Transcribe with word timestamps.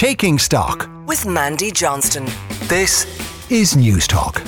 Taking 0.00 0.38
Stock 0.38 0.88
with 1.06 1.26
Mandy 1.26 1.70
Johnston. 1.70 2.24
This 2.68 3.04
is 3.50 3.76
News 3.76 4.06
Talk. 4.06 4.38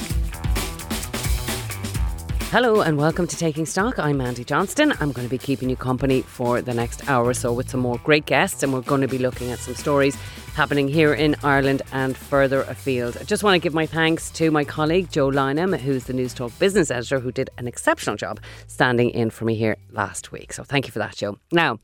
Hello 2.45 2.81
and 2.81 2.97
welcome 2.97 3.27
to 3.27 3.37
Taking 3.37 3.67
Stock. 3.67 3.99
I'm 3.99 4.17
Mandy 4.17 4.45
Johnston. 4.45 4.93
I'm 4.93 5.13
going 5.13 5.27
to 5.27 5.31
be 5.31 5.37
keeping 5.37 5.69
you 5.69 5.77
company 5.77 6.23
for 6.23 6.63
the 6.63 6.73
next 6.73 7.07
hour 7.07 7.27
or 7.27 7.35
so 7.35 7.53
with 7.53 7.69
some 7.69 7.81
more 7.81 7.99
great 7.99 8.25
guests, 8.25 8.63
and 8.63 8.73
we're 8.73 8.81
going 8.81 9.03
to 9.03 9.09
be 9.09 9.19
looking 9.19 9.51
at 9.51 9.59
some 9.59 9.75
stories 9.75 10.15
happening 10.55 10.89
here 10.89 11.13
in 11.13 11.37
Ireland 11.43 11.83
and 11.93 12.17
further 12.17 12.63
afield. 12.63 13.19
I 13.19 13.25
just 13.25 13.45
want 13.45 13.55
to 13.55 13.59
give 13.59 13.75
my 13.75 13.85
thanks 13.85 14.31
to 14.31 14.51
my 14.51 14.65
colleague 14.65 15.13
Joe 15.13 15.29
Lynam, 15.29 15.79
who's 15.79 16.05
the 16.05 16.15
News 16.15 16.33
Talk 16.33 16.59
business 16.59 16.91
editor, 16.91 17.21
who 17.21 17.31
did 17.31 17.51
an 17.59 17.69
exceptional 17.69 18.17
job 18.17 18.41
standing 18.69 19.11
in 19.11 19.29
for 19.29 19.45
me 19.45 19.55
here 19.55 19.77
last 19.91 20.33
week. 20.33 20.55
So 20.55 20.65
thank 20.65 20.87
you 20.87 20.93
for 20.93 21.01
that, 21.01 21.15
Joe. 21.15 21.37
Now, 21.53 21.79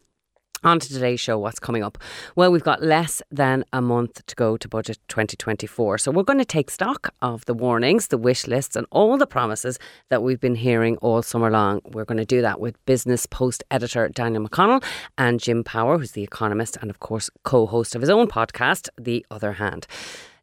on 0.64 0.80
to 0.80 0.88
today's 0.88 1.20
show, 1.20 1.38
what's 1.38 1.58
coming 1.58 1.82
up? 1.82 1.98
Well, 2.36 2.50
we've 2.50 2.62
got 2.62 2.82
less 2.82 3.22
than 3.30 3.64
a 3.72 3.80
month 3.80 4.24
to 4.26 4.34
go 4.34 4.56
to 4.56 4.68
budget 4.68 4.98
2024. 5.08 5.98
So 5.98 6.10
we're 6.10 6.22
going 6.22 6.38
to 6.38 6.44
take 6.44 6.70
stock 6.70 7.14
of 7.22 7.44
the 7.44 7.54
warnings, 7.54 8.08
the 8.08 8.18
wish 8.18 8.46
lists, 8.46 8.76
and 8.76 8.86
all 8.90 9.16
the 9.16 9.26
promises 9.26 9.78
that 10.08 10.22
we've 10.22 10.40
been 10.40 10.56
hearing 10.56 10.96
all 10.98 11.22
summer 11.22 11.50
long. 11.50 11.80
We're 11.84 12.04
going 12.04 12.18
to 12.18 12.24
do 12.24 12.42
that 12.42 12.60
with 12.60 12.84
Business 12.86 13.26
Post 13.26 13.64
editor 13.70 14.08
Daniel 14.08 14.46
McConnell 14.46 14.82
and 15.16 15.40
Jim 15.40 15.64
Power, 15.64 15.98
who's 15.98 16.12
the 16.12 16.24
economist 16.24 16.76
and, 16.80 16.90
of 16.90 17.00
course, 17.00 17.30
co 17.44 17.66
host 17.66 17.94
of 17.94 18.00
his 18.00 18.10
own 18.10 18.26
podcast, 18.26 18.88
The 18.98 19.24
Other 19.30 19.54
Hand. 19.54 19.86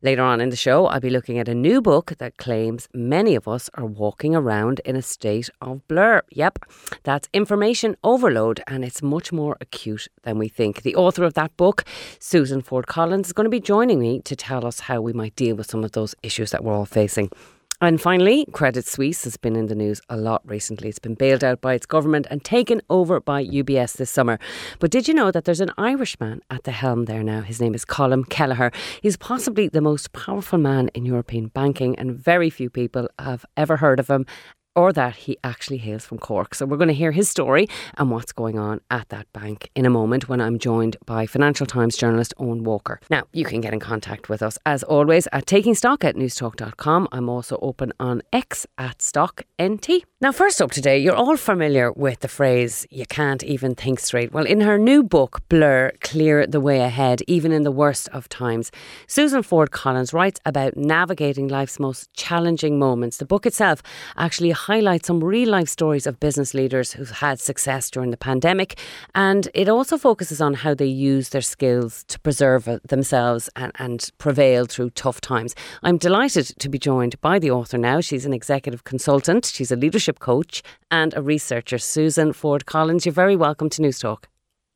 Later 0.06 0.22
on 0.22 0.40
in 0.40 0.52
the 0.52 0.56
show, 0.56 0.86
I'll 0.86 1.00
be 1.00 1.10
looking 1.10 1.40
at 1.40 1.48
a 1.48 1.56
new 1.56 1.82
book 1.82 2.14
that 2.20 2.38
claims 2.38 2.88
many 2.94 3.34
of 3.34 3.48
us 3.48 3.72
are 3.74 3.88
walking 3.88 4.36
around 4.36 4.80
in 4.86 4.96
a 4.96 5.02
state 5.02 5.50
of 5.62 5.82
blur. 5.88 6.22
Yep, 6.30 6.60
that's 7.02 7.28
information 7.34 7.98
overload, 8.04 8.62
and 8.68 8.86
it's 8.86 9.02
much 9.02 9.32
more 9.32 9.58
acute 9.60 10.08
than 10.22 10.38
we 10.38 10.48
think. 10.48 10.84
The 10.84 10.96
author 10.96 11.24
of 11.24 11.34
that 11.34 11.58
book, 11.58 11.86
Susan 12.20 12.62
Ford 12.62 12.86
Collins, 12.86 13.26
is 13.26 13.34
going 13.34 13.46
to 13.46 13.50
be 13.50 13.60
joining 13.60 13.98
me 14.00 14.22
to 14.26 14.36
tell 14.36 14.64
us 14.64 14.82
how 14.82 15.02
we 15.02 15.12
might 15.12 15.36
deal 15.36 15.56
with 15.56 15.72
some 15.72 15.84
of 15.84 15.94
those 15.94 16.14
issues 16.22 16.52
that 16.52 16.64
we're 16.64 16.76
all 16.76 16.86
facing. 16.86 17.32
And 17.82 18.00
finally, 18.00 18.46
Credit 18.54 18.86
Suisse 18.86 19.26
has 19.26 19.36
been 19.36 19.56
in 19.58 19.68
the 19.68 19.76
news 19.76 20.02
a 20.10 20.16
lot 20.16 20.42
recently. 20.46 20.88
It's 20.88 21.00
been 21.00 21.16
bailed 21.16 21.44
out 21.44 21.60
by 21.60 21.74
its 21.74 21.86
government 21.86 22.26
and 22.30 22.44
taken 22.44 22.82
over 22.90 23.20
by 23.20 23.46
UBS 23.46 23.98
this 23.98 24.10
summer. 24.10 24.40
But 24.80 24.92
did 24.92 25.10
you 25.10 25.14
know 25.14 25.30
that 25.30 25.44
there's 25.44 25.60
an 25.60 25.72
Irishman 25.78 26.42
at 26.50 26.64
the 26.64 26.72
helm 26.72 27.06
there 27.06 27.22
now? 27.22 27.42
His 27.42 27.60
name 27.60 27.76
is 27.76 27.84
Colm 27.84 28.30
Kelleher. 28.30 28.72
He's 29.02 29.18
possibly 29.18 29.68
the 29.68 29.82
most 29.82 30.14
powerful 30.14 30.58
man 30.58 30.90
in 30.94 31.06
European 31.06 31.48
banking, 31.48 32.00
and 32.00 32.16
very 32.16 32.50
few 32.50 32.70
people 32.70 33.10
have 33.20 33.46
ever 33.58 33.78
heard 33.78 34.00
of 34.00 34.10
him 34.10 34.26
or 34.76 34.92
that 34.94 35.16
he 35.16 35.38
actually 35.44 35.78
hails 35.78 36.06
from 36.06 36.18
Cork. 36.18 36.54
So 36.54 36.66
we're 36.66 36.78
going 36.78 36.90
to 36.90 36.94
hear 36.94 37.12
his 37.12 37.30
story 37.30 37.68
and 37.98 38.12
what's 38.12 38.32
going 38.32 38.60
on 38.60 38.82
at 38.92 39.10
that 39.10 39.32
bank 39.34 39.70
in 39.76 39.86
a 39.86 39.90
moment 39.90 40.28
when 40.28 40.42
I'm 40.42 40.60
joined 40.60 40.98
by 41.06 41.26
Financial 41.26 41.66
Times 41.66 41.96
journalist 41.98 42.34
Owen 42.38 42.64
Walker. 42.64 43.00
Now, 43.10 43.24
you 43.32 43.46
can 43.46 43.62
get 43.62 43.74
in 43.74 43.80
contact 43.80 44.30
with 44.30 44.42
us 44.42 44.58
as 44.66 44.84
always 44.84 45.28
at 45.32 45.46
takingstock 45.46 46.04
at 46.04 46.16
newstalk.com. 46.16 47.08
I'm 47.12 47.30
also 47.30 47.58
open 47.62 47.94
on 48.00 48.22
X 48.34 48.68
at 48.78 49.00
StockNT. 49.00 50.02
Now, 50.22 50.32
first 50.32 50.62
up 50.62 50.72
today, 50.72 50.98
you're 50.98 51.16
all 51.16 51.38
familiar 51.38 51.92
with 51.92 52.20
the 52.22 52.28
phrase, 52.28 52.86
you 52.90 53.06
can't 53.06 53.44
even 53.44 53.76
think 53.76 54.00
straight. 54.00 54.32
Well, 54.32 54.46
in 54.46 54.62
her 54.62 54.78
new 54.78 55.04
book, 55.04 55.42
Blur 55.50 55.92
Clear 56.02 56.48
the 56.48 56.60
Way 56.60 56.80
Ahead, 56.82 57.22
even 57.28 57.52
in 57.52 57.64
the 57.64 57.72
worst 57.72 58.10
of 58.10 58.28
times, 58.28 58.72
Susan 59.08 59.44
Ford 59.44 59.72
Collins 59.72 60.14
writes 60.14 60.40
about 60.46 60.76
navigating 60.76 61.48
life's 61.48 61.80
most 61.80 62.12
challenging 62.14 62.80
moments. 62.80 63.18
The 63.18 63.26
book 63.26 63.46
itself 63.46 63.84
actually 64.18 64.52
highlights 64.66 65.06
some 65.06 65.24
real 65.24 65.50
life 65.50 65.70
stories 65.70 66.08
of 66.08 66.20
business 66.20 66.56
leaders 66.56 66.94
who've 66.94 67.12
had 67.12 67.40
success 67.40 67.92
during 67.92 68.10
the 68.10 68.18
pandemic, 68.18 68.80
and 69.14 69.48
it 69.54 69.70
also 69.70 69.96
focuses 69.96 70.42
on 70.42 70.56
how 70.56 70.74
they 70.74 70.86
use 70.86 71.30
their 71.30 71.42
skills 71.42 72.04
to 72.06 72.20
preserve 72.22 72.68
uh, 72.68 72.80
themselves 72.88 73.48
and, 73.56 73.72
and 73.78 74.10
prevail 74.18 74.66
through 74.66 74.90
tough 74.92 75.22
times. 75.22 75.54
I'm 75.84 75.98
delighted 75.98 76.48
to 76.58 76.68
be 76.68 76.80
joined 76.80 77.22
by 77.22 77.38
the 77.38 77.52
author 77.52 77.78
now. 77.78 78.02
She's 78.02 78.26
an 78.26 78.34
executive 78.34 78.84
consultant, 78.84 79.46
she's 79.46 79.72
a 79.72 79.76
leadership 79.76 80.18
coach 80.18 80.64
and 80.90 81.14
a 81.16 81.22
researcher, 81.22 81.78
Susan 81.78 82.34
Ford 82.34 82.66
Collins. 82.66 83.06
You're 83.06 83.14
very 83.14 83.36
welcome 83.36 83.70
to 83.70 83.82
News 83.84 84.00
Talk. 84.00 84.28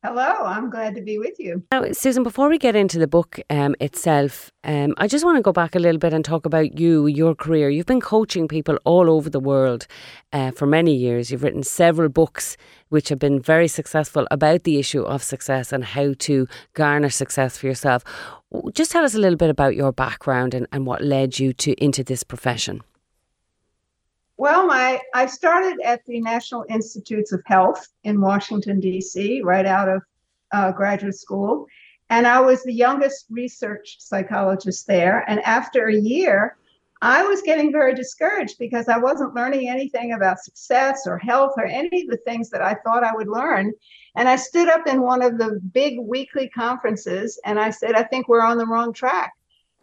Hello, 0.02 0.46
I'm 0.46 0.70
glad 0.70 0.94
to 0.94 1.02
be 1.02 1.18
with 1.18 1.38
you. 1.38 1.62
Now, 1.70 1.92
Susan, 1.92 2.22
before 2.22 2.48
we 2.48 2.56
get 2.56 2.74
into 2.74 2.98
the 2.98 3.06
book 3.06 3.38
um, 3.50 3.76
itself, 3.80 4.50
um, 4.64 4.94
I 4.96 5.06
just 5.06 5.26
want 5.26 5.36
to 5.36 5.42
go 5.42 5.52
back 5.52 5.74
a 5.74 5.78
little 5.78 5.98
bit 5.98 6.14
and 6.14 6.24
talk 6.24 6.46
about 6.46 6.78
you, 6.78 7.06
your 7.06 7.34
career. 7.34 7.68
You've 7.68 7.84
been 7.84 8.00
coaching 8.00 8.48
people 8.48 8.78
all 8.84 9.10
over 9.10 9.28
the 9.28 9.38
world 9.38 9.86
uh, 10.32 10.52
for 10.52 10.64
many 10.64 10.94
years. 10.94 11.30
You've 11.30 11.42
written 11.42 11.62
several 11.62 12.08
books 12.08 12.56
which 12.88 13.10
have 13.10 13.18
been 13.18 13.42
very 13.42 13.68
successful 13.68 14.26
about 14.30 14.62
the 14.62 14.78
issue 14.78 15.02
of 15.02 15.22
success 15.22 15.70
and 15.70 15.84
how 15.84 16.14
to 16.20 16.48
garner 16.72 17.10
success 17.10 17.58
for 17.58 17.66
yourself. 17.66 18.02
Just 18.72 18.92
tell 18.92 19.04
us 19.04 19.14
a 19.14 19.18
little 19.18 19.36
bit 19.36 19.50
about 19.50 19.76
your 19.76 19.92
background 19.92 20.54
and, 20.54 20.66
and 20.72 20.86
what 20.86 21.02
led 21.02 21.38
you 21.38 21.52
to 21.52 21.72
into 21.74 22.02
this 22.02 22.22
profession. 22.22 22.80
Well, 24.40 24.66
my 24.66 24.98
I 25.12 25.26
started 25.26 25.82
at 25.84 26.02
the 26.06 26.18
National 26.18 26.64
Institutes 26.70 27.30
of 27.30 27.42
Health 27.44 27.86
in 28.04 28.22
Washington 28.22 28.80
D.C. 28.80 29.42
right 29.42 29.66
out 29.66 29.86
of 29.90 30.00
uh, 30.50 30.72
graduate 30.72 31.16
school, 31.16 31.66
and 32.08 32.26
I 32.26 32.40
was 32.40 32.62
the 32.62 32.72
youngest 32.72 33.26
research 33.28 33.96
psychologist 33.98 34.86
there. 34.86 35.28
And 35.28 35.40
after 35.40 35.88
a 35.88 35.94
year, 35.94 36.56
I 37.02 37.22
was 37.22 37.42
getting 37.42 37.70
very 37.70 37.94
discouraged 37.94 38.56
because 38.58 38.88
I 38.88 38.96
wasn't 38.96 39.34
learning 39.34 39.68
anything 39.68 40.14
about 40.14 40.40
success 40.40 41.02
or 41.06 41.18
health 41.18 41.52
or 41.58 41.66
any 41.66 42.04
of 42.04 42.08
the 42.08 42.22
things 42.24 42.48
that 42.48 42.62
I 42.62 42.76
thought 42.82 43.04
I 43.04 43.14
would 43.14 43.28
learn. 43.28 43.74
And 44.16 44.26
I 44.26 44.36
stood 44.36 44.70
up 44.70 44.86
in 44.86 45.02
one 45.02 45.20
of 45.20 45.36
the 45.36 45.60
big 45.74 45.98
weekly 46.00 46.48
conferences 46.48 47.38
and 47.44 47.60
I 47.60 47.68
said, 47.68 47.92
I 47.94 48.04
think 48.04 48.26
we're 48.26 48.40
on 48.40 48.56
the 48.56 48.66
wrong 48.66 48.94
track. 48.94 49.34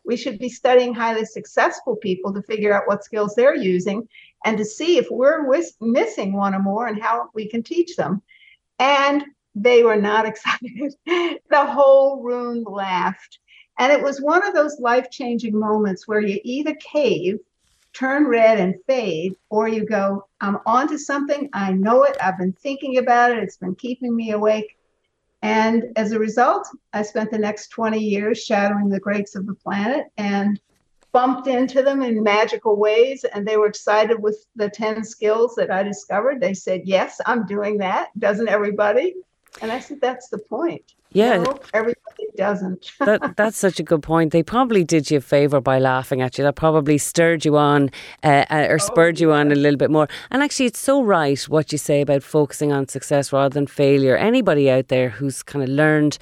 We 0.07 0.15
should 0.15 0.39
be 0.39 0.49
studying 0.49 0.93
highly 0.93 1.25
successful 1.25 1.97
people 1.97 2.33
to 2.33 2.41
figure 2.41 2.73
out 2.73 2.87
what 2.87 3.03
skills 3.03 3.35
they're 3.35 3.55
using 3.55 4.07
and 4.45 4.57
to 4.57 4.63
see 4.63 4.97
if 4.97 5.07
we're 5.11 5.45
missing 5.81 6.33
one 6.33 6.55
or 6.55 6.61
more 6.61 6.87
and 6.87 7.01
how 7.01 7.29
we 7.35 7.49
can 7.49 7.61
teach 7.61 7.97
them. 7.97 8.21
And 8.79 9.25
they 9.53 9.83
were 9.83 9.97
not 9.97 10.25
excited. 10.31 10.93
the 11.05 11.65
whole 11.65 12.23
room 12.23 12.63
laughed. 12.63 13.39
And 13.79 13.91
it 13.91 14.01
was 14.01 14.21
one 14.21 14.47
of 14.47 14.53
those 14.53 14.79
life 14.79 15.11
changing 15.11 15.59
moments 15.59 16.07
where 16.07 16.21
you 16.21 16.39
either 16.43 16.73
cave, 16.75 17.39
turn 17.93 18.27
red, 18.27 18.59
and 18.59 18.75
fade, 18.87 19.35
or 19.49 19.67
you 19.67 19.85
go, 19.85 20.25
I'm 20.39 20.57
onto 20.65 20.97
something. 20.97 21.49
I 21.53 21.73
know 21.73 22.03
it. 22.03 22.17
I've 22.21 22.37
been 22.37 22.53
thinking 22.53 22.97
about 22.97 23.31
it. 23.31 23.43
It's 23.43 23.57
been 23.57 23.75
keeping 23.75 24.15
me 24.15 24.31
awake. 24.31 24.76
And 25.41 25.85
as 25.95 26.11
a 26.11 26.19
result, 26.19 26.67
I 26.93 27.03
spent 27.03 27.31
the 27.31 27.37
next 27.37 27.69
20 27.69 27.99
years 27.99 28.43
shadowing 28.43 28.89
the 28.89 28.99
greats 28.99 29.35
of 29.35 29.45
the 29.45 29.53
planet 29.53 30.07
and 30.17 30.59
bumped 31.11 31.47
into 31.47 31.81
them 31.81 32.01
in 32.01 32.21
magical 32.21 32.75
ways 32.75 33.23
and 33.23 33.47
they 33.47 33.57
were 33.57 33.67
excited 33.67 34.21
with 34.21 34.45
the 34.55 34.69
10 34.69 35.03
skills 35.03 35.55
that 35.55 35.71
I 35.71 35.83
discovered. 35.83 36.41
They 36.41 36.53
said, 36.53 36.81
Yes, 36.85 37.19
I'm 37.25 37.45
doing 37.45 37.77
that. 37.79 38.09
Doesn't 38.19 38.49
everybody? 38.49 39.15
And 39.61 39.71
I 39.71 39.79
said, 39.79 40.01
That's 40.01 40.29
the 40.29 40.39
point. 40.39 40.93
Yeah. 41.17 41.37
No, 41.37 41.59
everybody 41.73 42.27
doesn't. 42.37 42.91
that, 42.99 43.35
that's 43.35 43.57
such 43.57 43.79
a 43.79 43.83
good 43.83 44.03
point. 44.03 44.31
They 44.31 44.43
probably 44.43 44.83
did 44.83 45.09
you 45.09 45.17
a 45.17 45.21
favour 45.21 45.59
by 45.59 45.79
laughing 45.79 46.21
at 46.21 46.37
you. 46.37 46.43
That 46.43 46.55
probably 46.55 46.99
stirred 46.99 47.43
you 47.43 47.57
on 47.57 47.89
uh, 48.23 48.45
uh, 48.51 48.67
or 48.69 48.75
oh, 48.75 48.77
spurred 48.77 49.17
oh, 49.17 49.21
you 49.21 49.31
on 49.33 49.51
a 49.51 49.55
little 49.55 49.77
bit 49.77 49.89
more. 49.89 50.07
And 50.29 50.43
actually, 50.43 50.67
it's 50.67 50.79
so 50.79 51.01
right 51.01 51.41
what 51.43 51.71
you 51.71 51.79
say 51.79 52.01
about 52.01 52.21
focusing 52.21 52.71
on 52.71 52.87
success 52.87 53.33
rather 53.33 53.51
than 53.51 53.65
failure. 53.65 54.15
Anybody 54.15 54.69
out 54.69 54.89
there 54.89 55.09
who's 55.09 55.41
kind 55.41 55.63
of 55.63 55.69
learned 55.69 56.19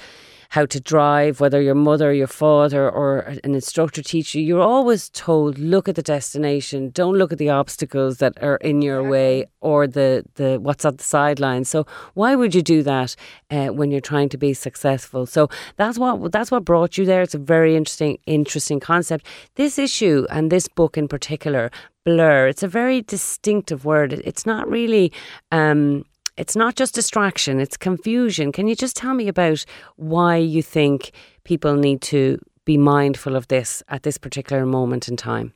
how 0.50 0.66
to 0.66 0.80
drive, 0.80 1.40
whether 1.40 1.62
your 1.62 1.76
mother, 1.76 2.14
your 2.14 2.28
father, 2.28 2.90
or 2.90 3.20
an 3.44 3.54
instructor 3.56 4.02
teach 4.02 4.36
you, 4.36 4.42
you're 4.42 4.62
always 4.62 5.10
told, 5.10 5.58
look 5.58 5.90
at 5.90 5.96
the 5.96 6.02
destination, 6.02 6.90
don't 6.90 7.18
look 7.18 7.32
at 7.32 7.38
the 7.38 7.50
obstacles 7.50 8.18
that 8.18 8.42
are 8.42 8.58
in 8.58 8.82
your 8.82 9.04
way 9.04 9.46
or 9.62 9.88
the, 9.88 10.24
the 10.36 10.60
what's 10.60 10.86
at 10.86 10.98
the 10.98 11.04
sidelines. 11.04 11.70
So 11.70 11.86
why 12.14 12.36
would 12.36 12.54
you 12.54 12.62
do 12.62 12.84
that 12.84 13.16
uh, 13.50 13.68
when 13.68 13.92
you're 13.92 14.02
trying 14.02 14.30
to 14.30 14.38
be 14.38 14.54
successful? 14.54 15.26
So 15.26 15.50
that's 15.78 15.98
what 15.98 16.32
that's 16.32 16.52
what 16.52 16.66
brought 16.66 16.98
you 16.98 17.06
there. 17.06 17.22
It's 17.22 17.36
a 17.36 17.40
very 17.40 17.76
interesting 17.76 18.18
interesting 18.26 18.80
concept. 18.80 19.26
This 19.56 19.78
issue 19.78 20.26
and 20.30 20.52
this 20.52 20.68
book 20.68 20.98
in 20.98 21.08
particular, 21.08 21.72
blur. 22.04 22.48
It's 22.48 22.64
a 22.64 22.68
very 22.68 23.02
distinctive 23.02 23.86
word. 23.86 24.14
It's 24.14 24.46
not 24.46 24.70
really. 24.70 25.12
Um, 25.52 26.06
it's 26.38 26.56
not 26.56 26.76
just 26.76 26.96
distraction, 26.96 27.60
it's 27.60 27.78
confusion. 27.78 28.52
Can 28.52 28.68
you 28.68 28.76
just 28.76 28.96
tell 28.96 29.14
me 29.14 29.28
about 29.28 29.66
why 29.96 30.38
you 30.38 30.62
think 30.62 31.12
people 31.44 31.76
need 31.76 32.02
to 32.04 32.40
be 32.66 32.78
mindful 32.78 33.36
of 33.36 33.48
this 33.48 33.84
at 33.88 34.04
this 34.04 34.18
particular 34.18 34.66
moment 34.66 35.08
in 35.08 35.16
time? 35.16 35.54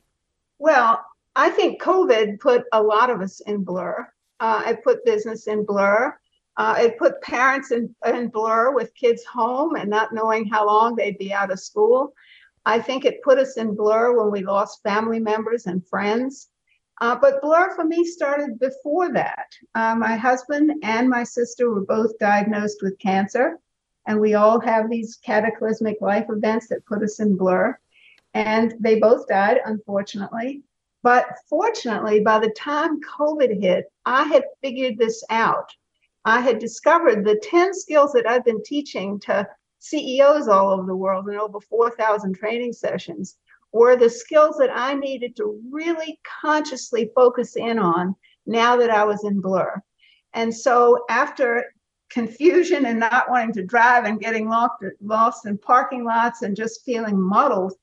Well, 0.59 1.03
I 1.35 1.49
think 1.49 1.81
COVID 1.81 2.39
put 2.39 2.65
a 2.71 2.81
lot 2.81 3.09
of 3.09 3.21
us 3.21 3.39
in 3.41 3.63
blur. 3.63 4.07
Uh, 4.39 4.63
it 4.67 4.83
put 4.83 5.05
business 5.05 5.47
in 5.47 5.65
blur. 5.65 6.17
Uh, 6.57 6.75
it 6.77 6.97
put 6.97 7.21
parents 7.21 7.71
in, 7.71 7.95
in 8.05 8.27
blur 8.27 8.71
with 8.71 8.93
kids 8.93 9.23
home 9.23 9.75
and 9.75 9.89
not 9.89 10.13
knowing 10.13 10.45
how 10.45 10.65
long 10.65 10.95
they'd 10.95 11.17
be 11.17 11.33
out 11.33 11.51
of 11.51 11.59
school. 11.59 12.13
I 12.65 12.79
think 12.79 13.05
it 13.05 13.23
put 13.23 13.39
us 13.39 13.57
in 13.57 13.75
blur 13.75 14.17
when 14.17 14.31
we 14.31 14.43
lost 14.43 14.83
family 14.83 15.19
members 15.19 15.65
and 15.65 15.85
friends. 15.87 16.48
Uh, 17.01 17.15
but 17.15 17.41
Blur 17.41 17.73
for 17.75 17.85
me 17.85 18.03
started 18.03 18.59
before 18.59 19.11
that. 19.13 19.47
Uh, 19.73 19.95
my 19.95 20.17
husband 20.17 20.73
and 20.83 21.09
my 21.09 21.23
sister 21.23 21.69
were 21.69 21.85
both 21.85 22.17
diagnosed 22.19 22.79
with 22.81 22.99
cancer. 22.99 23.57
and 24.05 24.19
we 24.19 24.33
all 24.33 24.59
have 24.59 24.89
these 24.89 25.19
cataclysmic 25.23 26.01
life 26.01 26.25
events 26.29 26.67
that 26.67 26.85
put 26.85 27.03
us 27.03 27.19
in 27.19 27.37
blur. 27.37 27.77
And 28.33 28.73
they 28.79 28.99
both 28.99 29.27
died, 29.27 29.59
unfortunately. 29.63 30.63
But 31.03 31.27
fortunately, 31.47 32.19
by 32.21 32.39
the 32.39 32.49
time 32.51 32.99
COVID 33.01 33.61
hit, 33.61 33.85
I 34.05 34.23
had 34.23 34.43
figured 34.61 34.97
this 34.97 35.23
out. 35.29 35.73
I 36.25 36.41
had 36.41 36.59
discovered 36.59 37.23
the 37.23 37.39
10 37.41 37.73
skills 37.73 38.11
that 38.13 38.27
I've 38.27 38.43
been 38.43 38.63
teaching 38.63 39.19
to 39.21 39.47
CEOs 39.79 40.47
all 40.47 40.71
over 40.71 40.85
the 40.85 40.95
world 40.95 41.29
in 41.29 41.35
over 41.35 41.59
4,000 41.61 42.33
training 42.33 42.73
sessions 42.73 43.37
were 43.71 43.95
the 43.95 44.09
skills 44.09 44.57
that 44.57 44.71
I 44.73 44.93
needed 44.93 45.35
to 45.37 45.61
really 45.71 46.19
consciously 46.41 47.11
focus 47.15 47.55
in 47.55 47.79
on 47.79 48.15
now 48.45 48.77
that 48.77 48.89
I 48.89 49.03
was 49.03 49.23
in 49.23 49.41
blur. 49.41 49.81
And 50.33 50.55
so 50.55 51.05
after 51.09 51.65
confusion 52.09 52.85
and 52.85 52.99
not 52.99 53.29
wanting 53.29 53.53
to 53.53 53.65
drive 53.65 54.05
and 54.05 54.19
getting 54.19 54.49
lost, 54.49 54.83
lost 55.01 55.45
in 55.45 55.57
parking 55.57 56.03
lots 56.03 56.41
and 56.41 56.55
just 56.55 56.83
feeling 56.83 57.19
muddled, 57.19 57.73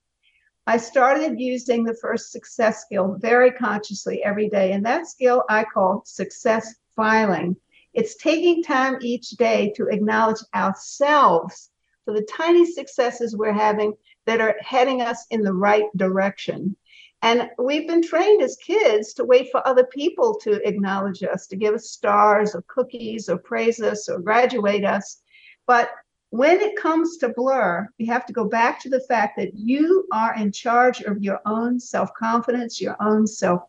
I 0.67 0.79
started 0.79 1.39
using 1.39 1.85
the 1.85 1.95
first 1.95 2.33
success 2.33 2.83
skill 2.83 3.17
very 3.21 3.53
consciously 3.53 4.25
every 4.25 4.49
day. 4.49 4.73
And 4.73 4.85
that 4.85 5.07
skill 5.07 5.45
I 5.49 5.65
call 5.65 6.03
success 6.05 6.75
filing. 6.97 7.57
It's 7.95 8.17
taking 8.17 8.63
time 8.63 8.99
each 9.01 9.31
day 9.31 9.73
to 9.77 9.87
acknowledge 9.87 10.41
ourselves 10.55 11.71
for 12.05 12.13
the 12.13 12.27
tiny 12.31 12.67
successes 12.71 13.37
we're 13.37 13.53
having 13.53 13.95
that 14.27 14.41
are 14.41 14.57
heading 14.61 15.03
us 15.03 15.27
in 15.31 15.43
the 15.43 15.53
right 15.53 15.87
direction. 15.97 16.77
And 17.23 17.51
we've 17.59 17.89
been 17.89 18.03
trained 18.03 18.43
as 18.43 18.57
kids 18.57 19.15
to 19.15 19.25
wait 19.25 19.51
for 19.51 19.67
other 19.67 19.85
people 19.85 20.39
to 20.43 20.67
acknowledge 20.69 21.23
us, 21.23 21.47
to 21.49 21.57
give 21.57 21.75
us 21.75 21.91
stars 21.91 22.55
or 22.55 22.63
cookies 22.69 23.29
or 23.29 23.39
praise 23.39 23.81
us 23.81 24.09
or 24.09 24.19
graduate 24.19 24.85
us. 24.85 25.21
But 25.67 25.91
when 26.31 26.61
it 26.61 26.77
comes 26.77 27.17
to 27.19 27.31
blur, 27.31 27.89
you 27.99 28.13
have 28.13 28.27
to 28.27 28.33
go 28.33 28.45
back 28.45 28.81
to 28.81 28.91
the 28.91 29.01
fact 29.01 29.37
that 29.39 29.55
you 29.55 30.07
are 30.13 30.35
in 30.35 30.53
charge 30.53 31.01
of 31.01 31.23
your 31.23 31.41
own 31.47 31.81
self 31.81 32.13
confidence, 32.15 32.81
your 32.81 32.97
own 33.01 33.27
self 33.27 33.63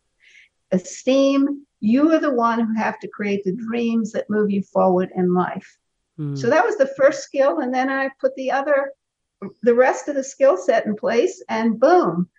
esteem. 0.71 1.65
You 1.79 2.11
are 2.11 2.19
the 2.19 2.33
one 2.33 2.59
who 2.59 2.73
have 2.75 2.99
to 2.99 3.07
create 3.07 3.43
the 3.43 3.53
dreams 3.53 4.11
that 4.11 4.29
move 4.29 4.49
you 4.49 4.63
forward 4.63 5.11
in 5.15 5.33
life. 5.33 5.77
Mm. 6.19 6.37
So 6.37 6.49
that 6.49 6.65
was 6.65 6.77
the 6.77 6.91
first 6.97 7.23
skill. 7.23 7.59
And 7.59 7.73
then 7.73 7.89
I 7.89 8.09
put 8.19 8.35
the 8.35 8.51
other, 8.51 8.91
the 9.61 9.73
rest 9.73 10.07
of 10.07 10.15
the 10.15 10.23
skill 10.23 10.57
set 10.57 10.85
in 10.85 10.95
place, 10.95 11.43
and 11.49 11.79
boom, 11.79 12.29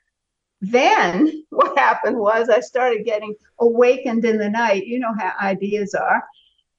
then 0.61 1.45
what 1.51 1.79
happened 1.79 2.19
was 2.19 2.49
I 2.49 2.61
started 2.61 3.05
getting 3.05 3.35
awakened 3.61 4.25
in 4.25 4.39
the 4.39 4.51
night. 4.51 4.87
You 4.87 4.99
know 4.99 5.15
how 5.17 5.33
ideas 5.41 5.95
are. 5.95 6.25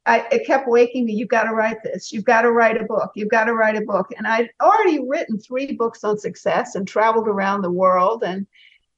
I, 0.05 0.25
it 0.31 0.47
kept 0.47 0.67
waking 0.67 1.05
me. 1.05 1.13
You've 1.13 1.29
got 1.29 1.43
to 1.43 1.53
write 1.53 1.83
this. 1.83 2.11
You've 2.11 2.23
got 2.23 2.41
to 2.41 2.51
write 2.51 2.81
a 2.81 2.85
book. 2.85 3.11
You've 3.15 3.29
got 3.29 3.43
to 3.45 3.53
write 3.53 3.75
a 3.75 3.81
book. 3.85 4.07
And 4.17 4.25
I'd 4.25 4.49
already 4.61 4.99
written 5.07 5.37
three 5.39 5.73
books 5.73 6.03
on 6.03 6.17
success 6.17 6.75
and 6.75 6.87
traveled 6.87 7.27
around 7.27 7.61
the 7.61 7.71
world. 7.71 8.23
And, 8.23 8.47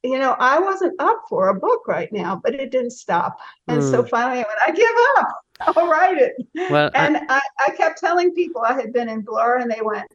you 0.04 0.18
know, 0.18 0.38
I 0.40 0.60
wasn't 0.60 1.02
up 1.02 1.24
for 1.28 1.50
a 1.50 1.60
book 1.60 1.86
right 1.88 2.12
now, 2.14 2.40
but 2.42 2.56
it 2.56 2.72
didn't 2.72 2.92
stop. 2.92 3.40
And 3.68 3.82
mm. 3.82 3.92
so 3.92 4.04
finally 4.06 4.40
I 4.40 4.46
went, 4.48 4.60
I 4.68 4.72
give 4.72 4.86
up. 5.18 5.76
I'll 5.78 5.90
write 5.90 6.18
it. 6.18 6.36
Well, 6.72 6.92
and 6.96 7.18
I, 7.18 7.26
I, 7.30 7.42
I 7.68 7.76
kept 7.76 8.00
telling 8.00 8.34
people 8.34 8.62
I 8.62 8.74
had 8.74 8.94
been 8.94 9.10
in 9.10 9.22
Blur, 9.22 9.58
and 9.58 9.70
they 9.70 9.82
went, 9.82 10.08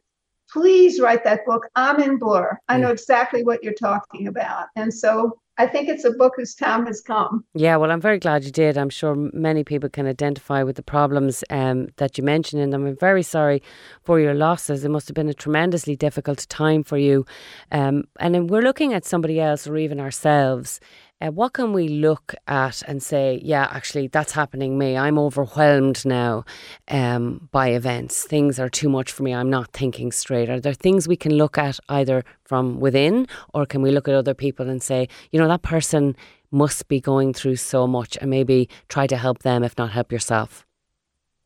please 0.51 0.99
write 0.99 1.23
that 1.23 1.45
book. 1.45 1.67
I'm 1.75 1.99
in 2.01 2.17
Blur. 2.17 2.59
I 2.67 2.77
know 2.77 2.91
exactly 2.91 3.43
what 3.43 3.63
you're 3.63 3.73
talking 3.73 4.27
about. 4.27 4.67
And 4.75 4.93
so 4.93 5.39
I 5.59 5.65
think 5.65 5.89
it's 5.89 6.05
a 6.05 6.11
book 6.11 6.33
whose 6.37 6.53
time 6.53 6.85
has 6.85 7.01
come. 7.01 7.43
Yeah, 7.55 7.77
well, 7.77 7.91
I'm 7.91 8.01
very 8.01 8.19
glad 8.19 8.43
you 8.43 8.51
did. 8.51 8.77
I'm 8.77 8.91
sure 8.91 9.15
many 9.15 9.63
people 9.63 9.89
can 9.89 10.05
identify 10.05 10.61
with 10.61 10.75
the 10.75 10.83
problems 10.83 11.43
um, 11.49 11.87
that 11.97 12.17
you 12.17 12.23
mentioned, 12.23 12.61
and 12.61 12.73
I'm 12.75 12.95
very 12.95 13.23
sorry 13.23 13.63
for 14.03 14.19
your 14.19 14.35
losses. 14.35 14.85
It 14.85 14.89
must 14.89 15.07
have 15.07 15.15
been 15.15 15.29
a 15.29 15.33
tremendously 15.33 15.95
difficult 15.95 16.47
time 16.49 16.83
for 16.83 16.97
you. 16.97 17.25
Um, 17.71 18.03
and 18.19 18.49
we're 18.51 18.61
looking 18.61 18.93
at 18.93 19.03
somebody 19.03 19.39
else 19.39 19.65
or 19.65 19.77
even 19.77 19.99
ourselves 19.99 20.79
uh, 21.19 21.31
what 21.31 21.53
can 21.53 21.73
we 21.73 21.87
look 21.87 22.35
at 22.47 22.83
and 22.83 23.01
say, 23.01 23.41
yeah, 23.43 23.67
actually, 23.71 24.07
that's 24.07 24.33
happening 24.33 24.77
me. 24.77 24.95
I'm 24.95 25.17
overwhelmed 25.17 26.05
now 26.05 26.45
um, 26.89 27.49
by 27.51 27.69
events. 27.69 28.23
Things 28.23 28.59
are 28.59 28.69
too 28.69 28.87
much 28.87 29.11
for 29.11 29.23
me. 29.23 29.33
I'm 29.33 29.49
not 29.49 29.73
thinking 29.73 30.11
straight. 30.11 30.49
Are 30.49 30.59
there 30.59 30.73
things 30.73 31.07
we 31.07 31.15
can 31.15 31.33
look 31.33 31.57
at 31.57 31.79
either 31.89 32.23
from 32.43 32.79
within 32.79 33.27
or 33.53 33.65
can 33.65 33.81
we 33.81 33.91
look 33.91 34.07
at 34.07 34.13
other 34.13 34.35
people 34.35 34.69
and 34.69 34.81
say, 34.81 35.09
you 35.31 35.39
know, 35.39 35.47
that 35.47 35.63
person 35.63 36.15
must 36.51 36.87
be 36.87 37.01
going 37.01 37.33
through 37.33 37.55
so 37.55 37.87
much 37.87 38.17
and 38.21 38.29
maybe 38.29 38.69
try 38.87 39.07
to 39.07 39.17
help 39.17 39.39
them, 39.39 39.63
if 39.63 39.77
not 39.77 39.91
help 39.91 40.11
yourself? 40.11 40.65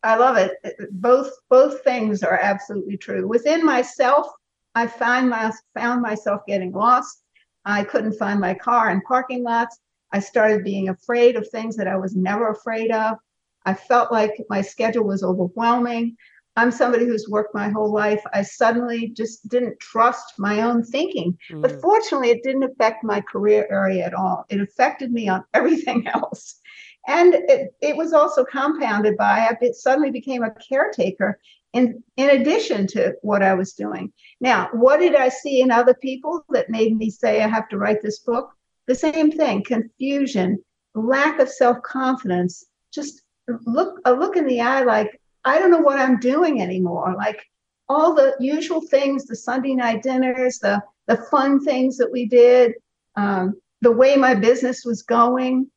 I 0.04 0.18
love 0.18 0.36
it. 0.36 0.54
Both 0.92 1.32
both 1.50 1.82
things 1.84 2.24
are 2.24 2.40
absolutely 2.42 2.98
true. 2.98 3.28
Within 3.28 3.64
myself, 3.64 4.28
I 4.74 4.88
find 4.88 5.30
my 5.30 5.52
found 5.76 6.02
myself 6.02 6.42
getting 6.48 6.72
lost 6.72 7.21
I 7.66 7.84
couldn't 7.84 8.18
find 8.18 8.40
my 8.40 8.54
car 8.54 8.90
in 8.90 9.02
parking 9.02 9.44
lots. 9.44 9.80
I 10.12 10.20
started 10.20 10.64
being 10.64 10.90
afraid 10.90 11.36
of 11.36 11.48
things 11.48 11.76
that 11.78 11.88
I 11.88 11.96
was 11.98 12.16
never 12.16 12.50
afraid 12.50 12.92
of. 12.92 13.18
I 13.66 13.74
felt 13.74 14.12
like 14.12 14.34
my 14.50 14.62
schedule 14.62 15.04
was 15.04 15.24
overwhelming. 15.24 16.18
I'm 16.58 16.72
somebody 16.72 17.06
who's 17.06 17.30
worked 17.30 17.56
my 17.56 17.70
whole 17.70 17.94
life. 17.94 18.22
I 18.34 18.42
suddenly 18.42 19.10
just 19.10 19.48
didn't 19.48 19.80
trust 19.80 20.34
my 20.38 20.62
own 20.62 20.84
thinking. 20.84 21.38
Mm. 21.50 21.62
But 21.62 21.80
fortunately, 21.80 22.30
it 22.32 22.44
didn't 22.44 22.64
affect 22.64 23.04
my 23.04 23.22
career 23.22 23.68
area 23.72 24.06
at 24.06 24.14
all. 24.14 24.46
It 24.50 24.60
affected 24.60 25.14
me 25.14 25.30
on 25.30 25.46
everything 25.54 26.08
else. 26.08 26.60
And 27.08 27.34
it, 27.34 27.74
it 27.82 27.96
was 27.96 28.14
also 28.14 28.44
compounded 28.44 29.18
by 29.18 29.48
I 29.50 29.72
suddenly 29.72 30.12
became 30.12 30.44
a 30.44 30.52
caretaker 30.52 31.40
in, 31.74 32.04
in 32.18 32.30
addition 32.30 32.88
to 32.88 33.14
what 33.22 33.44
I 33.44 33.54
was 33.54 33.74
doing. 33.74 34.12
Now, 34.40 34.70
what 34.74 35.00
did 35.00 35.16
I 35.16 35.30
see 35.30 35.62
in 35.62 35.72
other 35.72 35.94
people 35.94 36.44
that 36.50 36.70
made 36.70 36.98
me 36.98 37.10
say 37.10 37.42
I 37.42 37.48
have 37.48 37.70
to 37.70 37.78
write 37.78 38.02
this 38.02 38.20
book? 38.20 38.52
The 38.88 38.96
same 38.96 39.32
thing 39.32 39.64
confusion, 39.64 40.64
lack 40.96 41.40
of 41.40 41.50
self 41.50 41.82
confidence, 41.84 42.66
just 42.94 43.22
look 43.66 44.00
a 44.06 44.14
look 44.14 44.36
in 44.36 44.46
the 44.46 44.62
eye 44.62 44.84
like, 44.84 45.20
I 45.46 45.60
don't 45.60 45.72
know 45.72 45.80
what 45.82 46.00
I'm 46.00 46.20
doing 46.20 46.62
anymore. 46.62 47.16
Like 47.18 47.42
all 47.90 48.14
the 48.14 48.36
usual 48.40 48.82
things, 48.82 49.26
the 49.26 49.36
Sunday 49.36 49.76
night 49.76 50.04
dinners, 50.04 50.60
the, 50.60 50.82
the 51.08 51.18
fun 51.18 51.64
things 51.64 51.98
that 51.98 52.12
we 52.12 52.26
did, 52.26 52.74
um, 53.16 53.60
the 53.82 53.92
way 53.92 54.16
my 54.16 54.36
business 54.36 54.84
was 54.86 55.02
going, 55.02 55.70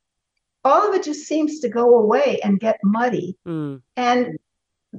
all 0.65 0.89
of 0.89 0.95
it 0.95 1.05
just 1.05 1.27
seems 1.27 1.61
to 1.61 1.69
go 1.69 1.99
away 1.99 2.41
and 2.43 2.61
get 2.61 2.79
muddy. 2.83 3.37
Mm. 3.47 3.83
And 3.97 4.39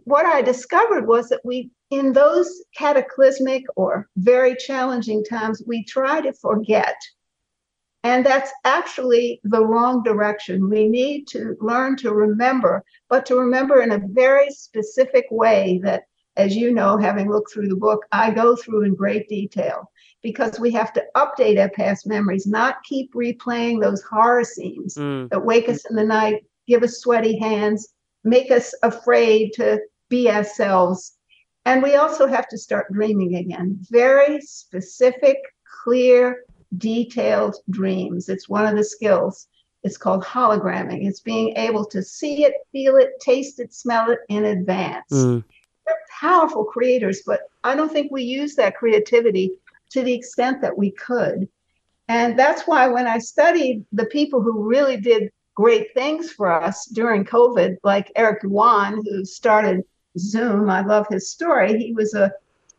what 0.03 0.25
I 0.25 0.41
discovered 0.41 1.07
was 1.07 1.29
that 1.29 1.41
we, 1.43 1.71
in 1.89 2.13
those 2.13 2.63
cataclysmic 2.75 3.63
or 3.75 4.09
very 4.17 4.55
challenging 4.55 5.23
times, 5.23 5.63
we 5.65 5.83
try 5.83 6.21
to 6.21 6.33
forget. 6.33 6.95
And 8.03 8.25
that's 8.25 8.51
actually 8.65 9.41
the 9.43 9.65
wrong 9.65 10.03
direction. 10.03 10.69
We 10.69 10.87
need 10.87 11.27
to 11.29 11.55
learn 11.59 11.95
to 11.97 12.13
remember, 12.13 12.83
but 13.09 13.25
to 13.27 13.35
remember 13.35 13.81
in 13.81 13.91
a 13.91 14.01
very 14.11 14.51
specific 14.51 15.25
way 15.31 15.79
that, 15.83 16.03
as 16.37 16.55
you 16.55 16.71
know, 16.71 16.97
having 16.97 17.31
looked 17.31 17.51
through 17.51 17.69
the 17.69 17.75
book, 17.75 18.05
I 18.11 18.29
go 18.29 18.55
through 18.55 18.83
in 18.83 18.93
great 18.93 19.27
detail 19.27 19.89
because 20.21 20.59
we 20.59 20.71
have 20.71 20.93
to 20.93 21.03
update 21.15 21.59
our 21.59 21.69
past 21.69 22.05
memories, 22.05 22.45
not 22.45 22.83
keep 22.83 23.13
replaying 23.13 23.81
those 23.81 24.03
horror 24.03 24.43
scenes 24.43 24.95
mm. 24.95 25.29
that 25.29 25.43
wake 25.43 25.69
us 25.69 25.83
in 25.89 25.95
the 25.95 26.03
night, 26.03 26.43
give 26.67 26.83
us 26.83 26.99
sweaty 26.99 27.39
hands, 27.39 27.87
make 28.23 28.51
us 28.51 28.73
afraid 28.83 29.53
to 29.53 29.79
be 30.15 30.29
ourselves. 30.29 31.17
And 31.65 31.83
we 31.83 31.95
also 31.95 32.25
have 32.27 32.47
to 32.49 32.57
start 32.57 32.93
dreaming 32.93 33.35
again. 33.35 33.77
Very 33.89 34.39
specific, 34.41 35.37
clear, 35.83 36.45
detailed 36.77 37.55
dreams. 37.69 38.29
It's 38.29 38.47
one 38.47 38.65
of 38.65 38.75
the 38.75 38.83
skills. 38.83 39.47
It's 39.83 39.97
called 39.97 40.23
hologramming. 40.23 41.05
It's 41.07 41.19
being 41.19 41.49
able 41.57 41.85
to 41.87 42.01
see 42.01 42.45
it, 42.45 42.53
feel 42.71 42.95
it, 42.95 43.09
taste 43.19 43.59
it, 43.59 43.73
smell 43.73 44.09
it 44.09 44.19
in 44.29 44.45
advance. 44.45 45.11
Mm. 45.11 45.43
They're 45.85 45.95
powerful 46.19 46.63
creators, 46.63 47.21
but 47.25 47.41
I 47.63 47.75
don't 47.75 47.91
think 47.91 48.11
we 48.11 48.23
use 48.23 48.55
that 48.55 48.77
creativity 48.77 49.51
to 49.91 50.01
the 50.01 50.13
extent 50.13 50.61
that 50.61 50.77
we 50.77 50.91
could. 50.91 51.47
And 52.07 52.39
that's 52.39 52.63
why 52.63 52.87
when 52.87 53.07
I 53.07 53.17
studied 53.17 53.85
the 53.91 54.05
people 54.05 54.41
who 54.41 54.63
really 54.63 54.97
did 54.97 55.31
great 55.55 55.93
things 55.93 56.31
for 56.31 56.51
us 56.51 56.85
during 56.85 57.25
COVID, 57.25 57.77
like 57.83 58.11
Eric 58.15 58.43
Yuan, 58.43 59.01
who 59.03 59.25
started 59.25 59.83
Zoom, 60.17 60.69
I 60.69 60.81
love 60.81 61.07
his 61.09 61.29
story. 61.29 61.77
He 61.77 61.93
was 61.93 62.13
a, 62.13 62.31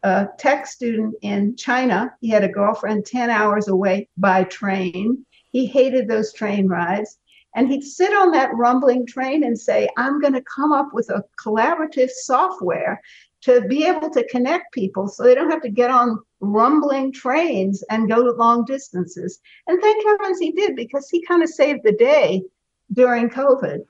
a 0.02 0.28
tech 0.38 0.66
student 0.66 1.14
in 1.23 1.57
China. 1.57 2.14
He 2.21 2.28
had 2.28 2.45
a 2.45 2.49
girlfriend 2.49 3.07
10 3.07 3.31
hours 3.31 3.69
away 3.69 4.09
by 4.16 4.45
train. 4.45 5.25
He 5.52 5.66
hated 5.66 6.09
those 6.09 6.33
train 6.33 6.69
rides. 6.69 7.19
And 7.55 7.69
he'd 7.69 7.85
sit 7.85 8.12
on 8.12 8.33
that 8.33 8.55
rumbling 8.55 9.07
train 9.07 9.43
and 9.43 9.59
say, 9.59 9.88
I'm 9.97 10.21
going 10.21 10.35
to 10.35 10.43
come 10.43 10.73
up 10.73 10.93
with 10.93 11.09
a 11.09 11.25
collaborative 11.43 12.11
software 12.11 13.00
to 13.43 13.62
be 13.62 13.87
able 13.87 14.11
to 14.11 14.26
connect 14.28 14.75
people 14.75 15.09
so 15.09 15.23
they 15.23 15.35
don't 15.35 15.50
have 15.50 15.62
to 15.62 15.71
get 15.71 15.90
on 15.90 16.19
rumbling 16.40 17.12
trains 17.12 17.83
and 17.90 18.11
go 18.11 18.16
long 18.16 18.64
distances. 18.64 19.40
And 19.66 19.81
thank 19.81 20.05
heavens 20.05 20.38
he 20.38 20.52
did 20.52 20.76
because 20.76 21.09
he 21.09 21.25
kind 21.25 21.43
of 21.43 21.49
saved 21.49 21.81
the 21.83 21.93
day 21.93 22.43
during 22.93 23.28
COVID. 23.28 23.85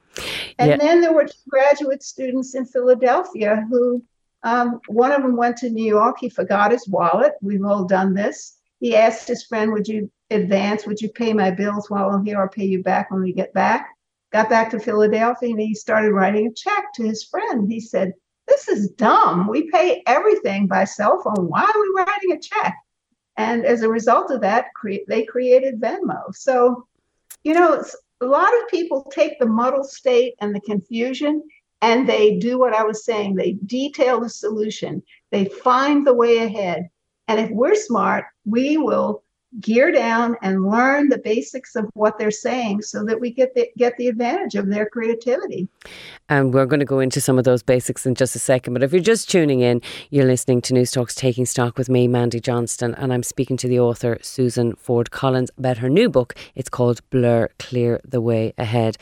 And 0.59 0.71
yeah. 0.71 0.77
then 0.77 1.01
there 1.01 1.13
were 1.13 1.29
graduate 1.49 2.03
students 2.03 2.55
in 2.55 2.65
Philadelphia 2.65 3.67
who 3.71 4.03
Um, 4.43 4.81
one 4.87 5.13
of 5.13 5.23
them 5.23 5.37
went 5.37 5.57
to 5.59 5.71
New 5.71 5.89
York. 5.99 6.17
He 6.21 6.29
forgot 6.29 6.71
his 6.71 6.87
wallet. 6.89 7.33
We've 7.43 7.65
all 7.65 7.85
done 7.85 8.15
this. 8.15 8.59
He 8.79 8.95
asked 8.95 9.27
his 9.27 9.43
friend, 9.45 9.73
Would 9.73 9.89
you 9.89 10.11
advance? 10.31 10.87
Would 10.87 11.01
you 11.01 11.09
pay 11.09 11.33
my 11.33 11.51
bills 11.51 11.91
while 11.91 12.11
I'm 12.11 12.25
here 12.25 12.39
or 12.39 12.49
pay 12.49 12.67
you 12.67 12.83
back 12.83 13.11
when 13.11 13.23
we 13.23 13.33
get 13.33 13.53
back? 13.53 13.89
Got 14.33 14.49
back 14.49 14.71
to 14.71 14.79
Philadelphia 14.79 15.51
and 15.51 15.61
he 15.61 15.75
started 15.75 16.13
writing 16.13 16.47
a 16.47 16.53
check 16.53 16.85
to 16.95 17.03
his 17.05 17.25
friend. 17.25 17.71
He 17.71 17.81
said, 17.81 18.13
This 18.47 18.69
is 18.69 18.91
dumb. 18.91 19.49
We 19.49 19.71
pay 19.71 20.03
everything 20.07 20.69
by 20.69 20.85
cell 20.85 21.21
phone. 21.23 21.49
Why 21.49 21.63
are 21.63 21.81
we 21.81 21.91
writing 21.97 22.33
a 22.33 22.39
check? 22.39 22.75
And 23.37 23.67
as 23.67 23.83
a 23.83 23.89
result 23.89 24.31
of 24.31 24.43
that, 24.43 24.67
cre- 24.75 25.07
they 25.09 25.25
created 25.25 25.81
Venmo. 25.81 26.35
So, 26.35 26.87
you 27.43 27.55
know, 27.55 27.83
a 28.21 28.27
lot 28.27 28.53
of 28.55 28.69
people 28.69 29.11
take 29.13 29.39
the 29.39 29.47
muddled 29.47 29.89
state 29.89 30.35
and 30.41 30.55
the 30.55 30.61
confusion 30.61 31.43
and 31.83 32.09
they 32.09 32.39
do 32.39 32.59
what 32.59 32.75
I 32.75 32.83
was 32.83 33.05
saying. 33.05 33.35
They 33.35 33.53
detail 33.67 34.21
the 34.21 34.31
solution, 34.31 35.03
they 35.31 35.47
find 35.47 36.07
the 36.07 36.15
way 36.15 36.39
ahead. 36.39 36.89
And 37.29 37.41
if 37.41 37.51
we're 37.51 37.75
smart, 37.75 38.25
we 38.45 38.79
will 38.79 39.23
gear 39.61 39.91
down 39.91 40.37
and 40.43 40.67
learn 40.67 41.09
the 41.09 41.19
basics 41.19 41.77
of 41.77 41.87
what 41.95 42.19
they're 42.19 42.31
saying 42.31 42.83
so 42.83 43.05
that 43.05 43.21
we 43.21 43.31
get 43.31 43.55
the, 43.55 43.69
get 43.77 43.97
the 43.97 44.09
advantage 44.09 44.55
of 44.55 44.69
their 44.69 44.87
creativity. 44.87 45.69
And 46.29 46.53
we're 46.53 46.67
going 46.67 46.81
to 46.81 46.87
go 46.87 47.01
into 47.01 47.21
some 47.21 47.39
of 47.39 47.45
those 47.45 47.63
basics 47.63 48.05
in 48.05 48.15
just 48.15 48.37
a 48.37 48.39
second. 48.39 48.75
But 48.75 48.83
if 48.83 48.93
you're 48.93 49.01
just 49.01 49.31
tuning 49.31 49.61
in, 49.61 49.81
you're 50.11 50.27
listening 50.27 50.61
to 50.63 50.75
News 50.75 50.91
Talks 50.91 51.15
Taking 51.15 51.47
Stock 51.47 51.79
with 51.79 51.89
me, 51.89 52.09
Mandy 52.09 52.41
Johnston, 52.41 52.95
and 52.97 53.13
I'm 53.13 53.23
speaking 53.23 53.57
to 53.59 53.69
the 53.69 53.81
author, 53.81 54.19
Susan 54.23 54.75
Ford 54.75 55.11
Collins, 55.11 55.51
about 55.57 55.79
her 55.79 55.89
new 55.89 56.09
book. 56.09 56.35
It's 56.55 56.69
called 56.69 57.01
Blur 57.11 57.49
Clear 57.59 58.01
the 58.05 58.21
Way 58.21 58.53
Ahead. 58.59 58.99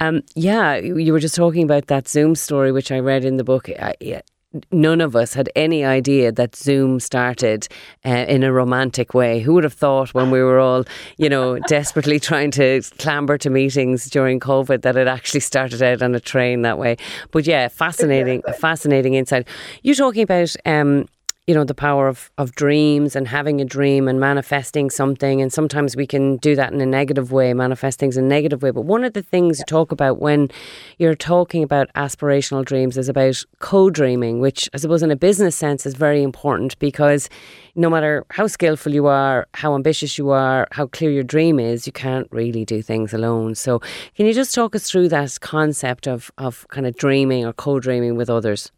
Um, 0.00 0.22
yeah, 0.34 0.76
you 0.76 1.12
were 1.12 1.20
just 1.20 1.36
talking 1.36 1.64
about 1.64 1.86
that 1.86 2.08
Zoom 2.08 2.34
story, 2.34 2.72
which 2.72 2.90
I 2.90 2.98
read 2.98 3.24
in 3.24 3.36
the 3.36 3.44
book. 3.44 3.68
I, 3.68 4.22
none 4.70 5.00
of 5.00 5.16
us 5.16 5.34
had 5.34 5.50
any 5.56 5.84
idea 5.84 6.32
that 6.32 6.56
Zoom 6.56 7.00
started 7.00 7.68
uh, 8.04 8.26
in 8.28 8.42
a 8.42 8.52
romantic 8.52 9.14
way. 9.14 9.40
Who 9.40 9.54
would 9.54 9.64
have 9.64 9.72
thought 9.72 10.14
when 10.14 10.30
we 10.30 10.42
were 10.42 10.58
all, 10.58 10.84
you 11.16 11.28
know, 11.28 11.58
desperately 11.68 12.20
trying 12.20 12.50
to 12.52 12.82
clamber 12.98 13.38
to 13.38 13.50
meetings 13.50 14.10
during 14.10 14.40
COVID 14.40 14.82
that 14.82 14.96
it 14.96 15.08
actually 15.08 15.40
started 15.40 15.82
out 15.82 16.02
on 16.02 16.14
a 16.14 16.20
train 16.20 16.62
that 16.62 16.78
way? 16.78 16.96
But 17.30 17.46
yeah, 17.46 17.68
fascinating, 17.68 18.40
exactly. 18.40 18.60
fascinating 18.60 19.14
insight. 19.14 19.48
You're 19.82 19.94
talking 19.94 20.22
about 20.22 20.54
um, 20.66 21.08
you 21.48 21.54
know 21.54 21.64
the 21.64 21.74
power 21.74 22.06
of 22.06 22.30
of 22.38 22.52
dreams 22.54 23.16
and 23.16 23.26
having 23.26 23.60
a 23.60 23.64
dream 23.64 24.06
and 24.06 24.20
manifesting 24.20 24.90
something. 24.90 25.42
And 25.42 25.52
sometimes 25.52 25.96
we 25.96 26.06
can 26.06 26.36
do 26.36 26.54
that 26.54 26.72
in 26.72 26.80
a 26.80 26.86
negative 26.86 27.32
way 27.32 27.52
manifest 27.52 27.98
things 27.98 28.16
in 28.16 28.24
a 28.26 28.28
negative 28.28 28.62
way. 28.62 28.70
But 28.70 28.82
one 28.82 29.02
of 29.02 29.12
the 29.12 29.22
things 29.22 29.58
you 29.58 29.64
talk 29.66 29.90
about 29.90 30.20
when 30.20 30.50
you're 30.98 31.16
talking 31.16 31.64
about 31.64 31.92
aspirational 31.94 32.64
dreams 32.64 32.96
is 32.96 33.08
about 33.08 33.42
co-dreaming 33.58 34.40
which 34.40 34.68
i 34.74 34.76
suppose 34.76 35.02
in 35.02 35.10
a 35.10 35.16
business 35.16 35.56
sense 35.56 35.86
is 35.86 35.94
very 35.94 36.22
important 36.22 36.78
because 36.78 37.28
no 37.74 37.88
matter 37.88 38.24
how 38.30 38.46
skillful 38.46 38.92
you 38.92 39.06
are 39.06 39.46
how 39.54 39.74
ambitious 39.74 40.18
you 40.18 40.30
are 40.30 40.68
how 40.72 40.86
clear 40.86 41.10
your 41.10 41.22
dream 41.22 41.58
is 41.58 41.86
you 41.86 41.92
can't 41.92 42.28
really 42.30 42.64
do 42.64 42.82
things 42.82 43.12
alone. 43.12 43.54
So 43.54 43.80
can 44.16 44.26
you 44.26 44.32
just 44.32 44.54
talk 44.54 44.74
us 44.76 44.88
through 44.88 45.08
that 45.08 45.40
concept 45.40 46.06
of 46.06 46.30
of 46.38 46.66
kind 46.68 46.86
of 46.86 46.96
dreaming 46.96 47.44
or 47.44 47.52
co-dreaming 47.52 48.16
with 48.16 48.30
others 48.30 48.70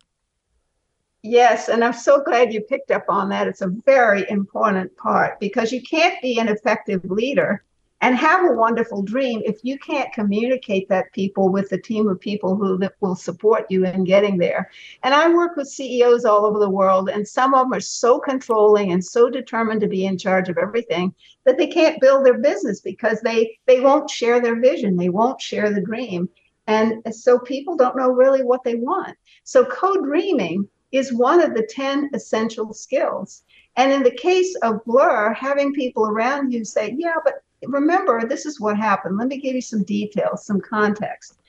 Yes, 1.27 1.71
and 1.71 1.83
I'm 1.83 1.95
so 1.95 2.23
glad 2.23 2.53
you 2.53 2.61
picked 2.61 2.91
up 2.91 3.07
on 3.09 3.31
that. 3.31 3.49
It's 3.49 3.63
a 3.63 3.73
very 3.87 4.29
important 4.29 4.95
part 4.99 5.41
because 5.41 5.73
you 5.73 5.81
can't 5.81 6.21
be 6.21 6.39
an 6.39 6.49
effective 6.49 7.03
leader 7.07 7.65
and 8.03 8.15
have 8.15 8.45
a 8.45 8.53
wonderful 8.53 9.01
dream 9.01 9.41
if 9.47 9.59
you 9.63 9.79
can't 9.79 10.13
communicate 10.13 10.87
that 10.91 11.11
people 11.15 11.49
with 11.49 11.73
a 11.73 11.81
team 11.81 12.09
of 12.09 12.21
people 12.21 12.57
who 12.57 12.79
will 13.01 13.15
support 13.15 13.65
you 13.71 13.87
in 13.87 14.05
getting 14.05 14.37
there. 14.37 14.71
And 15.03 15.15
I 15.15 15.33
work 15.33 15.57
with 15.57 15.67
CEOs 15.67 16.27
all 16.27 16.45
over 16.45 16.59
the 16.59 16.69
world, 16.69 17.09
and 17.09 17.27
some 17.27 17.55
of 17.55 17.65
them 17.65 17.73
are 17.73 17.81
so 17.81 18.19
controlling 18.19 18.93
and 18.93 19.03
so 19.03 19.31
determined 19.31 19.81
to 19.81 19.89
be 19.89 20.05
in 20.05 20.19
charge 20.19 20.51
of 20.51 20.59
everything 20.59 21.15
that 21.47 21.57
they 21.57 21.69
can't 21.69 22.03
build 22.03 22.27
their 22.27 22.37
business 22.37 22.83
because 22.83 23.23
they 23.23 23.59
they 23.65 23.81
won't 23.81 24.11
share 24.11 24.43
their 24.43 24.61
vision, 24.61 24.99
they 24.99 25.09
won't 25.09 25.41
share 25.41 25.73
the 25.73 25.81
dream. 25.81 26.29
And 26.67 27.03
so 27.15 27.39
people 27.39 27.77
don't 27.77 27.97
know 27.97 28.11
really 28.11 28.43
what 28.43 28.63
they 28.63 28.75
want. 28.75 29.17
So 29.45 29.65
co-dreaming 29.65 30.69
is 30.95 31.13
one 31.13 31.43
of 31.43 31.55
the 31.55 31.67
10 31.69 32.11
essential 32.15 32.73
skills. 32.73 33.43
And 33.77 33.93
in 33.93 34.05
the 34.05 34.13
case 34.13 34.55
of 34.63 34.85
Blur, 34.85 35.33
having 35.33 35.75
people 35.75 36.07
around 36.07 36.53
you 36.53 36.65
say, 36.65 36.95
yeah, 36.97 37.17
but 37.25 37.43
remember, 37.67 38.25
this 38.25 38.47
is 38.47 38.61
what 38.61 38.77
happened. 38.77 39.19
Let 39.19 39.27
me 39.27 39.41
give 39.41 39.57
you 39.57 39.61
some 39.61 39.83
details, 39.83 40.47
some 40.47 40.61
context. 40.61 41.41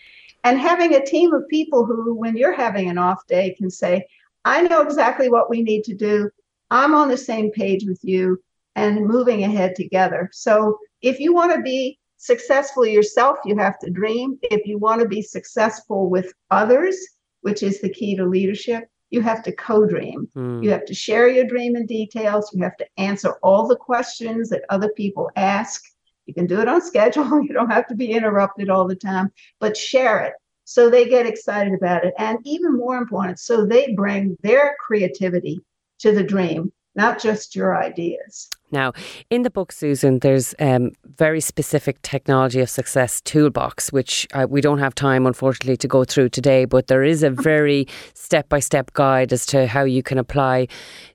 And 0.43 0.59
having 0.59 0.95
a 0.95 1.05
team 1.05 1.31
of 1.33 1.47
people 1.47 1.85
who, 1.85 2.15
when 2.15 2.35
you're 2.35 2.55
having 2.55 2.89
an 2.89 2.97
off 2.97 3.27
day, 3.27 3.53
can 3.55 3.69
say, 3.69 4.07
I 4.45 4.63
know 4.63 4.81
exactly 4.81 5.29
what 5.29 5.49
we 5.49 5.61
need 5.61 5.83
to 5.83 5.95
do. 5.95 6.31
I'm 6.71 6.95
on 6.95 7.09
the 7.09 7.17
same 7.17 7.51
page 7.51 7.85
with 7.85 7.99
you 8.03 8.41
and 8.75 9.05
moving 9.05 9.43
ahead 9.43 9.75
together. 9.75 10.29
So 10.33 10.79
if 11.01 11.19
you 11.19 11.33
want 11.33 11.53
to 11.53 11.61
be 11.61 11.99
successful 12.17 12.85
yourself, 12.85 13.37
you 13.45 13.55
have 13.57 13.77
to 13.79 13.91
dream. 13.91 14.39
If 14.41 14.65
you 14.65 14.79
want 14.79 15.01
to 15.01 15.07
be 15.07 15.21
successful 15.21 16.09
with 16.09 16.33
others, 16.49 16.97
which 17.41 17.61
is 17.61 17.79
the 17.79 17.89
key 17.89 18.15
to 18.15 18.25
leadership, 18.25 18.89
you 19.15 19.21
have 19.21 19.41
to 19.43 19.51
co-dream. 19.51 20.27
Mm. 20.35 20.63
You 20.63 20.69
have 20.71 20.85
to 20.85 20.93
share 20.93 21.27
your 21.27 21.45
dream 21.45 21.75
in 21.75 21.85
details. 21.85 22.51
You 22.53 22.63
have 22.63 22.77
to 22.77 22.87
answer 22.97 23.31
all 23.41 23.67
the 23.67 23.75
questions 23.75 24.49
that 24.49 24.63
other 24.69 24.89
people 24.89 25.31
ask. 25.35 25.81
You 26.25 26.33
can 26.33 26.45
do 26.45 26.59
it 26.59 26.67
on 26.67 26.81
schedule. 26.91 27.41
You 27.41 27.53
don't 27.53 27.71
have 27.71 27.87
to 27.87 27.95
be 27.95 28.11
interrupted 28.11 28.69
all 28.69 28.87
the 28.87 28.95
time, 28.95 29.31
but 29.59 29.77
share 29.77 30.19
it 30.19 30.33
so 30.65 30.89
they 30.89 31.07
get 31.07 31.25
excited 31.25 31.73
about 31.73 32.03
it. 32.03 32.13
And 32.17 32.39
even 32.43 32.75
more 32.75 32.97
important, 32.97 33.39
so 33.39 33.65
they 33.65 33.93
bring 33.93 34.37
their 34.41 34.75
creativity 34.85 35.61
to 35.99 36.11
the 36.11 36.23
dream 36.23 36.71
not 36.95 37.21
just 37.21 37.55
your 37.55 37.77
ideas. 37.77 38.49
Now, 38.71 38.93
in 39.29 39.43
the 39.43 39.49
book, 39.49 39.71
Susan, 39.71 40.19
there's 40.19 40.55
um, 40.59 40.91
very 41.17 41.39
specific 41.39 42.01
technology 42.01 42.59
of 42.59 42.69
success 42.69 43.21
toolbox, 43.21 43.91
which 43.91 44.27
uh, 44.33 44.47
we 44.49 44.59
don't 44.59 44.79
have 44.79 44.95
time, 44.95 45.25
unfortunately, 45.25 45.77
to 45.77 45.87
go 45.87 46.03
through 46.03 46.29
today. 46.29 46.65
But 46.65 46.87
there 46.87 47.03
is 47.03 47.23
a 47.23 47.29
very 47.29 47.87
step 48.13 48.49
by 48.49 48.59
step 48.59 48.91
guide 48.93 49.31
as 49.31 49.45
to 49.47 49.67
how 49.67 49.83
you 49.83 50.01
can 50.01 50.17
apply 50.17 50.67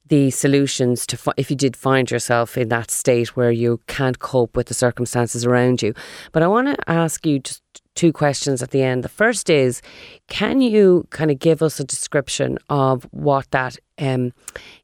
the 0.07 0.31
solutions 0.31 1.07
to 1.07 1.17
fi- 1.17 1.33
if 1.37 1.51
you 1.51 1.57
did 1.57 1.77
find 1.77 2.11
yourself 2.11 2.57
in 2.57 2.69
that 2.69 2.91
state 2.91 3.37
where 3.37 3.53
you 3.53 3.81
can't 3.87 4.19
cope 4.19 4.57
with 4.57 4.69
the 4.69 4.75
circumstances 4.75 5.45
around 5.45 5.83
you. 5.83 5.93
But 6.33 6.43
I 6.43 6.49
want 6.49 6.69
to 6.69 6.91
ask 6.91 7.27
you 7.27 7.41
just 7.41 7.63
two 7.95 8.13
questions 8.13 8.63
at 8.63 8.71
the 8.71 8.83
end. 8.83 9.05
The 9.05 9.09
first 9.09 9.51
is, 9.51 9.83
can 10.29 10.61
you 10.61 11.07
kind 11.11 11.31
of 11.31 11.39
give 11.39 11.63
us 11.63 11.79
a 11.81 11.85
description 11.85 12.59
of 12.69 13.07
what 13.11 13.51
that 13.51 13.77
um, 14.01 14.33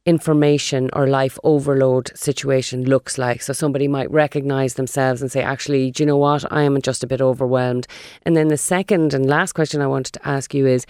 information 0.05 0.91
or 0.93 1.07
life 1.07 1.39
overload 1.43 2.17
situation 2.17 2.85
looks 2.85 3.19
like? 3.19 3.43
So 3.43 3.53
somebody 3.53 3.89
might 3.89 4.11
recognize 4.11 4.75
themselves 4.75 5.23
and 5.23 5.33
say, 5.33 5.43
actually, 5.43 5.91
do 5.91 6.03
you 6.03 6.07
know 6.07 6.17
what? 6.17 6.51
I 6.53 6.63
am 6.63 6.81
just 6.83 7.03
a 7.03 7.07
bit 7.07 7.21
overwhelmed. 7.21 7.87
And 8.23 8.37
then 8.37 8.49
the 8.49 8.57
second 8.57 9.15
and 9.15 9.27
last 9.27 9.53
question 9.53 9.81
I 9.81 9.87
wanted 9.87 10.13
to 10.15 10.29
ask 10.29 10.55
you 10.55 10.67
is, 10.67 10.87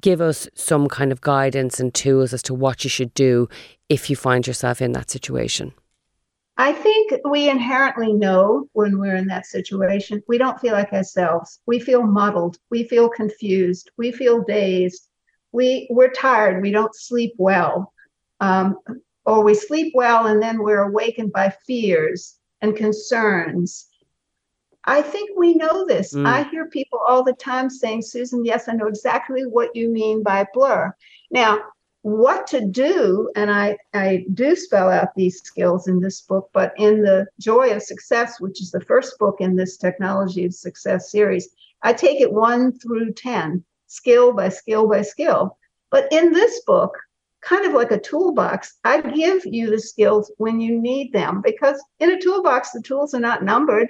give 0.00 0.20
us 0.20 0.48
some 0.54 0.88
kind 0.88 1.12
of 1.12 1.20
guidance 1.20 1.80
and 1.80 1.92
tools 1.94 2.32
as 2.32 2.42
to 2.42 2.54
what 2.54 2.84
you 2.84 2.90
should 2.90 3.14
do 3.14 3.48
if 3.88 4.10
you 4.10 4.16
find 4.16 4.46
yourself 4.46 4.82
in 4.82 4.92
that 4.92 5.10
situation. 5.10 5.72
I 6.58 6.72
think 6.72 7.12
we 7.28 7.50
inherently 7.50 8.14
know 8.14 8.66
when 8.72 8.98
we're 8.98 9.16
in 9.16 9.26
that 9.26 9.44
situation. 9.44 10.22
We 10.26 10.38
don't 10.38 10.58
feel 10.58 10.72
like 10.72 10.92
ourselves. 10.92 11.60
We 11.66 11.78
feel 11.78 12.02
muddled. 12.02 12.56
We 12.70 12.84
feel 12.84 13.10
confused. 13.10 13.90
We 13.98 14.10
feel 14.10 14.42
dazed. 14.42 15.06
We 15.52 15.86
we're 15.90 16.10
tired. 16.10 16.62
We 16.62 16.70
don't 16.70 16.94
sleep 16.94 17.34
well, 17.38 17.92
um, 18.40 18.78
or 19.24 19.42
we 19.42 19.54
sleep 19.54 19.92
well 19.94 20.26
and 20.26 20.42
then 20.42 20.62
we're 20.62 20.88
awakened 20.88 21.32
by 21.32 21.54
fears 21.66 22.38
and 22.60 22.76
concerns. 22.76 23.88
I 24.84 25.02
think 25.02 25.30
we 25.36 25.54
know 25.54 25.84
this. 25.86 26.14
Mm. 26.14 26.26
I 26.26 26.44
hear 26.44 26.66
people 26.66 27.00
all 27.06 27.24
the 27.24 27.32
time 27.32 27.70
saying, 27.70 28.02
"Susan, 28.02 28.44
yes, 28.44 28.68
I 28.68 28.72
know 28.72 28.86
exactly 28.86 29.44
what 29.46 29.74
you 29.74 29.88
mean 29.88 30.22
by 30.22 30.46
blur." 30.52 30.94
Now, 31.30 31.60
what 32.06 32.46
to 32.46 32.64
do 32.64 33.28
and 33.34 33.50
I, 33.50 33.76
I 33.92 34.26
do 34.32 34.54
spell 34.54 34.90
out 34.90 35.12
these 35.16 35.42
skills 35.42 35.88
in 35.88 35.98
this 35.98 36.20
book 36.20 36.48
but 36.52 36.72
in 36.78 37.02
the 37.02 37.26
joy 37.40 37.72
of 37.72 37.82
success 37.82 38.40
which 38.40 38.62
is 38.62 38.70
the 38.70 38.80
first 38.82 39.18
book 39.18 39.38
in 39.40 39.56
this 39.56 39.76
technology 39.76 40.44
of 40.44 40.54
success 40.54 41.10
series 41.10 41.48
i 41.82 41.92
take 41.92 42.20
it 42.20 42.32
1 42.32 42.78
through 42.78 43.12
10 43.14 43.64
skill 43.86 44.32
by 44.32 44.48
skill 44.48 44.88
by 44.88 45.02
skill 45.02 45.56
but 45.90 46.10
in 46.12 46.32
this 46.32 46.62
book 46.66 46.96
kind 47.40 47.64
of 47.64 47.72
like 47.72 47.90
a 47.90 48.00
toolbox 48.00 48.78
i 48.84 49.00
give 49.00 49.44
you 49.46 49.70
the 49.70 49.80
skills 49.80 50.32
when 50.38 50.60
you 50.60 50.80
need 50.80 51.12
them 51.12 51.40
because 51.42 51.82
in 52.00 52.10
a 52.10 52.20
toolbox 52.20 52.70
the 52.70 52.82
tools 52.82 53.14
are 53.14 53.20
not 53.20 53.44
numbered 53.44 53.88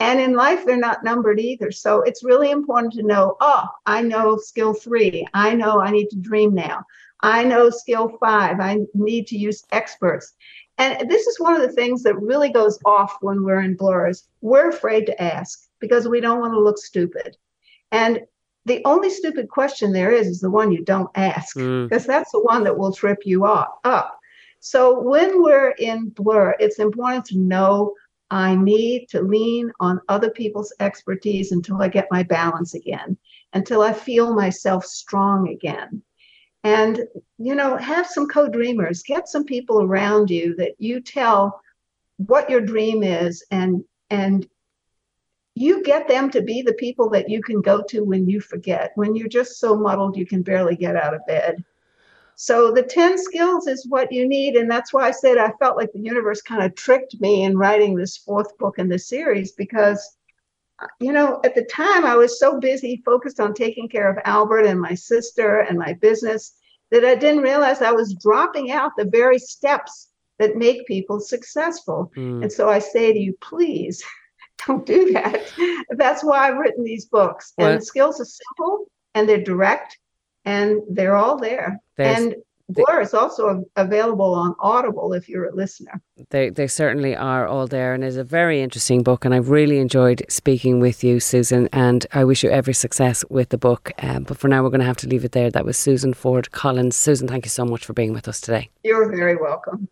and 0.00 0.20
in 0.20 0.34
life, 0.34 0.64
they're 0.64 0.76
not 0.76 1.02
numbered 1.02 1.40
either. 1.40 1.72
So 1.72 2.02
it's 2.02 2.22
really 2.22 2.50
important 2.50 2.92
to 2.94 3.02
know 3.02 3.36
oh, 3.40 3.64
I 3.86 4.02
know 4.02 4.36
skill 4.36 4.72
three. 4.72 5.26
I 5.34 5.54
know 5.54 5.80
I 5.80 5.90
need 5.90 6.08
to 6.10 6.16
dream 6.16 6.54
now. 6.54 6.84
I 7.20 7.42
know 7.42 7.68
skill 7.70 8.16
five. 8.20 8.60
I 8.60 8.78
need 8.94 9.26
to 9.28 9.36
use 9.36 9.64
experts. 9.72 10.34
And 10.78 11.10
this 11.10 11.26
is 11.26 11.40
one 11.40 11.56
of 11.56 11.62
the 11.62 11.72
things 11.72 12.04
that 12.04 12.20
really 12.20 12.50
goes 12.50 12.78
off 12.84 13.16
when 13.20 13.42
we're 13.42 13.62
in 13.62 13.74
blurs. 13.74 14.28
We're 14.40 14.68
afraid 14.68 15.06
to 15.06 15.20
ask 15.20 15.68
because 15.80 16.06
we 16.06 16.20
don't 16.20 16.40
want 16.40 16.52
to 16.52 16.60
look 16.60 16.78
stupid. 16.78 17.36
And 17.90 18.20
the 18.64 18.82
only 18.84 19.10
stupid 19.10 19.48
question 19.48 19.92
there 19.92 20.12
is 20.12 20.26
is 20.26 20.40
the 20.40 20.50
one 20.50 20.70
you 20.72 20.84
don't 20.84 21.10
ask 21.14 21.56
Mm. 21.56 21.88
because 21.88 22.06
that's 22.06 22.32
the 22.32 22.42
one 22.42 22.64
that 22.64 22.76
will 22.76 22.92
trip 22.92 23.18
you 23.24 23.44
up. 23.44 23.80
So 24.60 25.00
when 25.00 25.42
we're 25.42 25.70
in 25.78 26.08
blur, 26.10 26.54
it's 26.58 26.78
important 26.78 27.24
to 27.26 27.38
know 27.38 27.94
I 28.30 28.56
need 28.56 29.08
to 29.10 29.22
lean 29.22 29.72
on 29.80 30.00
other 30.08 30.30
people's 30.30 30.72
expertise 30.80 31.52
until 31.52 31.80
I 31.80 31.88
get 31.88 32.08
my 32.10 32.22
balance 32.22 32.74
again, 32.74 33.16
until 33.54 33.80
I 33.80 33.92
feel 33.92 34.34
myself 34.34 34.84
strong 34.84 35.48
again. 35.48 36.02
And 36.64 37.06
you 37.38 37.54
know, 37.54 37.76
have 37.76 38.06
some 38.06 38.26
co-dreamers, 38.28 39.02
get 39.02 39.28
some 39.28 39.44
people 39.44 39.82
around 39.82 40.28
you 40.28 40.54
that 40.56 40.72
you 40.78 41.00
tell 41.00 41.60
what 42.16 42.50
your 42.50 42.60
dream 42.60 43.02
is 43.02 43.44
and 43.50 43.84
and 44.10 44.46
you 45.58 45.82
get 45.82 46.06
them 46.06 46.30
to 46.30 46.40
be 46.40 46.62
the 46.62 46.74
people 46.74 47.10
that 47.10 47.28
you 47.28 47.42
can 47.42 47.60
go 47.60 47.82
to 47.88 48.04
when 48.04 48.28
you 48.28 48.40
forget, 48.40 48.92
when 48.94 49.16
you're 49.16 49.28
just 49.28 49.58
so 49.58 49.76
muddled 49.76 50.16
you 50.16 50.26
can 50.26 50.42
barely 50.42 50.76
get 50.76 50.96
out 50.96 51.14
of 51.14 51.20
bed. 51.26 51.64
So 52.36 52.70
the 52.70 52.84
10 52.84 53.18
skills 53.18 53.66
is 53.66 53.88
what 53.88 54.12
you 54.12 54.28
need. 54.28 54.54
And 54.54 54.70
that's 54.70 54.92
why 54.92 55.08
I 55.08 55.10
said 55.10 55.38
I 55.38 55.50
felt 55.58 55.76
like 55.76 55.92
the 55.92 55.98
universe 55.98 56.40
kind 56.40 56.62
of 56.62 56.76
tricked 56.76 57.20
me 57.20 57.42
in 57.42 57.58
writing 57.58 57.96
this 57.96 58.16
fourth 58.16 58.56
book 58.58 58.78
in 58.78 58.88
the 58.88 58.98
series 58.98 59.52
because, 59.52 60.16
you 61.00 61.12
know, 61.12 61.40
at 61.44 61.56
the 61.56 61.64
time 61.64 62.04
I 62.04 62.14
was 62.14 62.38
so 62.38 62.60
busy 62.60 63.02
focused 63.04 63.40
on 63.40 63.54
taking 63.54 63.88
care 63.88 64.08
of 64.08 64.22
Albert 64.24 64.66
and 64.66 64.80
my 64.80 64.94
sister 64.94 65.60
and 65.60 65.76
my 65.76 65.94
business 65.94 66.54
that 66.92 67.04
I 67.04 67.16
didn't 67.16 67.42
realize 67.42 67.82
I 67.82 67.90
was 67.90 68.14
dropping 68.14 68.70
out 68.70 68.92
the 68.96 69.06
very 69.06 69.40
steps 69.40 70.10
that 70.38 70.56
make 70.56 70.86
people 70.86 71.18
successful. 71.18 72.12
Mm. 72.16 72.42
And 72.42 72.52
so 72.52 72.68
I 72.68 72.78
say 72.78 73.12
to 73.12 73.18
you, 73.18 73.36
please 73.40 74.04
don't 74.66 74.84
do 74.86 75.12
that. 75.12 75.40
That's 75.90 76.22
why 76.24 76.48
I've 76.48 76.58
written 76.58 76.84
these 76.84 77.06
books. 77.06 77.52
Well- 77.58 77.70
and 77.72 77.80
the 77.80 77.84
skills 77.84 78.20
are 78.20 78.24
simple 78.24 78.86
and 79.14 79.28
they're 79.28 79.42
direct 79.42 79.98
and 80.44 80.80
they're 80.90 81.16
all 81.16 81.38
there. 81.38 81.80
There's- 81.96 82.18
and 82.20 82.34
Blur 82.70 83.00
is 83.00 83.14
also 83.14 83.64
available 83.76 84.34
on 84.34 84.54
Audible 84.60 85.14
if 85.14 85.26
you're 85.26 85.46
a 85.46 85.54
listener. 85.54 86.02
They 86.28 86.50
they 86.50 86.66
certainly 86.66 87.16
are 87.16 87.46
all 87.46 87.66
there, 87.66 87.94
and 87.94 88.04
it's 88.04 88.16
a 88.16 88.24
very 88.24 88.60
interesting 88.60 89.02
book. 89.02 89.24
And 89.24 89.32
I've 89.32 89.48
really 89.48 89.78
enjoyed 89.78 90.22
speaking 90.28 90.78
with 90.78 91.02
you, 91.02 91.18
Susan. 91.18 91.70
And 91.72 92.06
I 92.12 92.24
wish 92.24 92.44
you 92.44 92.50
every 92.50 92.74
success 92.74 93.24
with 93.30 93.48
the 93.48 93.56
book. 93.56 93.90
Um, 94.00 94.24
but 94.24 94.36
for 94.36 94.48
now, 94.48 94.62
we're 94.62 94.68
going 94.68 94.80
to 94.80 94.86
have 94.86 94.98
to 94.98 95.08
leave 95.08 95.24
it 95.24 95.32
there. 95.32 95.50
That 95.50 95.64
was 95.64 95.78
Susan 95.78 96.12
Ford 96.12 96.50
Collins. 96.50 96.94
Susan, 96.94 97.26
thank 97.26 97.46
you 97.46 97.50
so 97.50 97.64
much 97.64 97.86
for 97.86 97.94
being 97.94 98.12
with 98.12 98.28
us 98.28 98.38
today. 98.38 98.68
You're 98.84 99.10
very 99.16 99.36
welcome. 99.36 99.88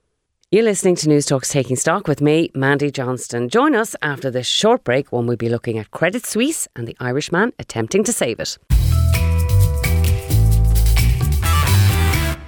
You're 0.53 0.63
listening 0.63 0.95
to 0.97 1.09
News 1.09 1.27
Talks 1.27 1.49
Taking 1.49 1.75
Stock 1.75 2.07
with 2.07 2.21
me, 2.21 2.53
Mandy 2.55 2.93
Johnston. 2.93 3.49
Join 3.49 3.75
us 3.75 3.97
after 4.01 4.31
this 4.31 4.47
short 4.47 4.85
break 4.85 5.11
when 5.11 5.27
we'll 5.27 5.37
be 5.37 5.49
looking 5.49 5.77
at 5.77 5.91
Credit 5.91 6.25
Suisse 6.25 6.69
and 6.77 6.87
the 6.87 6.97
Irishman 7.01 7.53
attempting 7.59 8.05
to 8.05 8.13
save 8.13 8.39
it. 8.39 8.57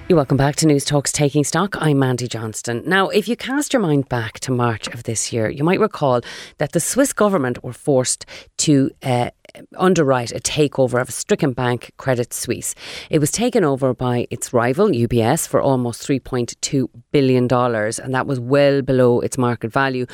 You're 0.07 0.15
welcome 0.15 0.37
back 0.37 0.55
to 0.55 0.65
News 0.65 0.85
Talks 0.85 1.11
Taking 1.11 1.43
Stock. 1.43 1.75
I'm 1.79 1.99
Mandy 1.99 2.27
Johnston. 2.27 2.81
Now, 2.83 3.09
if 3.09 3.27
you 3.27 3.35
cast 3.35 3.73
your 3.73 3.81
mind 3.81 4.09
back 4.09 4.39
to 4.39 4.51
March 4.51 4.87
of 4.87 5.03
this 5.03 5.31
year, 5.31 5.49
you 5.49 5.63
might 5.63 5.79
recall 5.79 6.21
that 6.57 6.71
the 6.71 6.79
Swiss 6.79 7.11
government 7.13 7.63
were 7.63 7.73
forced 7.73 8.25
to 8.59 8.91
uh, 9.03 9.29
underwrite 9.77 10.31
a 10.31 10.39
takeover 10.39 11.01
of 11.01 11.09
a 11.09 11.11
stricken 11.11 11.53
bank, 11.53 11.91
Credit 11.97 12.33
Suisse. 12.33 12.75
It 13.09 13.19
was 13.19 13.31
taken 13.31 13.63
over 13.63 13.93
by 13.93 14.27
its 14.29 14.53
rival, 14.53 14.89
UBS, 14.89 15.47
for 15.47 15.61
almost 15.61 16.07
$3.2 16.07 16.89
billion, 17.11 17.43
and 17.51 18.13
that 18.13 18.27
was 18.27 18.39
well 18.39 18.81
below 18.81 19.19
its 19.21 19.37
market 19.37 19.71
value. 19.71 20.05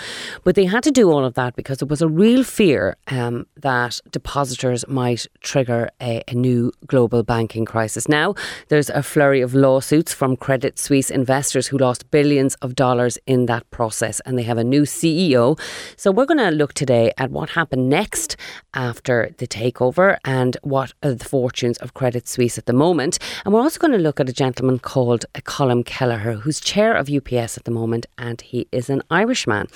But 0.43 0.55
they 0.55 0.65
had 0.65 0.83
to 0.83 0.91
do 0.91 1.11
all 1.11 1.25
of 1.25 1.33
that 1.35 1.55
because 1.55 1.79
there 1.79 1.87
was 1.87 2.01
a 2.01 2.07
real 2.07 2.43
fear 2.43 2.95
um, 3.07 3.45
that 3.57 3.99
depositors 4.09 4.87
might 4.87 5.27
trigger 5.41 5.89
a, 6.01 6.23
a 6.27 6.33
new 6.33 6.71
global 6.87 7.23
banking 7.23 7.65
crisis. 7.65 8.07
Now, 8.07 8.35
there's 8.69 8.89
a 8.89 9.03
flurry 9.03 9.41
of 9.41 9.53
lawsuits 9.53 10.13
from 10.13 10.37
Credit 10.37 10.79
Suisse 10.79 11.09
investors 11.09 11.67
who 11.67 11.77
lost 11.77 12.09
billions 12.11 12.55
of 12.55 12.75
dollars 12.75 13.17
in 13.27 13.45
that 13.47 13.69
process, 13.71 14.19
and 14.21 14.37
they 14.37 14.43
have 14.43 14.57
a 14.57 14.63
new 14.63 14.83
CEO. 14.83 15.59
So, 15.97 16.11
we're 16.11 16.25
going 16.25 16.37
to 16.37 16.51
look 16.51 16.73
today 16.73 17.11
at 17.17 17.31
what 17.31 17.49
happened 17.49 17.89
next 17.89 18.37
after 18.73 19.33
the 19.37 19.47
takeover 19.47 20.17
and 20.25 20.57
what 20.63 20.93
are 21.03 21.13
the 21.13 21.25
fortunes 21.25 21.77
of 21.79 21.93
Credit 21.93 22.27
Suisse 22.27 22.57
at 22.57 22.65
the 22.65 22.73
moment. 22.73 23.19
And 23.43 23.53
we're 23.53 23.61
also 23.61 23.79
going 23.79 23.93
to 23.93 23.97
look 23.97 24.19
at 24.19 24.29
a 24.29 24.33
gentleman 24.33 24.79
called 24.79 25.25
Colm 25.33 25.85
Kelleher, 25.85 26.33
who's 26.33 26.59
chair 26.59 26.95
of 26.95 27.07
UBS 27.07 27.57
at 27.57 27.63
the 27.63 27.71
moment, 27.71 28.05
and 28.17 28.41
he 28.41 28.67
is 28.71 28.89
an 28.89 29.01
Irishman. 29.09 29.67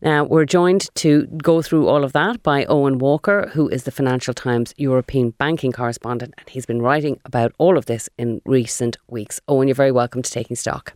Now, 0.00 0.24
we're 0.24 0.44
joined 0.44 0.88
to 0.96 1.26
go 1.42 1.62
through 1.62 1.88
all 1.88 2.04
of 2.04 2.12
that 2.12 2.42
by 2.42 2.64
Owen 2.66 2.98
Walker, 2.98 3.50
who 3.52 3.68
is 3.68 3.84
the 3.84 3.90
Financial 3.90 4.34
Times 4.34 4.74
European 4.76 5.30
banking 5.30 5.72
correspondent, 5.72 6.34
and 6.38 6.48
he's 6.48 6.66
been 6.66 6.82
writing 6.82 7.20
about 7.24 7.52
all 7.58 7.76
of 7.76 7.86
this 7.86 8.08
in 8.18 8.40
recent 8.44 8.96
weeks. 9.08 9.40
Owen, 9.48 9.68
you're 9.68 9.74
very 9.74 9.92
welcome 9.92 10.22
to 10.22 10.30
Taking 10.30 10.56
Stock. 10.56 10.94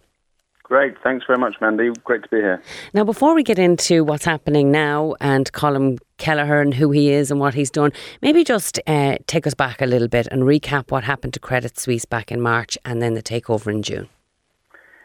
Great. 0.70 0.94
Thanks 1.02 1.26
very 1.26 1.36
much, 1.36 1.56
Mandy. 1.60 1.90
Great 2.04 2.22
to 2.22 2.28
be 2.28 2.36
here. 2.36 2.62
Now, 2.94 3.02
before 3.02 3.34
we 3.34 3.42
get 3.42 3.58
into 3.58 4.04
what's 4.04 4.24
happening 4.24 4.70
now 4.70 5.16
and 5.20 5.52
Colm 5.52 5.98
Kelleher 6.18 6.60
and 6.60 6.72
who 6.72 6.92
he 6.92 7.10
is 7.10 7.32
and 7.32 7.40
what 7.40 7.54
he's 7.54 7.72
done, 7.72 7.92
maybe 8.22 8.44
just 8.44 8.78
uh, 8.86 9.16
take 9.26 9.48
us 9.48 9.54
back 9.54 9.82
a 9.82 9.86
little 9.86 10.06
bit 10.06 10.28
and 10.30 10.44
recap 10.44 10.92
what 10.92 11.02
happened 11.02 11.34
to 11.34 11.40
Credit 11.40 11.76
Suisse 11.76 12.04
back 12.04 12.30
in 12.30 12.40
March 12.40 12.78
and 12.84 13.02
then 13.02 13.14
the 13.14 13.22
takeover 13.22 13.66
in 13.66 13.82
June. 13.82 14.08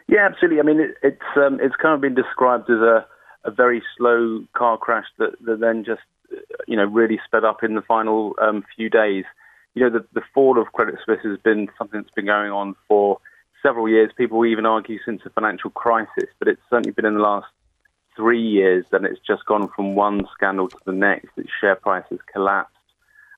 Yeah, 0.06 0.28
absolutely. 0.30 0.60
I 0.60 0.62
mean, 0.62 0.78
it, 0.78 0.94
it's 1.02 1.36
um, 1.36 1.58
it's 1.60 1.74
kind 1.74 1.96
of 1.96 2.00
been 2.00 2.14
described 2.14 2.70
as 2.70 2.78
a, 2.78 3.04
a 3.44 3.50
very 3.50 3.82
slow 3.98 4.44
car 4.56 4.78
crash 4.78 5.06
that, 5.18 5.32
that 5.46 5.58
then 5.58 5.82
just 5.84 6.02
uh, 6.32 6.36
you 6.68 6.76
know 6.76 6.84
really 6.84 7.18
sped 7.26 7.44
up 7.44 7.64
in 7.64 7.74
the 7.74 7.82
final 7.82 8.36
um, 8.40 8.64
few 8.76 8.88
days. 8.88 9.24
You 9.74 9.82
know, 9.82 9.98
the, 9.98 10.06
the 10.14 10.22
fall 10.32 10.62
of 10.62 10.72
Credit 10.74 10.94
Suisse 11.04 11.18
has 11.24 11.38
been 11.42 11.66
something 11.76 12.02
that's 12.02 12.14
been 12.14 12.26
going 12.26 12.52
on 12.52 12.76
for 12.86 13.18
several 13.66 13.88
years. 13.88 14.10
People 14.16 14.46
even 14.46 14.64
argue 14.64 14.98
since 15.04 15.22
the 15.24 15.30
financial 15.30 15.70
crisis, 15.70 16.30
but 16.38 16.46
it's 16.46 16.62
certainly 16.70 16.92
been 16.92 17.04
in 17.04 17.14
the 17.14 17.20
last 17.20 17.48
three 18.14 18.40
years 18.40 18.84
that 18.92 19.04
it's 19.04 19.20
just 19.26 19.44
gone 19.44 19.68
from 19.74 19.96
one 19.96 20.26
scandal 20.32 20.68
to 20.68 20.78
the 20.86 20.92
next. 20.92 21.30
Its 21.36 21.50
share 21.60 21.74
price 21.74 22.04
has 22.10 22.20
collapsed, 22.32 22.76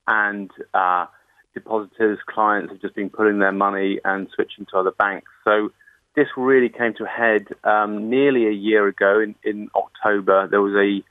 and 0.07 0.51
uh, 0.75 1.07
depositors, 1.55 2.19
clients 2.27 2.73
have 2.73 2.81
just 2.81 2.95
been 2.95 3.11
putting 3.11 3.38
their 3.38 3.53
money 3.53 4.01
and 4.05 4.29
switching 4.35 4.67
to 4.67 4.77
other 4.77 4.91
banks. 4.91 5.31
So 5.45 5.73
this 6.14 6.29
really 6.37 6.69
came 6.69 6.93
to 6.95 7.05
a 7.05 7.09
head 7.09 7.49
um, 7.64 8.11
nearly 8.11 8.47
a 8.47 8.53
year 8.69 8.87
ago 8.87 9.21
in, 9.21 9.35
in 9.43 9.71
October. 9.75 10.47
There 10.47 10.61
was 10.61 10.75
a 10.75 11.03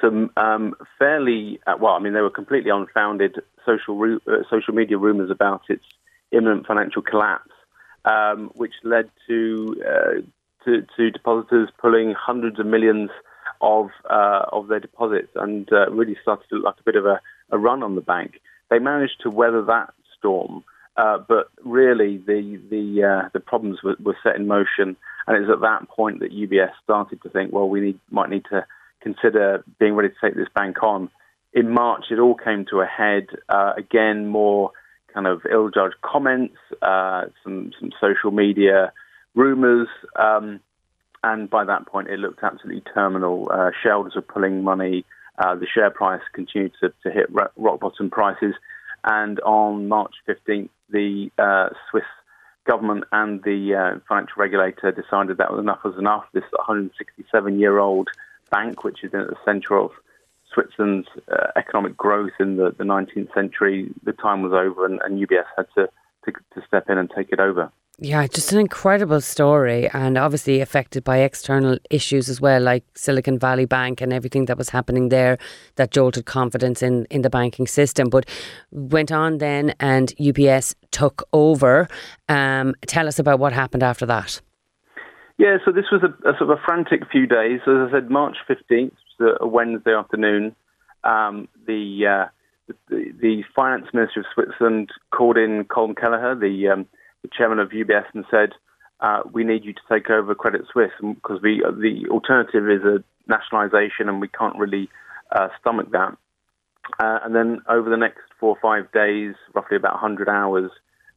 some 0.00 0.30
um, 0.36 0.76
fairly 0.96 1.58
uh, 1.66 1.74
well, 1.80 1.94
I 1.94 1.98
mean, 1.98 2.12
they 2.12 2.20
were 2.20 2.30
completely 2.30 2.70
unfounded 2.70 3.42
social 3.66 4.00
uh, 4.28 4.44
social 4.48 4.74
media 4.74 4.96
rumors 4.96 5.30
about 5.30 5.62
its 5.68 5.84
imminent 6.30 6.66
financial 6.66 7.02
collapse, 7.02 7.51
um, 8.04 8.50
which 8.54 8.74
led 8.82 9.10
to, 9.28 9.82
uh, 9.86 10.20
to 10.64 10.86
to 10.96 11.10
depositors 11.10 11.68
pulling 11.80 12.14
hundreds 12.14 12.58
of 12.58 12.66
millions 12.66 13.10
of 13.60 13.90
uh, 14.08 14.44
of 14.50 14.68
their 14.68 14.80
deposits, 14.80 15.30
and 15.34 15.72
uh, 15.72 15.90
really 15.90 16.16
started 16.22 16.48
to 16.48 16.56
look 16.56 16.64
like 16.64 16.80
a 16.80 16.84
bit 16.84 16.96
of 16.96 17.06
a, 17.06 17.20
a 17.50 17.58
run 17.58 17.82
on 17.82 17.94
the 17.94 18.00
bank. 18.00 18.40
They 18.70 18.78
managed 18.78 19.20
to 19.22 19.30
weather 19.30 19.62
that 19.62 19.92
storm, 20.18 20.64
uh, 20.96 21.18
but 21.26 21.48
really 21.64 22.18
the 22.18 22.60
the 22.70 23.04
uh, 23.04 23.28
the 23.32 23.40
problems 23.40 23.82
were, 23.82 23.96
were 24.02 24.16
set 24.22 24.36
in 24.36 24.46
motion, 24.46 24.96
and 25.26 25.36
it 25.36 25.40
was 25.40 25.50
at 25.50 25.60
that 25.60 25.88
point 25.88 26.20
that 26.20 26.32
UBS 26.32 26.72
started 26.82 27.22
to 27.22 27.28
think, 27.28 27.52
well, 27.52 27.68
we 27.68 27.80
need 27.80 28.00
might 28.10 28.30
need 28.30 28.44
to 28.50 28.66
consider 29.00 29.64
being 29.78 29.94
ready 29.94 30.08
to 30.08 30.14
take 30.20 30.36
this 30.36 30.48
bank 30.54 30.82
on. 30.82 31.10
In 31.52 31.70
March, 31.70 32.06
it 32.10 32.18
all 32.18 32.34
came 32.34 32.64
to 32.70 32.80
a 32.80 32.86
head. 32.86 33.26
Uh, 33.48 33.72
again, 33.76 34.26
more 34.26 34.72
kind 35.12 35.26
of 35.26 35.42
ill-judged 35.50 35.96
comments, 36.02 36.56
uh, 36.80 37.24
some 37.42 37.72
some 37.78 37.90
social 38.00 38.30
media 38.30 38.92
rumors, 39.34 39.88
um, 40.16 40.60
and 41.24 41.48
by 41.48 41.64
that 41.64 41.86
point, 41.86 42.08
it 42.08 42.18
looked 42.18 42.42
absolutely 42.42 42.82
terminal. 42.92 43.48
Uh, 43.52 43.70
shareholders 43.82 44.14
were 44.14 44.22
pulling 44.22 44.64
money. 44.64 45.04
Uh, 45.38 45.54
the 45.54 45.66
share 45.66 45.90
price 45.90 46.20
continued 46.32 46.72
to, 46.80 46.92
to 47.02 47.10
hit 47.10 47.30
rock 47.32 47.80
bottom 47.80 48.10
prices. 48.10 48.54
And 49.04 49.40
on 49.40 49.88
March 49.88 50.14
15th, 50.28 50.68
the 50.90 51.30
uh, 51.38 51.70
Swiss 51.90 52.04
government 52.64 53.04
and 53.12 53.42
the 53.42 53.74
uh, 53.74 54.00
financial 54.08 54.34
regulator 54.36 54.92
decided 54.92 55.38
that 55.38 55.50
was 55.50 55.60
enough 55.60 55.82
was 55.84 55.98
enough. 55.98 56.24
This 56.32 56.44
167 56.52 57.58
year 57.58 57.78
old 57.78 58.08
bank, 58.50 58.84
which 58.84 59.02
is 59.02 59.14
at 59.14 59.28
the 59.28 59.36
center 59.44 59.76
of 59.78 59.90
Switzerland's 60.52 61.08
uh, 61.30 61.48
economic 61.56 61.96
growth 61.96 62.32
in 62.40 62.56
the, 62.56 62.74
the 62.76 62.84
19th 62.84 63.32
century, 63.34 63.90
the 64.04 64.12
time 64.12 64.42
was 64.42 64.52
over, 64.52 64.86
and, 64.86 65.00
and 65.04 65.18
UBS 65.26 65.44
had 65.56 65.66
to, 65.76 65.88
to, 66.24 66.32
to 66.54 66.66
step 66.66 66.88
in 66.88 66.98
and 66.98 67.10
take 67.14 67.28
it 67.30 67.40
over. 67.40 67.70
Yeah, 67.98 68.26
just 68.26 68.52
an 68.52 68.58
incredible 68.58 69.20
story, 69.20 69.88
and 69.92 70.16
obviously 70.16 70.60
affected 70.60 71.04
by 71.04 71.18
external 71.18 71.78
issues 71.90 72.28
as 72.28 72.40
well, 72.40 72.60
like 72.60 72.84
Silicon 72.94 73.38
Valley 73.38 73.66
Bank 73.66 74.00
and 74.00 74.12
everything 74.12 74.46
that 74.46 74.56
was 74.56 74.70
happening 74.70 75.10
there 75.10 75.38
that 75.76 75.90
jolted 75.90 76.24
confidence 76.24 76.82
in, 76.82 77.04
in 77.10 77.22
the 77.22 77.30
banking 77.30 77.66
system. 77.66 78.08
But 78.08 78.28
went 78.70 79.12
on 79.12 79.38
then, 79.38 79.74
and 79.78 80.08
UBS 80.16 80.74
took 80.90 81.28
over. 81.32 81.86
Um, 82.28 82.74
tell 82.86 83.06
us 83.06 83.18
about 83.18 83.38
what 83.38 83.52
happened 83.52 83.82
after 83.82 84.06
that. 84.06 84.40
Yeah, 85.38 85.58
so 85.64 85.72
this 85.72 85.86
was 85.92 86.02
a, 86.02 86.28
a, 86.28 86.36
sort 86.38 86.50
of 86.50 86.50
a 86.50 86.62
frantic 86.64 87.02
few 87.10 87.26
days. 87.26 87.60
As 87.66 87.88
I 87.88 87.90
said, 87.92 88.10
March 88.10 88.36
15th, 88.48 88.92
a 89.40 89.46
Wednesday 89.46 89.94
afternoon, 89.94 90.54
um, 91.04 91.48
the 91.66 92.06
uh, 92.06 92.72
the 92.88 93.12
the, 93.20 93.44
finance 93.54 93.86
minister 93.92 94.20
of 94.20 94.26
Switzerland 94.34 94.90
called 95.10 95.36
in 95.36 95.64
Colm 95.64 95.96
Kelleher, 95.96 96.34
the, 96.34 96.68
um, 96.68 96.86
the 97.22 97.28
chairman 97.36 97.58
of 97.58 97.70
UBS, 97.70 98.04
and 98.14 98.24
said, 98.30 98.50
uh, 99.00 99.22
"We 99.32 99.44
need 99.44 99.64
you 99.64 99.72
to 99.72 99.80
take 99.90 100.10
over 100.10 100.34
Credit 100.34 100.62
Suisse 100.72 100.92
because 101.00 101.40
we 101.42 101.60
the 101.60 102.08
alternative 102.10 102.68
is 102.68 102.84
a 102.84 103.02
nationalisation, 103.28 104.08
and 104.08 104.20
we 104.20 104.28
can't 104.28 104.56
really 104.56 104.88
uh, 105.30 105.48
stomach 105.60 105.90
that." 105.92 106.16
Uh, 106.98 107.18
and 107.24 107.34
then 107.34 107.62
over 107.68 107.88
the 107.88 107.96
next 107.96 108.20
four 108.38 108.50
or 108.50 108.58
five 108.60 108.90
days, 108.92 109.34
roughly 109.54 109.76
about 109.76 109.94
100 109.94 110.28
hours, 110.28 110.70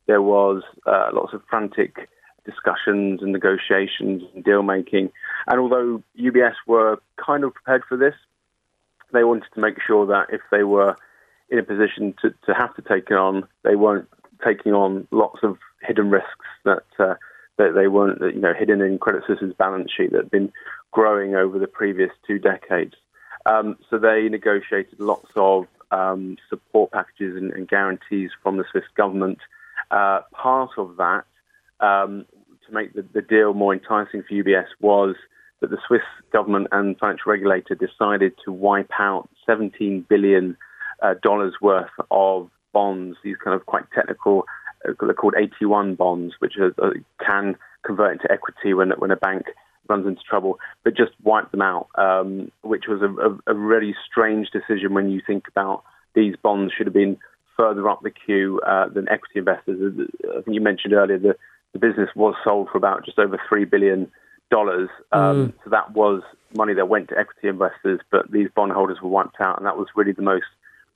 there 0.07 0.21
was 0.21 0.63
uh, 0.85 1.09
lots 1.11 1.33
of 1.33 1.41
frantic 1.49 2.07
discussions 2.45 3.21
and 3.21 3.31
negotiations 3.31 4.23
and 4.33 4.43
deal 4.43 4.63
making. 4.63 5.11
And 5.47 5.59
although 5.59 6.03
UBS 6.19 6.55
were 6.67 6.99
kind 7.23 7.43
of 7.43 7.53
prepared 7.53 7.83
for 7.87 7.97
this, 7.97 8.15
they 9.11 9.23
wanted 9.23 9.45
to 9.53 9.59
make 9.59 9.75
sure 9.85 10.05
that 10.07 10.27
if 10.31 10.41
they 10.51 10.63
were 10.63 10.95
in 11.49 11.59
a 11.59 11.63
position 11.63 12.13
to, 12.21 12.33
to 12.45 12.53
have 12.53 12.75
to 12.75 12.81
take 12.81 13.09
it 13.09 13.17
on, 13.17 13.47
they 13.63 13.75
weren't 13.75 14.07
taking 14.43 14.73
on 14.73 15.07
lots 15.11 15.39
of 15.43 15.57
hidden 15.81 16.09
risks 16.09 16.45
that 16.63 16.83
uh, 16.99 17.15
that 17.57 17.73
they 17.73 17.87
weren't 17.87 18.19
you 18.21 18.41
know 18.41 18.53
hidden 18.53 18.81
in 18.81 18.97
Credit 18.97 19.23
Suisse's 19.25 19.53
balance 19.53 19.91
sheet 19.95 20.11
that 20.11 20.23
had 20.23 20.31
been 20.31 20.51
growing 20.91 21.35
over 21.35 21.59
the 21.59 21.67
previous 21.67 22.11
two 22.27 22.39
decades. 22.39 22.95
Um, 23.45 23.77
so 23.89 23.97
they 23.97 24.27
negotiated 24.27 24.99
lots 24.99 25.29
of 25.35 25.67
um, 25.91 26.37
support 26.49 26.91
packages 26.91 27.35
and, 27.37 27.51
and, 27.51 27.67
guarantees 27.67 28.31
from 28.41 28.57
the 28.57 28.65
Swiss 28.71 28.85
government. 28.97 29.37
Uh, 29.91 30.21
part 30.31 30.71
of 30.77 30.97
that, 30.97 31.25
um, 31.79 32.25
to 32.67 32.73
make 32.73 32.93
the, 32.93 33.05
the, 33.13 33.21
deal 33.21 33.53
more 33.53 33.73
enticing 33.73 34.23
for 34.23 34.33
UBS, 34.33 34.67
was 34.79 35.15
that 35.61 35.69
the 35.69 35.77
Swiss 35.87 36.01
government 36.31 36.67
and 36.71 36.97
financial 36.97 37.31
regulator 37.31 37.75
decided 37.75 38.33
to 38.43 38.51
wipe 38.51 38.91
out 38.99 39.29
17 39.45 40.05
billion 40.09 40.57
uh, 41.01 41.15
dollars 41.21 41.55
worth 41.61 41.89
of 42.11 42.49
bonds. 42.73 43.17
These 43.23 43.37
kind 43.43 43.55
of 43.59 43.65
quite 43.65 43.83
technical, 43.93 44.45
uh, 44.87 44.93
they're 44.99 45.13
called 45.13 45.35
AT1 45.35 45.97
bonds, 45.97 46.35
which 46.39 46.53
are, 46.57 46.73
uh, 46.81 46.91
can 47.25 47.55
convert 47.85 48.13
into 48.13 48.31
equity 48.31 48.73
when 48.73 48.91
when 48.97 49.11
a 49.11 49.15
bank 49.15 49.45
runs 49.87 50.07
into 50.07 50.21
trouble, 50.27 50.59
but 50.83 50.97
just 50.97 51.11
wipe 51.23 51.51
them 51.51 51.61
out, 51.61 51.87
um, 51.95 52.51
which 52.61 52.85
was 52.87 53.01
a, 53.01 53.51
a, 53.51 53.53
a, 53.53 53.55
really 53.55 53.95
strange 54.09 54.49
decision 54.49 54.95
when 54.95 55.11
you 55.11 55.21
think 55.25 55.47
about 55.47 55.83
these 56.15 56.35
bonds 56.41 56.73
should 56.75 56.87
have 56.87 56.93
been 56.93 57.17
further 57.55 57.87
up 57.89 58.01
the 58.01 58.09
queue 58.09 58.59
uh, 58.65 58.89
than 58.89 59.07
equity 59.09 59.39
investors. 59.39 60.09
I 60.29 60.41
think 60.41 60.55
you 60.55 60.61
mentioned 60.61 60.93
earlier 60.93 61.19
that 61.19 61.37
the 61.75 61.87
business 61.87 62.09
was 62.15 62.35
sold 62.41 62.69
for 62.71 62.77
about 62.77 63.03
just 63.03 63.19
over 63.19 63.37
three 63.49 63.65
billion 63.65 64.09
dollars. 64.49 64.87
Um, 65.11 65.47
mm. 65.49 65.53
So 65.65 65.69
that 65.71 65.91
was 65.91 66.21
money 66.55 66.73
that 66.73 66.87
went 66.87 67.09
to 67.09 67.17
equity 67.19 67.49
investors, 67.49 67.99
but 68.11 68.31
these 68.31 68.47
bondholders 68.55 69.01
were 69.01 69.09
wiped 69.09 69.41
out, 69.41 69.57
and 69.57 69.65
that 69.65 69.77
was 69.77 69.89
really 69.93 70.13
the 70.13 70.21
most 70.21 70.45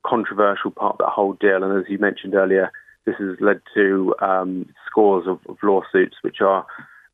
controversial 0.06 0.72
part 0.72 0.94
of 0.94 0.98
that 1.00 1.10
whole 1.10 1.34
deal. 1.34 1.63
And 1.63 1.78
as 1.78 1.89
you 1.89 1.98
mentioned 1.98 2.34
earlier, 2.34 2.72
this 3.06 3.15
has 3.20 3.36
led 3.42 3.60
to 3.74 4.15
um, 4.22 4.70
scores 4.88 5.28
of, 5.28 5.39
of 5.50 5.58
lawsuits, 5.62 6.15
which 6.22 6.39
are 6.39 6.65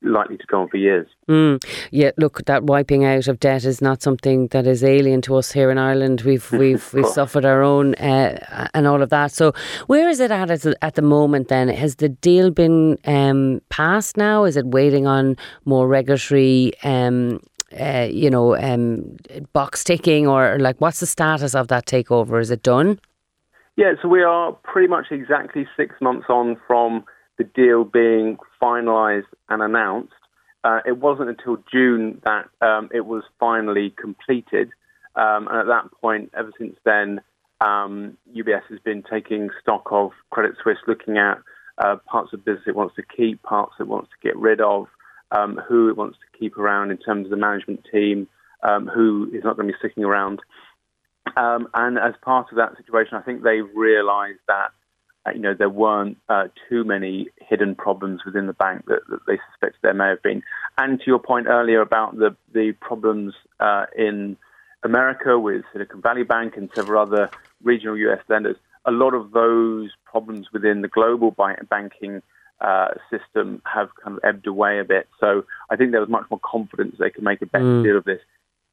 likely 0.06 0.38
to 0.38 0.46
go 0.48 0.62
on 0.62 0.70
for 0.70 0.78
years. 0.78 1.08
Mm. 1.28 1.64
Yeah, 1.92 2.12
look, 2.18 2.46
that 2.46 2.64
wiping 2.64 3.06
out 3.06 3.28
of 3.28 3.40
debt 3.40 3.66
is 3.66 3.82
not 3.82 4.02
something 4.02 4.48
that 4.48 4.68
is 4.68 4.84
alien 4.84 5.22
to 5.24 5.36
us 5.36 5.52
here 5.52 5.72
in 5.72 5.78
Ireland. 5.78 6.22
We've 6.22 6.50
we've 6.52 6.94
we've 6.94 7.08
suffered 7.08 7.46
our 7.46 7.62
own 7.62 7.96
uh, 7.96 8.68
and 8.74 8.88
all 8.88 9.02
of 9.02 9.10
that. 9.10 9.32
So, 9.32 9.54
where 9.88 10.08
is 10.10 10.20
it 10.20 10.32
at 10.32 10.50
at 10.50 10.96
the 10.96 11.02
moment? 11.02 11.48
Then 11.48 11.68
has 11.70 11.96
the 11.96 12.10
deal 12.10 12.52
been 12.52 12.98
um, 13.06 13.62
passed 13.70 14.18
now? 14.18 14.44
Is 14.44 14.58
it 14.58 14.68
waiting 14.68 15.08
on 15.08 15.38
more 15.66 15.88
regulatory? 15.88 16.74
Um, 16.84 17.40
uh, 17.80 18.08
you 18.10 18.30
know, 18.30 18.56
um, 18.56 19.18
box 19.52 19.84
ticking, 19.84 20.28
or 20.28 20.58
like, 20.60 20.80
what's 20.80 21.02
the 21.02 21.06
status 21.06 21.54
of 21.56 21.68
that 21.68 21.86
takeover? 21.86 22.40
Is 22.40 22.50
it 22.50 22.64
done? 22.64 23.00
Yeah, 23.76 23.94
so 24.02 24.08
we 24.08 24.24
are 24.24 24.54
pretty 24.64 24.88
much 24.88 25.08
exactly 25.12 25.68
six 25.76 25.96
months 26.00 26.28
on 26.30 26.56
from 26.66 27.04
the 27.38 27.44
deal 27.44 27.84
being 27.84 28.38
finalised 28.62 29.26
and 29.50 29.62
announced. 29.62 30.14
Uh, 30.64 30.80
it 30.86 30.98
wasn't 30.98 31.30
until 31.30 31.58
June 31.72 32.22
that 32.26 32.50
um, 32.62 32.90
it 32.94 33.06
was 33.06 33.24
finally 33.40 33.92
completed. 33.92 34.72
Um, 35.16 35.48
and 35.48 35.60
at 35.60 35.68
that 35.68 35.92
point, 36.02 36.32
ever 36.36 36.52
since 36.58 36.76
then, 36.84 37.22
um, 37.62 38.18
UBS 38.36 38.64
has 38.70 38.80
been 38.80 39.04
taking 39.04 39.50
stock 39.62 39.88
of 39.92 40.12
Credit 40.32 40.56
Suisse, 40.62 40.78
looking 40.88 41.18
at 41.18 41.38
uh, 41.78 41.98
parts 42.08 42.34
of 42.34 42.44
business 42.44 42.64
it 42.68 42.76
wants 42.76 42.96
to 42.96 43.04
keep, 43.04 43.42
parts 43.44 43.74
it 43.80 43.88
wants 43.88 44.10
to 44.10 44.28
get 44.28 44.36
rid 44.38 44.62
of, 44.62 44.88
um, 45.32 45.60
who 45.68 45.90
it 45.90 45.98
wants 45.98 46.18
to 46.18 46.38
keep 46.38 46.58
around 46.58 46.92
in 46.92 46.98
terms 46.98 47.26
of 47.26 47.32
the 47.32 47.38
management 47.38 47.86
team, 47.92 48.28
um, 48.64 48.88
who 48.88 49.30
is 49.34 49.44
not 49.44 49.56
going 49.56 49.68
to 49.68 49.74
be 49.74 49.80
sticking 49.80 50.04
around. 50.04 50.42
Um, 51.38 51.68
and 51.74 51.98
as 51.98 52.14
part 52.22 52.48
of 52.52 52.58
that 52.58 52.78
situation, 52.78 53.18
I 53.18 53.22
think 53.22 53.44
they've 53.44 53.70
realised 53.76 54.40
that 54.48 54.70
you 55.34 55.40
know, 55.40 55.54
there 55.54 55.70
weren't 55.70 56.18
uh, 56.30 56.48
too 56.70 56.84
many 56.84 57.28
hidden 57.42 57.76
problems 57.76 58.22
within 58.26 58.48
the 58.48 58.54
bank 58.54 58.86
that, 58.88 59.02
that, 59.10 59.26
they 59.26 59.40
suspected 59.52 59.80
there 59.82 59.94
may 59.94 60.10
have 60.10 60.22
been. 60.22 60.44
And 60.78 61.00
to 61.00 61.06
your 61.08 61.20
point 61.20 61.48
earlier 61.48 61.82
about 61.82 62.18
the 62.18 62.36
the 62.54 62.74
problems 62.74 63.34
uh, 63.60 63.86
in 63.98 64.38
America 64.84 65.40
with 65.40 65.64
Silicon 65.74 66.02
Valley 66.02 66.24
Bank 66.24 66.58
and 66.58 66.70
several 66.76 67.02
other 67.02 67.30
regional 67.64 67.98
U.S. 67.98 68.22
lenders, 68.30 68.58
a 68.86 68.92
lot 68.92 69.14
of 69.14 69.32
those 69.32 69.90
problems 70.06 70.48
within 70.54 70.82
the 70.82 70.88
global 70.88 71.36
banking 71.70 72.22
uh, 72.62 72.90
system 73.10 73.62
have 73.66 73.90
kind 74.04 74.18
of 74.18 74.24
ebbed 74.24 74.48
away 74.48 74.80
a 74.80 74.84
bit. 74.84 75.08
So 75.20 75.46
I 75.70 75.76
think 75.76 75.92
there 75.92 76.00
was 76.00 76.10
much 76.10 76.26
more 76.30 76.40
confidence 76.44 76.96
they 77.00 77.10
could 77.10 77.24
make 77.24 77.42
a 77.42 77.48
better 77.48 77.66
mm. 77.66 77.84
deal 77.84 77.98
of 77.98 78.06
this. 78.06 78.22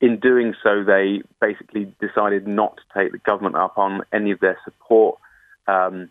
In 0.00 0.18
doing 0.18 0.54
so, 0.62 0.84
they 0.84 1.22
basically 1.40 1.94
decided 2.00 2.46
not 2.46 2.76
to 2.76 2.82
take 3.00 3.12
the 3.12 3.18
government 3.18 3.56
up 3.56 3.78
on 3.78 4.02
any 4.12 4.32
of 4.32 4.40
their 4.40 4.58
support 4.64 5.18
um, 5.66 6.10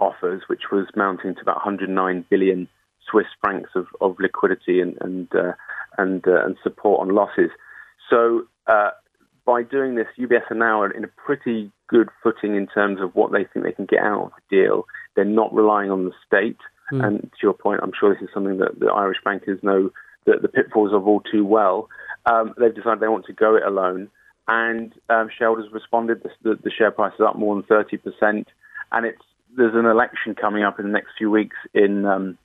offers, 0.00 0.42
which 0.46 0.70
was 0.70 0.86
mounting 0.96 1.34
to 1.34 1.40
about 1.40 1.56
109 1.56 2.24
billion 2.30 2.68
Swiss 3.10 3.26
francs 3.40 3.70
of, 3.74 3.86
of 4.00 4.16
liquidity 4.20 4.80
and 4.80 4.96
and 5.00 5.28
uh, 5.34 5.52
and, 5.96 6.26
uh, 6.26 6.44
and 6.44 6.56
support 6.62 7.00
on 7.00 7.14
losses. 7.14 7.50
So 8.10 8.44
uh, 8.66 8.90
by 9.44 9.62
doing 9.62 9.94
this, 9.94 10.06
UBS 10.18 10.50
are 10.50 10.54
now 10.54 10.84
in 10.84 11.04
a 11.04 11.08
pretty 11.08 11.72
good 11.88 12.08
footing 12.22 12.54
in 12.54 12.66
terms 12.66 13.00
of 13.00 13.14
what 13.14 13.32
they 13.32 13.44
think 13.44 13.64
they 13.64 13.72
can 13.72 13.86
get 13.86 14.00
out 14.00 14.24
of 14.24 14.30
the 14.36 14.56
deal. 14.56 14.86
They're 15.16 15.24
not 15.24 15.54
relying 15.54 15.90
on 15.90 16.04
the 16.04 16.12
state, 16.26 16.58
mm. 16.92 17.04
and 17.04 17.22
to 17.22 17.38
your 17.42 17.54
point, 17.54 17.80
I'm 17.82 17.92
sure 17.98 18.14
this 18.14 18.22
is 18.22 18.28
something 18.32 18.58
that 18.58 18.78
the 18.78 18.86
Irish 18.86 19.18
bankers 19.24 19.58
know 19.62 19.90
that 20.26 20.42
the 20.42 20.48
pitfalls 20.48 20.92
of 20.92 21.08
all 21.08 21.20
too 21.20 21.44
well. 21.44 21.88
Um, 22.26 22.54
they've 22.58 22.74
decided 22.74 23.00
they 23.00 23.08
want 23.08 23.24
to 23.26 23.32
go 23.32 23.56
it 23.56 23.62
alone, 23.64 24.10
and 24.46 24.92
um, 25.08 25.30
shareholders 25.36 25.72
responded. 25.72 26.22
The, 26.22 26.30
the, 26.42 26.58
the 26.62 26.70
share 26.70 26.90
price 26.90 27.14
is 27.14 27.24
up 27.26 27.36
more 27.36 27.54
than 27.54 27.64
30 27.64 27.96
percent, 27.96 28.48
and 28.92 29.06
it's 29.06 29.22
there's 29.56 29.74
an 29.74 29.86
election 29.86 30.34
coming 30.34 30.62
up 30.62 30.78
in 30.78 30.86
the 30.86 30.92
next 30.92 31.10
few 31.16 31.30
weeks 31.30 31.56
in 31.74 32.04
um, 32.04 32.38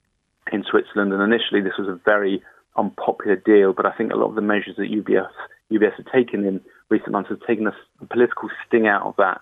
in 0.52 0.64
Switzerland, 0.70 1.14
and 1.14 1.22
initially 1.22 1.62
this 1.62 1.78
was 1.78 1.88
a 1.88 2.00
very 2.06 2.42
unpopular 2.76 3.36
deal. 3.36 3.74
But 3.74 3.86
I 3.86 3.92
think 3.92 4.12
a 4.12 4.16
lot 4.16 4.30
of 4.30 4.36
the 4.36 4.42
measures 4.42 4.76
that 4.78 4.92
UBS 4.92 5.30
UBS 5.72 5.96
have 5.98 6.12
taken 6.12 6.46
in 6.46 6.62
recent 6.90 7.12
months 7.12 7.30
have 7.30 7.40
taken 7.48 7.68
a, 7.68 8.06
political 8.06 8.50
sting 8.68 8.88
out 8.88 9.04
of 9.06 9.16
that 9.18 9.42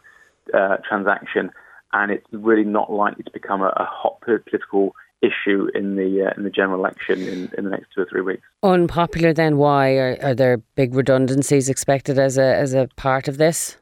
uh, 0.53 0.77
transaction, 0.87 1.51
and 1.93 2.11
it's 2.11 2.25
really 2.31 2.63
not 2.63 2.91
likely 2.91 3.23
to 3.23 3.31
become 3.31 3.61
a, 3.61 3.73
a 3.77 3.85
hot 3.85 4.21
political 4.21 4.95
issue 5.21 5.67
in 5.75 5.95
the 5.95 6.27
uh, 6.27 6.33
in 6.37 6.43
the 6.43 6.49
general 6.49 6.79
election 6.79 7.21
in, 7.21 7.51
in 7.57 7.63
the 7.63 7.69
next 7.69 7.87
two 7.93 8.01
or 8.01 8.07
three 8.09 8.21
weeks. 8.21 8.43
Unpopular, 8.63 9.33
then? 9.33 9.57
Why 9.57 9.95
are, 9.97 10.17
are 10.21 10.35
there 10.35 10.57
big 10.75 10.95
redundancies 10.95 11.69
expected 11.69 12.17
as 12.19 12.37
a 12.37 12.55
as 12.55 12.73
a 12.73 12.87
part 12.95 13.27
of 13.27 13.37
this? 13.37 13.77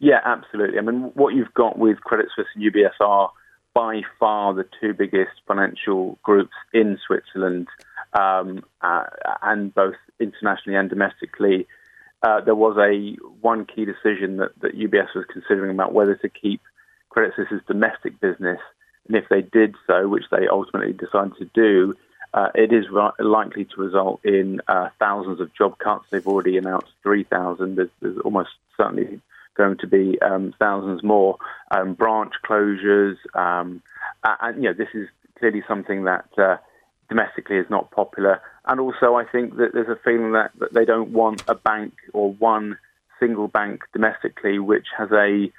Yeah, 0.00 0.20
absolutely. 0.24 0.78
I 0.78 0.80
mean, 0.80 1.12
what 1.14 1.34
you've 1.34 1.52
got 1.54 1.78
with 1.78 2.00
Credit 2.00 2.26
Suisse 2.34 2.48
and 2.54 2.64
UBS 2.64 2.98
are 3.00 3.30
by 3.74 4.00
far 4.18 4.54
the 4.54 4.66
two 4.80 4.94
biggest 4.94 5.30
financial 5.46 6.18
groups 6.22 6.54
in 6.72 6.98
Switzerland, 7.06 7.68
um, 8.18 8.64
uh, 8.80 9.04
and 9.42 9.72
both 9.74 9.94
internationally 10.18 10.76
and 10.76 10.88
domestically. 10.88 11.68
Uh, 12.22 12.40
there 12.40 12.54
was 12.54 12.76
a 12.78 13.14
one 13.40 13.66
key 13.66 13.84
decision 13.84 14.38
that, 14.38 14.58
that 14.60 14.76
UBS 14.76 15.14
was 15.14 15.26
considering 15.30 15.70
about 15.70 15.92
whether 15.92 16.16
to 16.16 16.28
keep 16.28 16.60
Credit 17.10 17.34
Suisse's 17.36 17.62
domestic 17.66 18.18
business, 18.20 18.58
and 19.06 19.16
if 19.16 19.28
they 19.28 19.42
did 19.42 19.74
so, 19.86 20.08
which 20.08 20.24
they 20.30 20.48
ultimately 20.48 20.94
decided 20.94 21.36
to 21.38 21.44
do, 21.54 21.94
uh, 22.32 22.48
it 22.54 22.72
is 22.72 22.86
ri- 22.90 23.24
likely 23.24 23.66
to 23.66 23.76
result 23.76 24.24
in 24.24 24.60
uh, 24.66 24.88
thousands 24.98 25.40
of 25.40 25.54
job 25.54 25.78
cuts. 25.78 26.06
They've 26.10 26.26
already 26.26 26.56
announced 26.56 26.92
3,000. 27.02 27.76
There's, 27.76 27.90
there's 28.00 28.18
almost 28.18 28.50
certainly 28.76 29.20
going 29.60 29.78
to 29.78 29.86
be 29.86 30.18
um, 30.22 30.54
thousands 30.58 31.02
more 31.02 31.36
um, 31.70 31.94
branch 31.94 32.32
closures. 32.48 33.16
Um, 33.34 33.82
and, 34.24 34.62
you 34.62 34.68
know, 34.68 34.74
this 34.74 34.88
is 34.94 35.08
clearly 35.38 35.62
something 35.68 36.04
that 36.04 36.28
uh, 36.38 36.56
domestically 37.08 37.56
is 37.56 37.66
not 37.70 37.90
popular. 37.90 38.40
And 38.66 38.80
also, 38.80 39.14
I 39.14 39.24
think 39.24 39.56
that 39.56 39.70
there's 39.74 39.88
a 39.88 40.00
feeling 40.04 40.32
that, 40.32 40.50
that 40.60 40.72
they 40.72 40.84
don't 40.84 41.10
want 41.10 41.42
a 41.48 41.54
bank 41.54 41.92
or 42.12 42.32
one 42.32 42.78
single 43.18 43.48
bank 43.48 43.82
domestically 43.92 44.58
which 44.58 44.86
has 44.96 45.10
a 45.12 45.52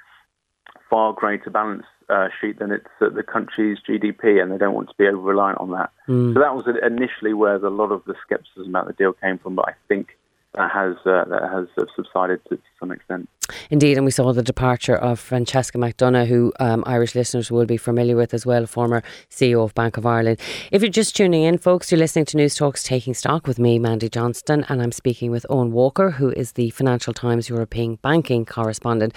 far 0.90 1.12
greater 1.12 1.50
balance 1.50 1.84
uh, 2.08 2.28
sheet 2.40 2.58
than 2.58 2.70
it's 2.72 2.86
uh, 3.00 3.08
the 3.08 3.22
country's 3.22 3.78
GDP, 3.88 4.42
and 4.42 4.52
they 4.52 4.58
don't 4.58 4.74
want 4.74 4.88
to 4.88 4.94
be 4.98 5.06
over 5.06 5.18
reliant 5.18 5.58
on 5.58 5.70
that. 5.70 5.90
Mm. 6.08 6.34
So 6.34 6.40
that 6.40 6.54
was 6.54 6.66
initially 6.84 7.32
where 7.32 7.58
the, 7.58 7.68
a 7.68 7.70
lot 7.70 7.92
of 7.92 8.04
the 8.04 8.14
skepticism 8.24 8.68
about 8.68 8.88
the 8.88 8.92
deal 8.92 9.12
came 9.14 9.38
from. 9.38 9.54
But 9.54 9.68
I 9.68 9.74
think 9.88 10.18
that 10.54 10.70
has 10.70 10.96
uh, 11.06 11.24
that 11.24 11.48
has 11.50 11.68
subsided 11.96 12.44
to, 12.44 12.56
to, 12.56 12.62
some 12.78 12.92
extent. 12.92 13.28
Indeed, 13.70 13.96
and 13.96 14.04
we 14.04 14.10
saw 14.10 14.32
the 14.32 14.42
departure 14.42 14.96
of 14.96 15.18
Francesca 15.18 15.78
McDonagh, 15.78 16.26
who 16.26 16.52
um, 16.60 16.84
Irish 16.86 17.14
listeners 17.14 17.50
will 17.50 17.66
be 17.66 17.76
familiar 17.76 18.16
with 18.16 18.32
as 18.32 18.46
well, 18.46 18.66
former 18.66 19.02
CEO 19.30 19.64
of 19.64 19.74
Bank 19.74 19.96
of 19.96 20.06
Ireland. 20.06 20.38
If 20.70 20.82
you're 20.82 20.90
just 20.90 21.16
tuning 21.16 21.42
in, 21.42 21.58
folks, 21.58 21.90
you're 21.90 21.98
listening 21.98 22.26
to 22.26 22.36
News 22.36 22.54
Talks 22.54 22.82
Taking 22.82 23.14
Stock 23.14 23.46
with 23.46 23.58
me, 23.58 23.78
Mandy 23.78 24.08
Johnston, 24.08 24.64
and 24.68 24.80
I'm 24.80 24.92
speaking 24.92 25.30
with 25.30 25.44
Owen 25.50 25.72
Walker, 25.72 26.12
who 26.12 26.30
is 26.30 26.52
the 26.52 26.70
Financial 26.70 27.12
Times 27.12 27.48
European 27.48 27.96
banking 27.96 28.44
correspondent. 28.44 29.14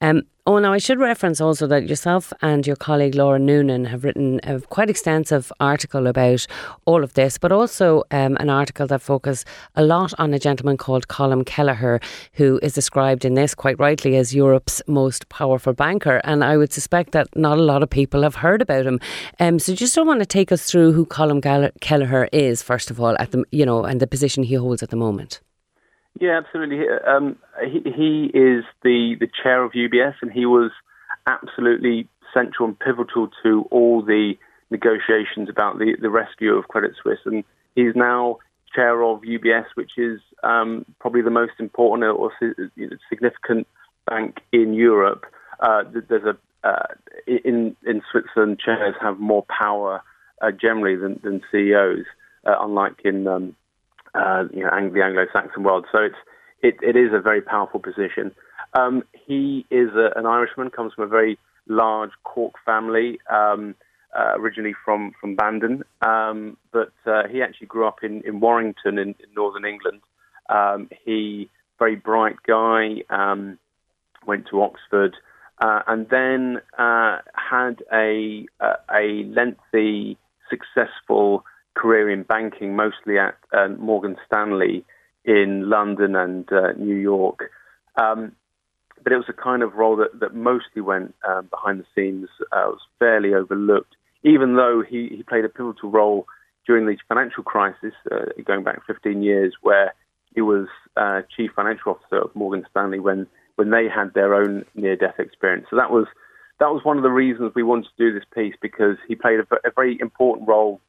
Um, 0.00 0.22
Oh, 0.48 0.60
now 0.60 0.72
I 0.72 0.78
should 0.78 1.00
reference 1.00 1.40
also 1.40 1.66
that 1.66 1.88
yourself 1.88 2.32
and 2.40 2.64
your 2.64 2.76
colleague 2.76 3.16
Laura 3.16 3.36
Noonan 3.36 3.86
have 3.86 4.04
written 4.04 4.38
a 4.44 4.60
quite 4.60 4.88
extensive 4.88 5.52
article 5.58 6.06
about 6.06 6.46
all 6.84 7.02
of 7.02 7.14
this, 7.14 7.36
but 7.36 7.50
also 7.50 8.04
um, 8.12 8.36
an 8.36 8.48
article 8.48 8.86
that 8.86 9.02
focuses 9.02 9.44
a 9.74 9.82
lot 9.82 10.14
on 10.20 10.32
a 10.32 10.38
gentleman 10.38 10.76
called 10.76 11.08
Colm 11.08 11.44
Kelleher, 11.44 12.00
who 12.34 12.60
is 12.62 12.74
described 12.74 13.24
in 13.24 13.34
this 13.34 13.56
quite 13.66 13.80
rightly 13.80 14.14
as 14.14 14.32
Europe's 14.32 14.80
most 14.86 15.28
powerful 15.28 15.72
banker. 15.72 16.20
And 16.22 16.44
I 16.44 16.56
would 16.56 16.72
suspect 16.72 17.10
that 17.10 17.26
not 17.34 17.58
a 17.58 17.62
lot 17.62 17.82
of 17.82 17.90
people 17.90 18.22
have 18.22 18.36
heard 18.36 18.62
about 18.62 18.86
him. 18.86 19.00
Um, 19.40 19.58
so 19.58 19.74
just 19.74 19.92
don't 19.92 20.06
want 20.06 20.20
to 20.20 20.26
take 20.26 20.52
us 20.52 20.70
through 20.70 20.92
who 20.92 21.04
Colm 21.04 21.42
Kelleher 21.80 22.28
is, 22.32 22.62
first 22.62 22.92
of 22.92 23.00
all, 23.00 23.16
at 23.18 23.32
the 23.32 23.42
you 23.50 23.66
know, 23.66 23.82
and 23.82 24.00
the 24.00 24.06
position 24.06 24.44
he 24.44 24.54
holds 24.54 24.84
at 24.84 24.90
the 24.90 24.96
moment. 24.96 25.40
Yeah, 26.20 26.38
absolutely. 26.38 26.84
Um, 27.04 27.36
he, 27.60 27.80
he 27.90 28.30
is 28.32 28.62
the, 28.84 29.16
the 29.18 29.28
chair 29.42 29.64
of 29.64 29.72
UBS, 29.72 30.14
and 30.22 30.30
he 30.30 30.46
was 30.46 30.70
absolutely 31.26 32.08
central 32.32 32.68
and 32.68 32.78
pivotal 32.78 33.30
to 33.42 33.66
all 33.72 34.00
the 34.00 34.34
negotiations 34.70 35.48
about 35.48 35.80
the, 35.80 35.96
the 36.00 36.08
rescue 36.08 36.54
of 36.54 36.68
Credit 36.68 36.92
Suisse. 37.02 37.18
And 37.24 37.42
he's 37.74 37.96
now 37.96 38.38
chair 38.76 39.02
of 39.02 39.22
UBS, 39.22 39.64
which 39.74 39.98
is 39.98 40.20
um, 40.42 40.84
probably 41.00 41.22
the 41.22 41.30
most 41.30 41.52
important 41.58 42.04
or 42.04 42.32
significant 43.08 43.66
bank 44.06 44.38
in 44.52 44.74
Europe. 44.74 45.24
Uh, 45.60 45.82
there's 46.08 46.24
a 46.24 46.36
uh, 46.66 46.86
in 47.26 47.76
in 47.86 48.02
Switzerland, 48.10 48.58
chairs 48.58 48.94
have 49.00 49.18
more 49.18 49.44
power 49.48 50.02
uh, 50.42 50.50
generally 50.50 50.96
than, 50.96 51.20
than 51.22 51.42
CEOs, 51.52 52.04
uh, 52.44 52.56
unlike 52.60 53.00
in 53.04 53.26
um, 53.26 53.54
uh, 54.14 54.44
you 54.52 54.62
know, 54.62 54.90
the 54.90 55.02
Anglo-Saxon 55.02 55.62
world. 55.62 55.86
So 55.92 55.98
it's 55.98 56.16
it, 56.62 56.76
it 56.82 56.96
is 56.96 57.12
a 57.12 57.20
very 57.20 57.40
powerful 57.40 57.80
position. 57.80 58.32
Um, 58.74 59.04
he 59.26 59.64
is 59.70 59.90
a, 59.94 60.18
an 60.18 60.26
Irishman, 60.26 60.70
comes 60.70 60.94
from 60.94 61.04
a 61.04 61.08
very 61.08 61.38
large 61.68 62.10
Cork 62.24 62.54
family, 62.64 63.18
um, 63.30 63.74
uh, 64.18 64.32
originally 64.36 64.74
from 64.84 65.12
from 65.20 65.36
Bandon, 65.36 65.84
um, 66.02 66.56
but 66.72 66.92
he 67.30 67.42
actually 67.42 67.68
grew 67.68 67.86
up 67.86 68.02
in 68.02 68.22
in 68.22 68.40
Warrington 68.40 68.98
in, 68.98 69.08
in 69.08 69.34
northern 69.36 69.64
England. 69.64 70.00
Um, 70.48 70.88
he 71.04 71.50
very 71.78 71.96
bright 71.96 72.36
guy, 72.46 73.02
um, 73.10 73.58
went 74.26 74.46
to 74.50 74.62
Oxford, 74.62 75.16
uh, 75.60 75.80
and 75.86 76.08
then 76.08 76.60
uh, 76.78 77.18
had 77.34 77.82
a 77.92 78.46
a 78.60 79.24
lengthy, 79.24 80.18
successful 80.50 81.44
career 81.74 82.10
in 82.10 82.22
banking, 82.22 82.74
mostly 82.76 83.18
at 83.18 83.36
uh, 83.52 83.68
Morgan 83.78 84.16
Stanley 84.26 84.84
in 85.24 85.68
London 85.68 86.16
and 86.16 86.50
uh, 86.52 86.72
New 86.78 86.94
York. 86.96 87.50
Um, 88.00 88.32
but 89.02 89.12
it 89.12 89.16
was 89.16 89.26
a 89.28 89.32
kind 89.32 89.62
of 89.62 89.74
role 89.74 89.96
that, 89.96 90.18
that 90.20 90.34
mostly 90.34 90.82
went 90.82 91.14
um, 91.26 91.48
behind 91.50 91.80
the 91.80 91.86
scenes, 91.94 92.28
uh, 92.52 92.66
was 92.66 92.80
fairly 92.98 93.34
overlooked, 93.34 93.94
even 94.22 94.56
though 94.56 94.82
he, 94.86 95.08
he 95.08 95.22
played 95.22 95.44
a 95.44 95.48
pivotal 95.48 95.90
role 95.90 96.26
during 96.66 96.86
the 96.86 96.96
financial 97.08 97.44
crisis, 97.44 97.92
uh, 98.10 98.24
going 98.44 98.64
back 98.64 98.80
15 98.86 99.22
years, 99.22 99.54
where 99.62 99.94
he 100.36 100.42
was 100.42 100.68
uh, 100.96 101.22
chief 101.36 101.50
financial 101.56 101.92
officer 101.92 102.22
of 102.22 102.36
Morgan 102.36 102.64
Stanley 102.70 103.00
when, 103.00 103.26
when 103.56 103.70
they 103.70 103.88
had 103.88 104.14
their 104.14 104.34
own 104.34 104.64
near-death 104.76 105.18
experience. 105.18 105.66
So 105.70 105.76
that 105.76 105.90
was 105.90 106.06
that 106.60 106.68
was 106.68 106.84
one 106.84 106.96
of 106.96 107.02
the 107.02 107.10
reasons 107.10 107.52
we 107.54 107.62
wanted 107.62 107.84
to 107.84 107.98
do 107.98 108.14
this 108.14 108.24
piece 108.34 108.54
because 108.62 108.96
he 109.08 109.14
played 109.14 109.40
a, 109.40 109.68
a 109.68 109.70
very 109.74 109.98
important 110.00 110.48
role 110.48 110.80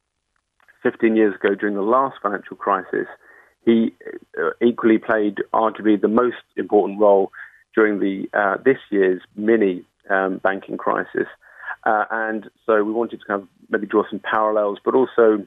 15 0.83 1.15
years 1.15 1.35
ago 1.35 1.55
during 1.55 1.75
the 1.75 1.81
last 1.81 2.17
financial 2.21 2.55
crisis, 2.55 3.07
he 3.65 3.93
uh, 4.39 4.51
equally 4.65 4.97
played 4.97 5.39
arguably 5.53 5.99
the 5.99 6.07
most 6.07 6.37
important 6.55 6.99
role 6.99 7.31
during 7.75 7.99
the 7.99 8.29
uh, 8.33 8.57
this 8.63 8.77
year's 8.89 9.21
mini 9.35 9.83
um, 10.09 10.37
banking 10.37 10.77
crisis. 10.77 11.27
Uh, 11.83 12.05
and 12.11 12.49
so 12.65 12.83
we 12.83 12.91
wanted 12.93 13.19
to 13.19 13.25
kind 13.25 13.41
of 13.41 13.47
maybe 13.69 13.87
draw 13.87 14.03
some 14.09 14.19
parallels, 14.19 14.79
but 14.85 14.95
also 14.95 15.45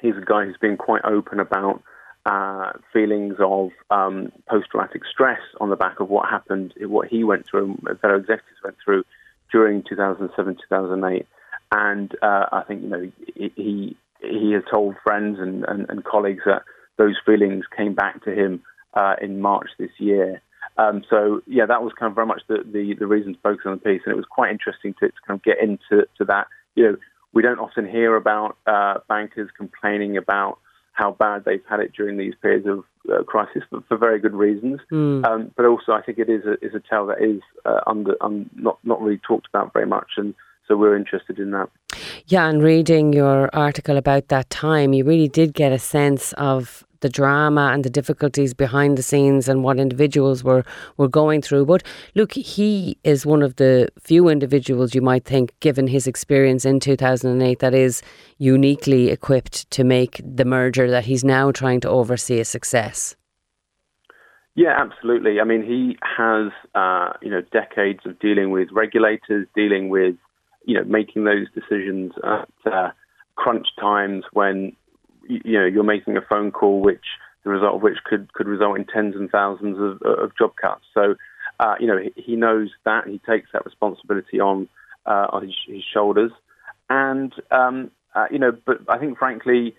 he's 0.00 0.16
a 0.16 0.24
guy 0.24 0.44
who's 0.44 0.56
been 0.56 0.76
quite 0.76 1.04
open 1.04 1.38
about 1.38 1.82
uh, 2.26 2.72
feelings 2.92 3.34
of 3.38 3.70
um, 3.90 4.32
post-traumatic 4.48 5.02
stress 5.10 5.40
on 5.60 5.70
the 5.70 5.76
back 5.76 6.00
of 6.00 6.08
what 6.08 6.28
happened, 6.28 6.72
what 6.80 7.08
he 7.08 7.24
went 7.24 7.46
through, 7.46 7.78
and 7.86 8.00
fellow 8.00 8.16
executives 8.16 8.60
went 8.62 8.76
through 8.84 9.04
during 9.52 9.82
2007, 9.82 10.56
2008. 10.56 11.26
And 11.72 12.14
uh, 12.22 12.46
I 12.52 12.62
think 12.66 12.82
you 12.82 12.88
know 12.88 13.12
he 13.36 13.96
he 14.20 14.52
has 14.52 14.62
told 14.70 14.94
friends 15.02 15.38
and, 15.38 15.64
and, 15.64 15.86
and, 15.90 16.02
colleagues 16.04 16.44
that 16.46 16.62
those 16.96 17.16
feelings 17.26 17.64
came 17.76 17.94
back 17.94 18.24
to 18.24 18.32
him 18.32 18.62
uh, 18.94 19.16
in 19.20 19.40
March 19.40 19.68
this 19.78 19.90
year. 19.98 20.40
Um, 20.78 21.04
so 21.10 21.42
yeah, 21.46 21.66
that 21.66 21.82
was 21.82 21.92
kind 21.98 22.10
of 22.10 22.14
very 22.14 22.26
much 22.26 22.42
the, 22.48 22.64
the, 22.64 22.94
the, 22.98 23.06
reason 23.06 23.34
to 23.34 23.40
focus 23.40 23.64
on 23.66 23.72
the 23.72 23.78
piece, 23.78 24.02
and 24.04 24.12
it 24.12 24.16
was 24.16 24.26
quite 24.28 24.50
interesting 24.50 24.94
to, 25.00 25.08
to 25.08 25.14
kind 25.26 25.38
of 25.38 25.44
get 25.44 25.60
into 25.60 26.06
to 26.18 26.24
that. 26.24 26.46
You 26.74 26.84
know, 26.84 26.96
we 27.32 27.42
don't 27.42 27.58
often 27.58 27.86
hear 27.86 28.16
about 28.16 28.56
uh, 28.66 28.98
bankers 29.08 29.50
complaining 29.56 30.16
about 30.16 30.58
how 30.94 31.10
bad 31.10 31.44
they've 31.44 31.62
had 31.68 31.80
it 31.80 31.92
during 31.92 32.16
these 32.16 32.34
periods 32.40 32.66
of 32.66 32.84
uh, 33.12 33.22
crisis 33.24 33.62
for, 33.68 33.82
for, 33.88 33.98
very 33.98 34.18
good 34.18 34.32
reasons. 34.32 34.80
Mm. 34.90 35.26
Um, 35.26 35.50
but 35.56 35.66
also, 35.66 35.92
I 35.92 36.00
think 36.00 36.18
it 36.18 36.30
is 36.30 36.44
a, 36.46 36.52
is 36.64 36.74
a 36.74 36.80
tale 36.80 37.06
that 37.06 37.20
is 37.20 37.42
uh, 37.66 37.80
under 37.86 38.16
um, 38.22 38.48
not 38.54 38.78
not 38.84 39.02
really 39.02 39.18
talked 39.18 39.46
about 39.48 39.72
very 39.72 39.86
much, 39.86 40.12
and 40.16 40.34
so 40.66 40.76
we're 40.76 40.96
interested 40.96 41.38
in 41.38 41.50
that. 41.50 41.68
Yeah, 42.26 42.48
and 42.48 42.62
reading 42.62 43.12
your 43.12 43.54
article 43.54 43.96
about 43.98 44.28
that 44.28 44.48
time, 44.50 44.92
you 44.94 45.04
really 45.04 45.28
did 45.28 45.52
get 45.52 45.72
a 45.72 45.78
sense 45.78 46.32
of 46.34 46.84
the 47.04 47.10
drama 47.10 47.70
and 47.74 47.84
the 47.84 47.90
difficulties 47.90 48.54
behind 48.54 48.96
the 48.96 49.02
scenes 49.02 49.46
and 49.46 49.62
what 49.62 49.78
individuals 49.78 50.42
were, 50.42 50.64
were 50.96 51.06
going 51.06 51.42
through. 51.42 51.66
But 51.66 51.82
look, 52.14 52.32
he 52.32 52.96
is 53.04 53.26
one 53.26 53.42
of 53.42 53.56
the 53.56 53.90
few 54.00 54.28
individuals 54.28 54.94
you 54.94 55.02
might 55.02 55.26
think, 55.26 55.52
given 55.60 55.86
his 55.86 56.06
experience 56.06 56.64
in 56.64 56.80
2008, 56.80 57.58
that 57.58 57.74
is 57.74 58.00
uniquely 58.38 59.10
equipped 59.10 59.70
to 59.72 59.84
make 59.84 60.22
the 60.24 60.46
merger 60.46 60.90
that 60.90 61.04
he's 61.04 61.22
now 61.22 61.52
trying 61.52 61.80
to 61.80 61.90
oversee 61.90 62.40
a 62.40 62.44
success. 62.44 63.16
Yeah, 64.54 64.74
absolutely. 64.78 65.40
I 65.40 65.44
mean, 65.44 65.62
he 65.62 65.98
has 66.00 66.52
uh, 66.74 67.12
you 67.20 67.30
know 67.30 67.42
decades 67.52 68.00
of 68.06 68.18
dealing 68.18 68.50
with 68.50 68.68
regulators, 68.72 69.46
dealing 69.54 69.90
with 69.90 70.14
you 70.64 70.74
know, 70.74 70.84
making 70.84 71.24
those 71.24 71.46
decisions 71.54 72.12
at 72.24 72.72
uh, 72.72 72.90
crunch 73.36 73.68
times 73.78 74.24
when 74.32 74.74
you 75.28 75.58
know 75.58 75.66
you're 75.66 75.84
making 75.84 76.16
a 76.16 76.20
phone 76.20 76.50
call, 76.50 76.80
which 76.80 77.04
the 77.44 77.50
result 77.50 77.76
of 77.76 77.82
which 77.82 77.98
could 78.04 78.32
could 78.32 78.46
result 78.46 78.78
in 78.78 78.84
tens 78.86 79.14
and 79.14 79.30
thousands 79.30 79.76
of, 79.78 80.02
of 80.02 80.36
job 80.36 80.52
cuts. 80.60 80.84
So, 80.94 81.14
uh, 81.60 81.74
you 81.78 81.86
know, 81.86 81.98
he, 82.16 82.36
knows 82.36 82.70
that 82.84 83.06
he 83.06 83.18
takes 83.18 83.50
that 83.52 83.64
responsibility 83.64 84.40
on 84.40 84.68
uh, 85.06 85.26
on 85.30 85.42
his, 85.42 85.54
his, 85.66 85.84
shoulders, 85.84 86.32
and 86.88 87.32
um, 87.50 87.90
uh, 88.14 88.26
you 88.30 88.38
know, 88.38 88.52
but 88.64 88.78
I 88.88 88.98
think 88.98 89.18
frankly, 89.18 89.74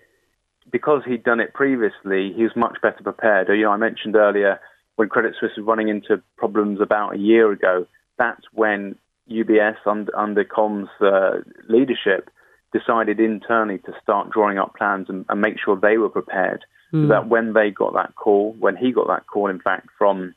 because 0.70 1.02
he'd 1.06 1.24
done 1.24 1.40
it 1.40 1.54
previously, 1.54 2.32
he 2.34 2.42
was 2.42 2.52
much 2.56 2.78
better 2.80 3.02
prepared. 3.02 3.48
You 3.48 3.64
know, 3.64 3.72
I 3.72 3.76
mentioned 3.76 4.16
earlier 4.16 4.60
when 4.94 5.08
Credit 5.08 5.34
Suisse 5.38 5.52
was 5.56 5.66
running 5.66 5.88
into 5.88 6.22
problems 6.36 6.80
about 6.80 7.14
a 7.14 7.18
year 7.18 7.50
ago. 7.52 7.86
That's 8.18 8.42
when 8.52 8.96
UBS 9.30 9.76
under, 9.84 10.16
under 10.16 10.44
Colm's 10.44 10.88
uh, 11.00 11.38
leadership 11.68 12.30
decided 12.76 13.20
internally 13.20 13.78
to 13.78 13.92
start 14.02 14.30
drawing 14.30 14.58
up 14.58 14.74
plans 14.76 15.06
and, 15.08 15.24
and 15.28 15.40
make 15.40 15.56
sure 15.62 15.76
they 15.76 15.98
were 15.98 16.08
prepared 16.08 16.64
mm. 16.92 17.02
so 17.02 17.02
hmm. 17.02 17.08
that 17.08 17.28
when 17.28 17.52
they 17.52 17.70
got 17.70 17.94
that 17.94 18.14
call, 18.14 18.54
when 18.58 18.76
he 18.76 18.92
got 18.92 19.06
that 19.08 19.26
call, 19.26 19.48
in 19.48 19.60
fact, 19.60 19.88
from 19.98 20.34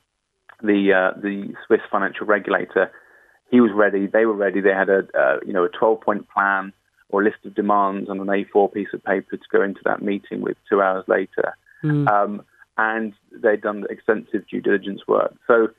the 0.62 0.94
uh, 0.94 1.20
the 1.20 1.54
Swiss 1.66 1.82
financial 1.92 2.28
regulator, 2.28 2.92
he 3.50 3.62
was 3.62 3.72
ready. 3.74 4.08
They 4.08 4.26
were 4.26 4.36
ready. 4.36 4.62
They 4.62 4.74
had 4.74 4.90
a 4.90 5.08
uh, 5.18 5.40
you 5.46 5.54
know 5.54 5.66
a 5.66 5.70
12 5.70 6.02
point 6.02 6.28
plan 6.30 6.74
or 7.10 7.22
a 7.22 7.26
list 7.26 7.38
of 7.46 7.56
demands 7.56 8.10
on 8.10 8.20
an 8.20 8.28
A4 8.28 8.72
piece 8.72 8.90
of 8.94 9.04
paper 9.04 9.36
to 9.36 9.44
go 9.52 9.64
into 9.64 9.82
that 9.86 10.02
meeting 10.02 10.42
with 10.42 10.58
two 10.70 10.82
hours 10.82 11.06
later, 11.08 11.56
mm. 11.84 12.08
um, 12.08 12.44
and 12.78 13.14
they'd 13.32 13.62
done 13.62 13.86
extensive 13.90 14.48
due 14.48 14.62
diligence 14.62 15.02
work. 15.08 15.34
So 15.48 15.70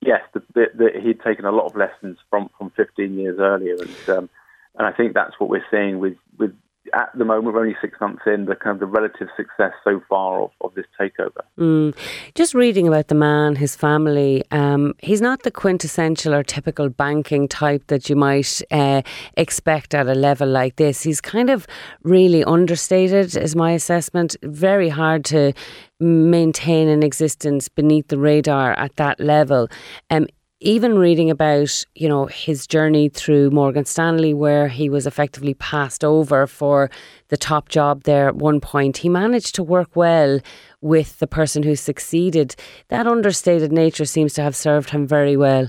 yes, 0.00 0.20
the, 0.32 0.42
the, 0.54 0.66
the, 0.74 1.00
he'd 1.00 1.20
taken 1.20 1.44
a 1.44 1.52
lot 1.52 1.66
of 1.66 1.76
lessons 1.76 2.18
from, 2.28 2.50
from 2.58 2.70
15 2.70 3.14
years 3.14 3.38
earlier, 3.38 3.76
and 3.80 4.08
um, 4.08 4.30
and 4.78 4.86
I 4.86 4.92
think 4.92 5.14
that's 5.14 5.38
what 5.38 5.50
we're 5.50 5.64
seeing 5.70 5.98
with 5.98 6.16
with 6.38 6.54
at 6.94 7.10
the 7.16 7.24
moment, 7.24 7.54
we're 7.54 7.60
only 7.60 7.76
six 7.80 8.00
months 8.00 8.22
in, 8.26 8.46
the 8.46 8.54
kind 8.54 8.74
of 8.74 8.80
the 8.80 8.86
relative 8.86 9.28
success 9.36 9.72
so 9.84 10.02
far 10.08 10.42
of, 10.42 10.50
of 10.60 10.74
this 10.74 10.86
takeover. 10.98 11.42
Mm. 11.58 11.94
Just 12.34 12.54
reading 12.54 12.88
about 12.88 13.08
the 13.08 13.14
man, 13.14 13.56
his 13.56 13.76
family, 13.76 14.42
um, 14.50 14.94
he's 14.98 15.20
not 15.20 15.42
the 15.42 15.50
quintessential 15.50 16.34
or 16.34 16.42
typical 16.42 16.88
banking 16.88 17.48
type 17.48 17.86
that 17.88 18.08
you 18.08 18.16
might 18.16 18.62
uh, 18.70 19.02
expect 19.36 19.94
at 19.94 20.06
a 20.06 20.14
level 20.14 20.48
like 20.48 20.76
this. 20.76 21.02
He's 21.02 21.20
kind 21.20 21.50
of 21.50 21.66
really 22.02 22.44
understated, 22.44 23.36
is 23.36 23.54
my 23.54 23.72
assessment. 23.72 24.36
Very 24.42 24.88
hard 24.88 25.24
to 25.26 25.52
maintain 26.00 26.88
an 26.88 27.02
existence 27.02 27.68
beneath 27.68 28.08
the 28.08 28.18
radar 28.18 28.72
at 28.72 28.96
that 28.96 29.20
level. 29.20 29.68
Um, 30.08 30.26
even 30.60 30.98
reading 30.98 31.30
about 31.30 31.84
you 31.94 32.08
know 32.08 32.26
his 32.26 32.66
journey 32.66 33.08
through 33.08 33.50
Morgan 33.50 33.84
Stanley, 33.86 34.34
where 34.34 34.68
he 34.68 34.88
was 34.88 35.06
effectively 35.06 35.54
passed 35.54 36.04
over 36.04 36.46
for 36.46 36.90
the 37.28 37.36
top 37.36 37.68
job 37.68 38.02
there 38.02 38.28
at 38.28 38.36
one 38.36 38.60
point, 38.60 38.98
he 38.98 39.08
managed 39.08 39.54
to 39.54 39.62
work 39.62 39.96
well 39.96 40.40
with 40.80 41.18
the 41.18 41.26
person 41.26 41.62
who 41.62 41.74
succeeded. 41.74 42.54
That 42.88 43.06
understated 43.06 43.72
nature 43.72 44.04
seems 44.04 44.34
to 44.34 44.42
have 44.42 44.54
served 44.54 44.90
him 44.90 45.06
very 45.06 45.36
well. 45.36 45.68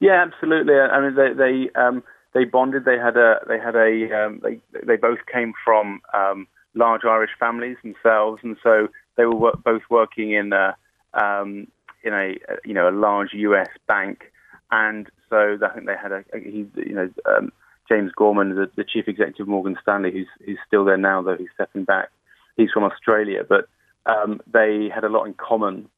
Yeah, 0.00 0.24
absolutely. 0.26 0.74
I 0.74 1.00
mean, 1.00 1.14
they 1.14 1.32
they 1.32 1.80
um, 1.80 2.02
they 2.32 2.44
bonded. 2.44 2.84
They 2.84 2.98
had 2.98 3.16
a 3.16 3.36
they 3.46 3.58
had 3.58 3.76
a 3.76 4.26
um, 4.26 4.40
they 4.42 4.60
they 4.84 4.96
both 4.96 5.20
came 5.32 5.52
from 5.64 6.00
um, 6.12 6.48
large 6.74 7.04
Irish 7.04 7.30
families 7.38 7.76
themselves, 7.82 8.40
and 8.42 8.56
so 8.62 8.88
they 9.16 9.26
were 9.26 9.52
both 9.64 9.82
working 9.88 10.32
in. 10.32 10.52
Uh, 10.52 10.72
um, 11.14 11.68
in 12.04 12.12
a 12.12 12.34
you 12.64 12.74
know 12.74 12.88
a 12.88 12.90
large 12.90 13.30
U.S. 13.32 13.68
bank, 13.86 14.32
and 14.70 15.08
so 15.30 15.58
I 15.62 15.74
think 15.74 15.86
they 15.86 15.96
had 16.00 16.12
a, 16.12 16.24
a 16.32 16.38
he 16.38 16.66
you 16.76 16.94
know 16.94 17.10
um, 17.26 17.52
James 17.88 18.12
Gorman, 18.12 18.54
the, 18.54 18.70
the, 18.76 18.84
chief 18.84 19.08
executive 19.08 19.42
of 19.42 19.48
Morgan 19.48 19.76
Stanley, 19.82 20.12
who's 20.12 20.28
who's 20.44 20.58
still 20.66 20.84
there 20.84 20.96
now, 20.96 21.22
though 21.22 21.36
he's 21.36 21.48
stepping 21.54 21.84
back. 21.84 22.10
He's 22.56 22.70
from 22.70 22.84
Australia, 22.84 23.42
but 23.48 23.68
um, 24.06 24.40
they 24.52 24.88
had 24.94 25.04
a 25.04 25.08
lot 25.08 25.24
in 25.24 25.34
common, 25.34 25.88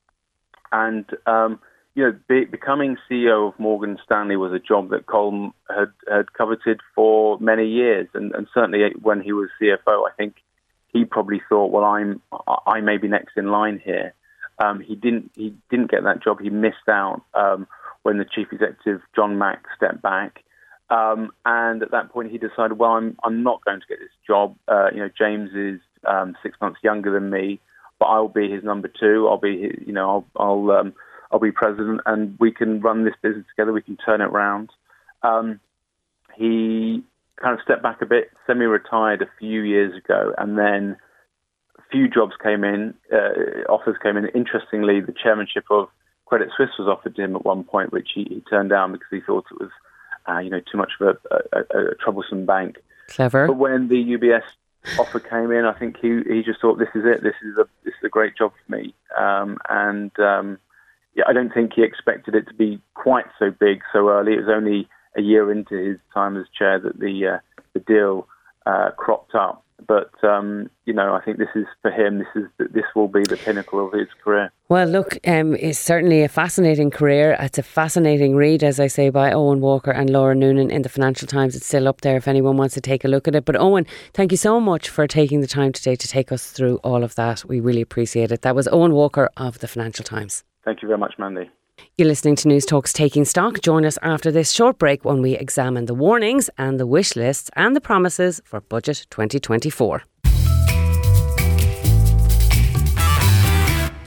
and 0.72 1.04
um, 1.26 1.60
you 1.94 2.04
know 2.04 2.18
be, 2.28 2.44
becoming 2.44 2.96
CEO 3.10 3.48
of 3.48 3.58
Morgan 3.58 3.98
Stanley 4.04 4.36
was 4.36 4.52
a 4.52 4.58
job 4.58 4.90
that 4.90 5.06
Colm 5.06 5.52
had 5.68 5.92
had 6.10 6.32
coveted 6.32 6.80
for 6.94 7.38
many 7.40 7.66
years, 7.66 8.08
and, 8.14 8.34
and 8.34 8.46
certainly 8.54 8.92
when 9.02 9.20
he 9.20 9.32
was 9.32 9.48
CFO, 9.60 10.08
I 10.08 10.12
think 10.16 10.36
he 10.92 11.04
probably 11.04 11.42
thought, 11.48 11.70
well, 11.70 11.84
I'm 11.84 12.22
I 12.66 12.80
may 12.80 12.96
be 12.96 13.08
next 13.08 13.36
in 13.36 13.50
line 13.50 13.80
here. 13.84 14.14
Um, 14.58 14.80
he 14.80 14.94
didn't 14.94 15.30
he 15.34 15.54
didn't 15.70 15.90
get 15.90 16.04
that 16.04 16.22
job. 16.22 16.40
He 16.40 16.50
missed 16.50 16.88
out 16.88 17.22
um, 17.34 17.66
when 18.02 18.18
the 18.18 18.24
chief 18.24 18.48
executive 18.52 19.02
John 19.14 19.38
Mack 19.38 19.64
stepped 19.76 20.02
back, 20.02 20.44
um, 20.88 21.30
and 21.44 21.82
at 21.82 21.90
that 21.90 22.10
point 22.10 22.30
he 22.30 22.38
decided, 22.38 22.78
well, 22.78 22.92
I'm 22.92 23.16
I'm 23.22 23.42
not 23.42 23.64
going 23.64 23.80
to 23.80 23.86
get 23.86 23.98
this 23.98 24.08
job. 24.26 24.56
Uh, 24.68 24.88
you 24.92 24.98
know, 24.98 25.10
James 25.16 25.50
is 25.54 25.80
um, 26.06 26.36
six 26.42 26.58
months 26.60 26.80
younger 26.82 27.12
than 27.12 27.30
me, 27.30 27.60
but 27.98 28.06
I'll 28.06 28.28
be 28.28 28.50
his 28.50 28.64
number 28.64 28.88
two. 28.88 29.26
I'll 29.28 29.38
be 29.38 29.62
his, 29.62 29.86
you 29.86 29.92
know 29.92 30.26
I'll 30.36 30.70
I'll 30.70 30.70
um, 30.78 30.94
I'll 31.30 31.40
be 31.40 31.52
president, 31.52 32.00
and 32.06 32.36
we 32.38 32.52
can 32.52 32.80
run 32.80 33.04
this 33.04 33.14
business 33.22 33.44
together. 33.50 33.72
We 33.72 33.82
can 33.82 33.96
turn 33.96 34.20
it 34.20 34.26
around. 34.26 34.70
Um, 35.22 35.60
he 36.36 37.02
kind 37.40 37.54
of 37.54 37.62
stepped 37.62 37.82
back 37.82 38.00
a 38.02 38.06
bit, 38.06 38.30
semi-retired 38.46 39.22
a 39.22 39.28
few 39.38 39.62
years 39.62 39.96
ago, 39.96 40.34
and 40.38 40.58
then 40.58 40.96
few 41.90 42.08
jobs 42.08 42.34
came 42.42 42.64
in, 42.64 42.94
uh, 43.12 43.64
offers 43.68 43.96
came 44.02 44.16
in. 44.16 44.26
Interestingly, 44.28 45.00
the 45.00 45.12
chairmanship 45.12 45.64
of 45.70 45.88
Credit 46.26 46.48
Suisse 46.56 46.70
was 46.78 46.88
offered 46.88 47.16
to 47.16 47.22
him 47.22 47.36
at 47.36 47.44
one 47.44 47.64
point, 47.64 47.92
which 47.92 48.08
he, 48.14 48.24
he 48.24 48.42
turned 48.50 48.70
down 48.70 48.92
because 48.92 49.08
he 49.10 49.20
thought 49.20 49.46
it 49.50 49.60
was, 49.60 49.70
uh, 50.28 50.38
you 50.38 50.50
know, 50.50 50.60
too 50.60 50.76
much 50.76 50.92
of 51.00 51.16
a, 51.30 51.36
a, 51.56 51.78
a, 51.78 51.94
troublesome 51.96 52.44
bank. 52.44 52.78
Clever. 53.08 53.46
But 53.46 53.56
when 53.56 53.88
the 53.88 54.02
UBS 54.16 54.42
offer 54.98 55.20
came 55.20 55.52
in, 55.52 55.64
I 55.64 55.72
think 55.72 55.96
he 56.00 56.22
he 56.28 56.42
just 56.42 56.60
thought 56.60 56.78
this 56.78 56.88
is 56.94 57.04
it. 57.04 57.22
This 57.22 57.36
is 57.42 57.56
a 57.58 57.68
this 57.84 57.94
is 57.94 58.04
a 58.04 58.08
great 58.08 58.36
job 58.36 58.52
for 58.52 58.76
me. 58.76 58.94
Um, 59.16 59.58
and 59.68 60.18
um, 60.18 60.58
yeah, 61.14 61.24
I 61.28 61.32
don't 61.32 61.54
think 61.54 61.72
he 61.74 61.82
expected 61.82 62.34
it 62.34 62.48
to 62.48 62.54
be 62.54 62.80
quite 62.94 63.26
so 63.38 63.50
big 63.50 63.82
so 63.92 64.08
early. 64.08 64.32
It 64.32 64.40
was 64.40 64.48
only 64.48 64.88
a 65.16 65.22
year 65.22 65.50
into 65.50 65.76
his 65.76 65.98
time 66.12 66.36
as 66.36 66.46
chair 66.56 66.78
that 66.80 66.98
the 66.98 67.26
uh, 67.26 67.38
the 67.72 67.80
deal 67.80 68.26
uh, 68.66 68.90
cropped 68.96 69.34
up. 69.34 69.64
But 69.86 70.12
um, 70.24 70.70
you 70.84 70.94
know, 70.94 71.14
I 71.14 71.20
think 71.22 71.38
this 71.38 71.48
is 71.54 71.66
for 71.82 71.90
him. 71.90 72.18
This 72.18 72.28
is 72.34 72.70
this 72.72 72.84
will 72.94 73.08
be 73.08 73.22
the 73.24 73.36
pinnacle 73.36 73.86
of 73.86 73.92
his 73.92 74.08
career. 74.24 74.50
Well, 74.68 74.86
look, 74.86 75.18
um, 75.26 75.54
it's 75.56 75.78
certainly 75.78 76.22
a 76.22 76.28
fascinating 76.28 76.90
career. 76.90 77.36
It's 77.38 77.58
a 77.58 77.62
fascinating 77.62 78.34
read, 78.36 78.64
as 78.64 78.80
I 78.80 78.86
say, 78.86 79.10
by 79.10 79.32
Owen 79.32 79.60
Walker 79.60 79.90
and 79.90 80.10
Laura 80.10 80.34
Noonan 80.34 80.70
in 80.70 80.82
the 80.82 80.88
Financial 80.88 81.28
Times. 81.28 81.54
It's 81.54 81.66
still 81.66 81.86
up 81.86 82.00
there 82.00 82.16
if 82.16 82.26
anyone 82.26 82.56
wants 82.56 82.74
to 82.74 82.80
take 82.80 83.04
a 83.04 83.08
look 83.08 83.28
at 83.28 83.34
it. 83.34 83.44
But 83.44 83.56
Owen, 83.56 83.86
thank 84.14 84.32
you 84.32 84.38
so 84.38 84.60
much 84.60 84.88
for 84.88 85.06
taking 85.06 85.40
the 85.40 85.46
time 85.46 85.72
today 85.72 85.94
to 85.94 86.08
take 86.08 86.32
us 86.32 86.50
through 86.50 86.76
all 86.78 87.04
of 87.04 87.14
that. 87.16 87.44
We 87.44 87.60
really 87.60 87.82
appreciate 87.82 88.32
it. 88.32 88.42
That 88.42 88.56
was 88.56 88.66
Owen 88.68 88.92
Walker 88.92 89.28
of 89.36 89.58
the 89.58 89.68
Financial 89.68 90.04
Times. 90.04 90.42
Thank 90.64 90.82
you 90.82 90.88
very 90.88 90.98
much, 90.98 91.14
Mandy. 91.18 91.50
You're 91.98 92.08
listening 92.08 92.36
to 92.36 92.48
Newstalk's 92.48 92.92
Taking 92.92 93.24
Stock. 93.24 93.62
Join 93.62 93.86
us 93.86 93.98
after 94.02 94.30
this 94.30 94.52
short 94.52 94.78
break 94.78 95.02
when 95.06 95.22
we 95.22 95.32
examine 95.34 95.86
the 95.86 95.94
warnings 95.94 96.50
and 96.58 96.78
the 96.78 96.86
wish 96.86 97.16
lists 97.16 97.50
and 97.56 97.74
the 97.74 97.80
promises 97.80 98.38
for 98.44 98.60
Budget 98.60 99.06
2024. 99.08 100.02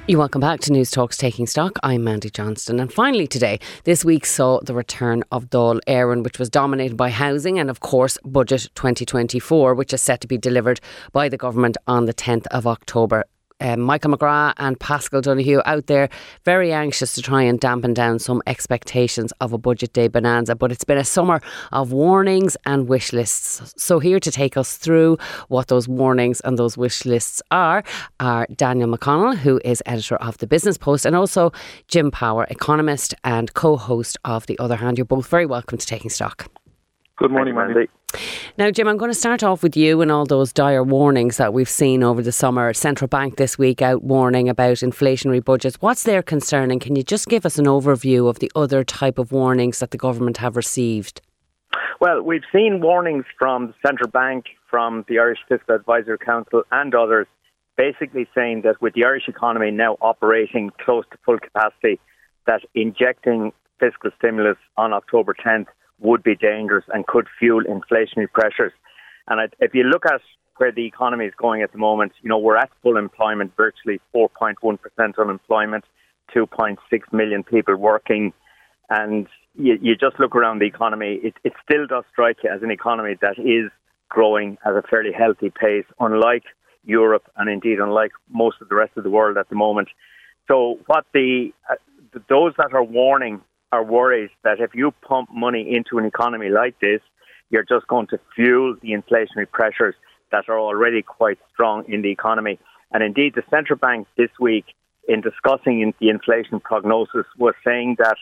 You 0.07 0.17
welcome 0.19 0.39
back 0.39 0.59
to 0.59 0.71
Newstalk's 0.71 1.17
Taking 1.17 1.47
Stock. 1.47 1.79
I'm 1.81 2.03
Mandy 2.03 2.29
Johnston. 2.29 2.79
And 2.79 2.93
finally 2.93 3.25
today, 3.25 3.59
this 3.85 4.05
week 4.05 4.27
saw 4.27 4.59
the 4.61 4.75
return 4.75 5.23
of 5.31 5.49
Dáil 5.49 5.79
Éireann, 5.87 6.23
which 6.23 6.37
was 6.37 6.51
dominated 6.51 6.95
by 6.95 7.09
housing 7.09 7.57
and, 7.57 7.71
of 7.71 7.79
course, 7.79 8.19
Budget 8.23 8.69
2024, 8.75 9.73
which 9.73 9.93
is 9.93 10.01
set 10.03 10.21
to 10.21 10.27
be 10.27 10.37
delivered 10.37 10.79
by 11.11 11.27
the 11.27 11.37
government 11.37 11.75
on 11.87 12.05
the 12.05 12.13
10th 12.13 12.45
of 12.51 12.67
October 12.67 13.23
um, 13.59 13.81
Michael 13.81 14.15
McGrath 14.15 14.53
and 14.57 14.79
Paschal 14.79 15.21
Donohoe 15.21 15.61
out 15.65 15.87
there 15.87 16.09
very 16.45 16.71
anxious 16.71 17.13
to 17.15 17.21
try 17.21 17.41
and 17.43 17.59
dampen 17.59 17.93
down 17.93 18.19
some 18.19 18.41
expectations 18.47 19.33
of 19.41 19.53
a 19.53 19.57
budget 19.57 19.93
day 19.93 20.07
bonanza. 20.07 20.55
But 20.55 20.71
it's 20.71 20.83
been 20.83 20.97
a 20.97 21.03
summer 21.03 21.41
of 21.71 21.91
warnings 21.91 22.57
and 22.65 22.87
wish 22.87 23.13
lists. 23.13 23.73
So 23.77 23.99
here 23.99 24.19
to 24.19 24.31
take 24.31 24.57
us 24.57 24.77
through 24.77 25.17
what 25.47 25.67
those 25.67 25.87
warnings 25.87 26.41
and 26.41 26.57
those 26.57 26.77
wish 26.77 27.05
lists 27.05 27.41
are 27.51 27.83
are 28.19 28.47
Daniel 28.55 28.89
McConnell, 28.89 29.35
who 29.35 29.59
is 29.63 29.83
editor 29.85 30.15
of 30.17 30.37
the 30.37 30.47
Business 30.47 30.77
Post, 30.77 31.05
and 31.05 31.15
also 31.15 31.51
Jim 31.87 32.11
Power, 32.11 32.45
economist 32.49 33.13
and 33.23 33.53
co-host 33.53 34.17
of 34.25 34.45
The 34.47 34.57
Other 34.59 34.75
Hand. 34.75 34.97
You're 34.97 35.05
both 35.05 35.27
very 35.27 35.45
welcome 35.45 35.77
to 35.77 35.85
taking 35.85 36.09
stock. 36.09 36.49
Good 37.19 37.31
morning, 37.31 37.53
Mandy. 37.53 37.89
Now, 38.57 38.71
Jim, 38.71 38.87
I'm 38.87 38.95
going 38.97 39.11
to 39.11 39.17
start 39.17 39.43
off 39.43 39.61
with 39.61 39.75
you 39.75 40.01
and 40.01 40.09
all 40.09 40.25
those 40.25 40.53
dire 40.53 40.83
warnings 40.83 41.35
that 41.35 41.53
we've 41.53 41.69
seen 41.69 42.01
over 42.01 42.21
the 42.21 42.31
summer. 42.31 42.73
Central 42.73 43.09
Bank 43.09 43.35
this 43.35 43.57
week 43.57 43.81
out 43.81 44.01
warning 44.03 44.47
about 44.47 44.77
inflationary 44.77 45.43
budgets. 45.43 45.75
What's 45.81 46.03
their 46.03 46.23
concern? 46.23 46.71
And 46.71 46.79
can 46.79 46.95
you 46.95 47.03
just 47.03 47.27
give 47.27 47.45
us 47.45 47.59
an 47.59 47.65
overview 47.65 48.29
of 48.29 48.39
the 48.39 48.49
other 48.55 48.85
type 48.85 49.19
of 49.19 49.33
warnings 49.33 49.79
that 49.79 49.91
the 49.91 49.97
government 49.97 50.37
have 50.37 50.55
received? 50.55 51.19
Well, 51.99 52.21
we've 52.21 52.45
seen 52.53 52.79
warnings 52.79 53.25
from 53.37 53.67
the 53.67 53.73
Central 53.85 54.09
Bank, 54.09 54.45
from 54.69 55.03
the 55.09 55.19
Irish 55.19 55.39
Fiscal 55.49 55.75
Advisory 55.75 56.19
Council, 56.19 56.63
and 56.71 56.95
others 56.95 57.27
basically 57.75 58.29
saying 58.33 58.61
that 58.61 58.81
with 58.81 58.93
the 58.93 59.03
Irish 59.03 59.27
economy 59.27 59.71
now 59.71 59.97
operating 59.99 60.71
close 60.85 61.03
to 61.11 61.17
full 61.25 61.37
capacity, 61.37 61.99
that 62.47 62.61
injecting 62.75 63.51
fiscal 63.77 64.11
stimulus 64.17 64.57
on 64.77 64.93
October 64.93 65.33
10th 65.33 65.67
would 66.01 66.23
be 66.23 66.35
dangerous 66.35 66.85
and 66.93 67.05
could 67.07 67.27
fuel 67.37 67.63
inflationary 67.63 68.31
pressures. 68.31 68.73
And 69.27 69.51
if 69.59 69.73
you 69.73 69.83
look 69.83 70.05
at 70.05 70.21
where 70.57 70.71
the 70.71 70.85
economy 70.85 71.25
is 71.25 71.33
going 71.37 71.61
at 71.61 71.71
the 71.71 71.77
moment, 71.77 72.13
you 72.21 72.29
know, 72.29 72.37
we're 72.37 72.57
at 72.57 72.69
full 72.81 72.97
employment, 72.97 73.53
virtually 73.55 74.01
4.1% 74.13 74.77
unemployment, 75.17 75.85
2.6 76.35 76.77
million 77.11 77.43
people 77.43 77.75
working. 77.75 78.33
And 78.89 79.27
you, 79.55 79.77
you 79.81 79.95
just 79.95 80.19
look 80.19 80.35
around 80.35 80.59
the 80.59 80.65
economy, 80.65 81.19
it, 81.23 81.35
it 81.43 81.53
still 81.63 81.87
does 81.87 82.03
strike 82.11 82.37
you 82.43 82.49
as 82.49 82.61
an 82.63 82.71
economy 82.71 83.15
that 83.21 83.37
is 83.39 83.71
growing 84.09 84.57
at 84.65 84.73
a 84.73 84.81
fairly 84.81 85.11
healthy 85.11 85.51
pace, 85.51 85.85
unlike 85.99 86.43
Europe 86.83 87.29
and 87.37 87.49
indeed 87.49 87.79
unlike 87.79 88.11
most 88.29 88.57
of 88.61 88.69
the 88.69 88.75
rest 88.75 88.91
of 88.97 89.03
the 89.03 89.09
world 89.09 89.37
at 89.37 89.49
the 89.49 89.55
moment. 89.55 89.89
So, 90.47 90.79
what 90.87 91.05
the 91.13 91.51
uh, 91.69 91.75
those 92.27 92.53
that 92.57 92.73
are 92.73 92.83
warning 92.83 93.41
are 93.71 93.83
worried 93.83 94.29
that 94.43 94.59
if 94.59 94.73
you 94.73 94.91
pump 95.07 95.29
money 95.31 95.75
into 95.75 95.97
an 95.97 96.05
economy 96.05 96.49
like 96.49 96.79
this, 96.79 97.01
you're 97.49 97.63
just 97.63 97.87
going 97.87 98.07
to 98.07 98.19
fuel 98.35 98.75
the 98.81 98.89
inflationary 98.89 99.49
pressures 99.51 99.95
that 100.31 100.47
are 100.47 100.59
already 100.59 101.01
quite 101.01 101.39
strong 101.51 101.83
in 101.87 102.01
the 102.01 102.11
economy. 102.11 102.59
And 102.91 103.03
indeed, 103.03 103.33
the 103.35 103.43
central 103.49 103.77
bank 103.77 104.07
this 104.17 104.29
week, 104.39 104.65
in 105.07 105.21
discussing 105.21 105.93
the 105.99 106.09
inflation 106.09 106.59
prognosis, 106.59 107.25
was 107.37 107.55
saying 107.65 107.95
that 107.99 108.17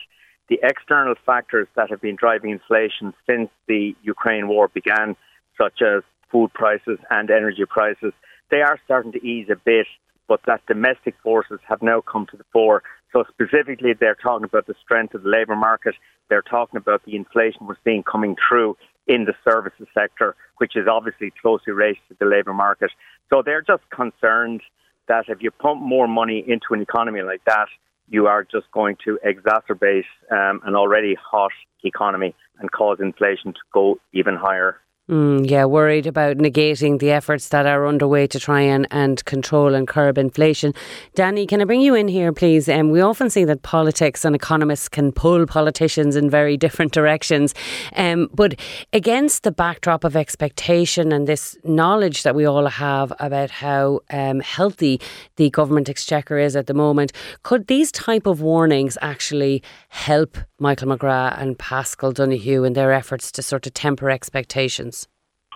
the 0.48 0.58
external 0.62 1.14
factors 1.26 1.68
that 1.76 1.90
have 1.90 2.00
been 2.00 2.16
driving 2.16 2.50
inflation 2.50 3.12
since 3.28 3.50
the 3.66 3.94
Ukraine 4.02 4.48
war 4.48 4.68
began, 4.68 5.16
such 5.60 5.82
as 5.82 6.02
food 6.32 6.52
prices 6.54 6.98
and 7.10 7.30
energy 7.30 7.64
prices, 7.68 8.12
they 8.50 8.62
are 8.62 8.78
starting 8.84 9.12
to 9.12 9.26
ease 9.26 9.48
a 9.50 9.56
bit, 9.56 9.86
but 10.26 10.40
that 10.46 10.64
domestic 10.66 11.14
forces 11.22 11.58
have 11.68 11.82
now 11.82 12.00
come 12.00 12.26
to 12.30 12.36
the 12.36 12.44
fore 12.52 12.82
so 13.12 13.24
specifically, 13.28 13.94
they're 13.98 14.14
talking 14.14 14.44
about 14.44 14.66
the 14.66 14.74
strength 14.82 15.14
of 15.14 15.22
the 15.22 15.28
labour 15.28 15.56
market. 15.56 15.94
They're 16.28 16.42
talking 16.42 16.76
about 16.76 17.04
the 17.04 17.16
inflation 17.16 17.66
we're 17.66 17.76
seeing 17.84 18.02
coming 18.02 18.36
through 18.48 18.76
in 19.06 19.24
the 19.24 19.34
services 19.48 19.88
sector, 19.94 20.36
which 20.58 20.76
is 20.76 20.86
obviously 20.86 21.32
closely 21.40 21.72
related 21.72 22.00
to 22.10 22.16
the 22.20 22.26
labour 22.26 22.52
market. 22.52 22.90
So 23.30 23.42
they're 23.42 23.62
just 23.62 23.82
concerned 23.90 24.60
that 25.08 25.24
if 25.28 25.38
you 25.40 25.50
pump 25.50 25.80
more 25.80 26.06
money 26.06 26.44
into 26.46 26.72
an 26.72 26.82
economy 26.82 27.22
like 27.22 27.42
that, 27.46 27.68
you 28.10 28.26
are 28.26 28.44
just 28.44 28.70
going 28.72 28.96
to 29.04 29.18
exacerbate 29.24 30.04
um, 30.30 30.60
an 30.64 30.74
already 30.74 31.14
hot 31.14 31.52
economy 31.84 32.34
and 32.58 32.70
cause 32.70 32.98
inflation 33.00 33.52
to 33.52 33.60
go 33.72 33.98
even 34.12 34.36
higher. 34.36 34.80
Mm, 35.08 35.48
yeah, 35.48 35.64
worried 35.64 36.06
about 36.06 36.36
negating 36.36 36.98
the 36.98 37.10
efforts 37.10 37.48
that 37.48 37.64
are 37.64 37.86
underway 37.86 38.26
to 38.26 38.38
try 38.38 38.60
and, 38.60 38.86
and 38.90 39.24
control 39.24 39.74
and 39.74 39.88
curb 39.88 40.18
inflation. 40.18 40.74
Danny, 41.14 41.46
can 41.46 41.62
I 41.62 41.64
bring 41.64 41.80
you 41.80 41.94
in 41.94 42.08
here, 42.08 42.30
please? 42.30 42.68
Um, 42.68 42.90
we 42.90 43.00
often 43.00 43.30
see 43.30 43.46
that 43.46 43.62
politics 43.62 44.26
and 44.26 44.36
economists 44.36 44.86
can 44.86 45.10
pull 45.12 45.46
politicians 45.46 46.14
in 46.14 46.28
very 46.28 46.58
different 46.58 46.92
directions. 46.92 47.54
Um, 47.96 48.28
but 48.34 48.60
against 48.92 49.44
the 49.44 49.50
backdrop 49.50 50.04
of 50.04 50.14
expectation 50.14 51.10
and 51.10 51.26
this 51.26 51.56
knowledge 51.64 52.22
that 52.24 52.34
we 52.34 52.44
all 52.44 52.66
have 52.66 53.10
about 53.18 53.50
how 53.50 54.00
um, 54.10 54.40
healthy 54.40 55.00
the 55.36 55.48
government 55.48 55.88
exchequer 55.88 56.36
is 56.36 56.54
at 56.54 56.66
the 56.66 56.74
moment, 56.74 57.14
could 57.44 57.66
these 57.68 57.90
type 57.92 58.26
of 58.26 58.42
warnings 58.42 58.98
actually 59.00 59.62
help 59.88 60.36
Michael 60.58 60.88
McGrath 60.88 61.40
and 61.40 61.58
Paschal 61.58 62.12
Donohoe 62.12 62.64
in 62.64 62.74
their 62.74 62.92
efforts 62.92 63.32
to 63.32 63.42
sort 63.42 63.66
of 63.66 63.72
temper 63.72 64.10
expectations? 64.10 64.97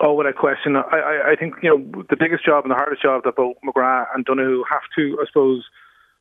Oh, 0.01 0.13
what 0.13 0.25
a 0.25 0.33
question. 0.33 0.75
I, 0.75 0.81
I, 0.81 1.31
I 1.31 1.35
think 1.35 1.55
you 1.61 1.69
know 1.69 2.03
the 2.09 2.17
biggest 2.17 2.45
job 2.45 2.63
and 2.63 2.71
the 2.71 2.75
hardest 2.75 3.01
job 3.01 3.23
that 3.25 3.35
both 3.35 3.57
McGrath 3.63 4.07
and 4.15 4.25
Donohoe 4.25 4.63
have 4.69 4.81
to, 4.95 5.17
I 5.21 5.25
suppose, 5.27 5.63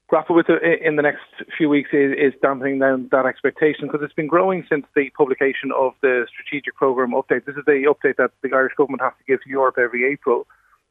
grapple 0.08 0.36
with 0.36 0.46
in 0.50 0.96
the 0.96 1.02
next 1.02 1.22
few 1.56 1.70
weeks 1.70 1.88
is, 1.92 2.12
is 2.12 2.34
dampening 2.42 2.78
down 2.78 3.08
that 3.12 3.24
expectation 3.24 3.86
because 3.86 4.00
it's 4.02 4.12
been 4.12 4.26
growing 4.26 4.66
since 4.68 4.84
the 4.94 5.08
publication 5.16 5.72
of 5.74 5.94
the 6.02 6.26
strategic 6.28 6.74
program 6.74 7.12
update. 7.12 7.46
This 7.46 7.56
is 7.56 7.64
the 7.64 7.86
update 7.88 8.16
that 8.16 8.32
the 8.42 8.54
Irish 8.54 8.74
government 8.76 9.00
has 9.00 9.14
to 9.18 9.24
give 9.26 9.42
to 9.42 9.48
Europe 9.48 9.78
every 9.78 10.04
April, 10.12 10.46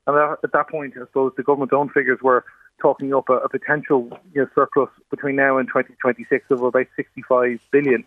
and 0.07 0.17
at 0.17 0.51
that 0.51 0.69
point, 0.69 0.93
I 0.97 1.01
suppose 1.01 1.33
the 1.37 1.43
government's 1.43 1.73
own 1.73 1.89
figures 1.89 2.19
were 2.23 2.43
talking 2.81 3.13
up 3.13 3.29
a, 3.29 3.33
a 3.33 3.49
potential 3.49 4.09
you 4.33 4.41
know, 4.41 4.47
surplus 4.55 4.89
between 5.11 5.35
now 5.35 5.59
and 5.59 5.67
2026 5.67 6.45
of 6.49 6.63
about 6.63 6.87
65 6.95 7.59
billion, 7.69 8.03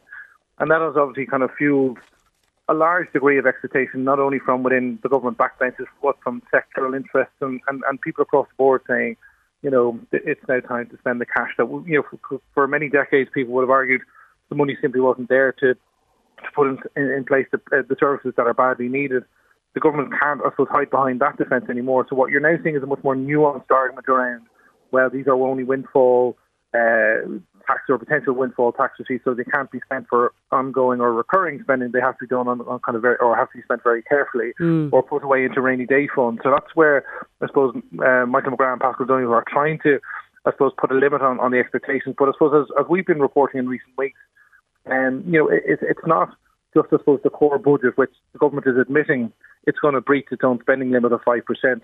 and 0.59 0.69
that 0.69 0.81
has 0.81 0.97
obviously 0.97 1.27
kind 1.27 1.45
of 1.45 1.53
fueled 1.57 1.99
a 2.69 2.75
large 2.75 3.13
degree 3.13 3.39
of 3.39 3.47
expectation, 3.47 4.05
not 4.05 4.19
only 4.19 4.39
from 4.39 4.63
within 4.63 4.99
the 5.03 5.09
government 5.09 5.37
backbenches, 5.37 5.87
but 6.03 6.17
from 6.23 6.43
sectoral 6.53 6.97
interests 6.97 7.35
and, 7.41 7.61
and, 7.69 7.83
and 7.89 8.01
people 8.01 8.23
across 8.23 8.47
the 8.49 8.55
board 8.57 8.81
saying, 8.89 9.17
you 9.63 9.71
know, 9.71 9.99
it's 10.13 10.41
now 10.49 10.61
time 10.61 10.89
to 10.91 10.99
spend 10.99 11.21
the 11.21 11.27
cash 11.27 11.51
that, 11.59 11.67
you 11.87 11.97
know, 11.97 12.19
for, 12.29 12.41
for 12.55 12.67
many 12.67 12.89
decades 12.89 13.31
people 13.33 13.55
would 13.55 13.63
have 13.63 13.71
argued 13.71 14.03
the 14.49 14.55
money 14.55 14.77
simply 14.81 15.01
wasn't 15.01 15.29
there 15.29 15.53
to, 15.53 15.75
to 15.75 16.51
put 16.55 16.69
in, 16.69 16.79
in, 16.97 17.11
in 17.11 17.25
place 17.25 17.47
the, 17.51 17.59
uh, 17.73 17.83
the 17.89 17.97
services 17.99 18.33
that 18.37 18.47
are 18.47 18.55
badly 18.55 18.89
needed. 18.89 19.25
The 19.75 19.81
government 19.81 20.13
can't, 20.21 20.41
I 20.41 20.51
suppose, 20.51 20.69
hide 20.71 20.91
behind 20.91 21.21
that 21.21 21.37
defence 21.37 21.65
anymore. 21.69 22.07
So 22.09 22.17
what 22.17 22.31
you're 22.31 22.41
now 22.41 22.63
seeing 22.63 22.77
is 22.77 22.83
a 22.83 22.87
much 22.87 23.03
more 23.03 23.17
nuanced 23.17 23.71
argument 23.71 24.09
around, 24.09 24.43
well, 24.91 25.11
these 25.11 25.27
are 25.27 25.35
only 25.35 25.65
windfall 25.65 26.37
uh, 26.75 27.39
tax 27.67 27.83
or 27.89 27.99
potential 27.99 28.35
windfall 28.35 28.73
tax 28.73 28.99
receipts, 28.99 29.25
so 29.25 29.35
they 29.35 29.45
can't 29.45 29.71
be 29.71 29.81
spent 29.85 30.07
for 30.09 30.33
ongoing 30.51 31.01
or 31.01 31.13
recurring 31.13 31.61
spending. 31.63 31.91
They 31.93 32.01
have 32.01 32.19
to 32.19 32.27
be 32.27 32.29
done 32.29 32.49
on, 32.49 32.61
on 32.63 32.81
kind 32.81 32.97
of 32.97 33.03
very, 33.03 33.17
or 33.21 33.37
have 33.37 33.51
to 33.53 33.59
be 33.59 33.63
spent 33.63 33.83
very 33.83 34.03
carefully, 34.03 34.53
mm. 34.61 34.91
or 34.93 35.03
put 35.03 35.23
away 35.25 35.45
into 35.45 35.61
rainy 35.61 35.87
day 35.87 36.09
funds. 36.15 36.41
So 36.43 36.51
that's 36.51 36.75
where 36.75 37.05
I 37.41 37.47
suppose 37.47 37.75
uh, 38.05 38.27
Michael 38.27 38.53
McGrath 38.53 38.73
and 38.73 38.81
Paschal 38.81 39.07
Donohoe 39.07 39.33
are 39.33 39.45
trying 39.49 39.79
to, 39.85 39.99
I 40.45 40.53
suppose, 40.53 40.73
put 40.77 40.91
a 40.91 40.95
limit 40.95 41.23
on, 41.23 41.41
on 41.41 41.53
the 41.53 41.59
expectations. 41.59 42.15
But 42.19 42.29
I 42.29 42.33
suppose 42.33 42.67
as, 42.67 42.85
as 42.85 42.87
we've 42.89 43.07
been 43.07 43.21
reporting 43.21 43.61
in 43.61 43.69
recent 43.69 43.93
weeks, 43.97 44.19
and 44.87 45.25
um, 45.25 45.33
you 45.33 45.39
know, 45.39 45.49
it, 45.49 45.63
it's 45.67 46.07
not 46.07 46.31
just 46.75 46.89
I 46.93 46.99
suppose 46.99 47.21
the 47.23 47.31
core 47.31 47.59
budget, 47.59 47.97
which 47.97 48.13
the 48.33 48.39
government 48.39 48.67
is 48.67 48.77
admitting 48.77 49.33
it's 49.67 49.79
going 49.79 49.95
to 49.95 50.01
breach 50.01 50.27
its 50.31 50.43
own 50.45 50.59
spending 50.61 50.91
limit 50.91 51.13
of 51.13 51.21
five 51.25 51.45
percent. 51.47 51.83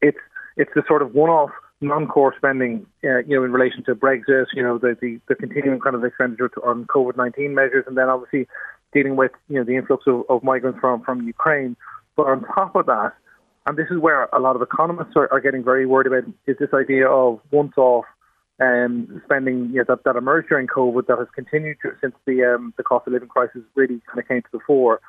It's 0.00 0.18
it's 0.56 0.70
the 0.74 0.82
sort 0.86 1.02
of 1.02 1.14
one-off 1.14 1.50
non-core 1.80 2.34
spending, 2.36 2.86
uh, 3.04 3.18
you 3.18 3.36
know, 3.36 3.44
in 3.44 3.52
relation 3.52 3.84
to 3.84 3.94
Brexit, 3.94 4.46
you 4.54 4.62
know, 4.62 4.78
the, 4.78 4.96
the, 5.00 5.20
the 5.28 5.34
continuing 5.34 5.80
kind 5.80 5.94
of 5.94 6.04
expenditure 6.04 6.48
to, 6.48 6.62
on 6.62 6.86
COVID-19 6.86 7.50
measures, 7.50 7.84
and 7.86 7.96
then 7.96 8.08
obviously 8.08 8.46
dealing 8.92 9.16
with, 9.16 9.32
you 9.48 9.56
know, 9.56 9.64
the 9.64 9.76
influx 9.76 10.04
of, 10.06 10.22
of 10.28 10.42
migrants 10.42 10.78
from, 10.80 11.02
from 11.02 11.26
Ukraine. 11.26 11.76
But 12.16 12.26
on 12.26 12.44
top 12.44 12.76
of 12.76 12.86
that, 12.86 13.12
and 13.66 13.76
this 13.76 13.88
is 13.90 13.98
where 13.98 14.24
a 14.32 14.40
lot 14.40 14.56
of 14.56 14.62
economists 14.62 15.14
are, 15.16 15.30
are 15.32 15.40
getting 15.40 15.62
very 15.64 15.86
worried 15.86 16.06
about, 16.06 16.24
is 16.46 16.56
this 16.58 16.72
idea 16.72 17.08
of 17.08 17.40
once-off 17.50 18.04
um, 18.60 19.20
spending 19.24 19.70
you 19.70 19.78
know, 19.78 19.84
that, 19.88 20.04
that 20.04 20.16
emerged 20.16 20.48
during 20.48 20.66
COVID 20.66 21.06
that 21.08 21.18
has 21.18 21.28
continued 21.34 21.76
to, 21.82 21.92
since 22.00 22.14
the 22.26 22.44
um, 22.44 22.72
the 22.76 22.82
cost 22.82 23.06
of 23.06 23.12
living 23.12 23.28
crisis 23.28 23.60
really 23.74 24.00
kind 24.06 24.18
of 24.18 24.28
came 24.28 24.40
to 24.40 24.48
the 24.52 24.60
fore. 24.66 25.00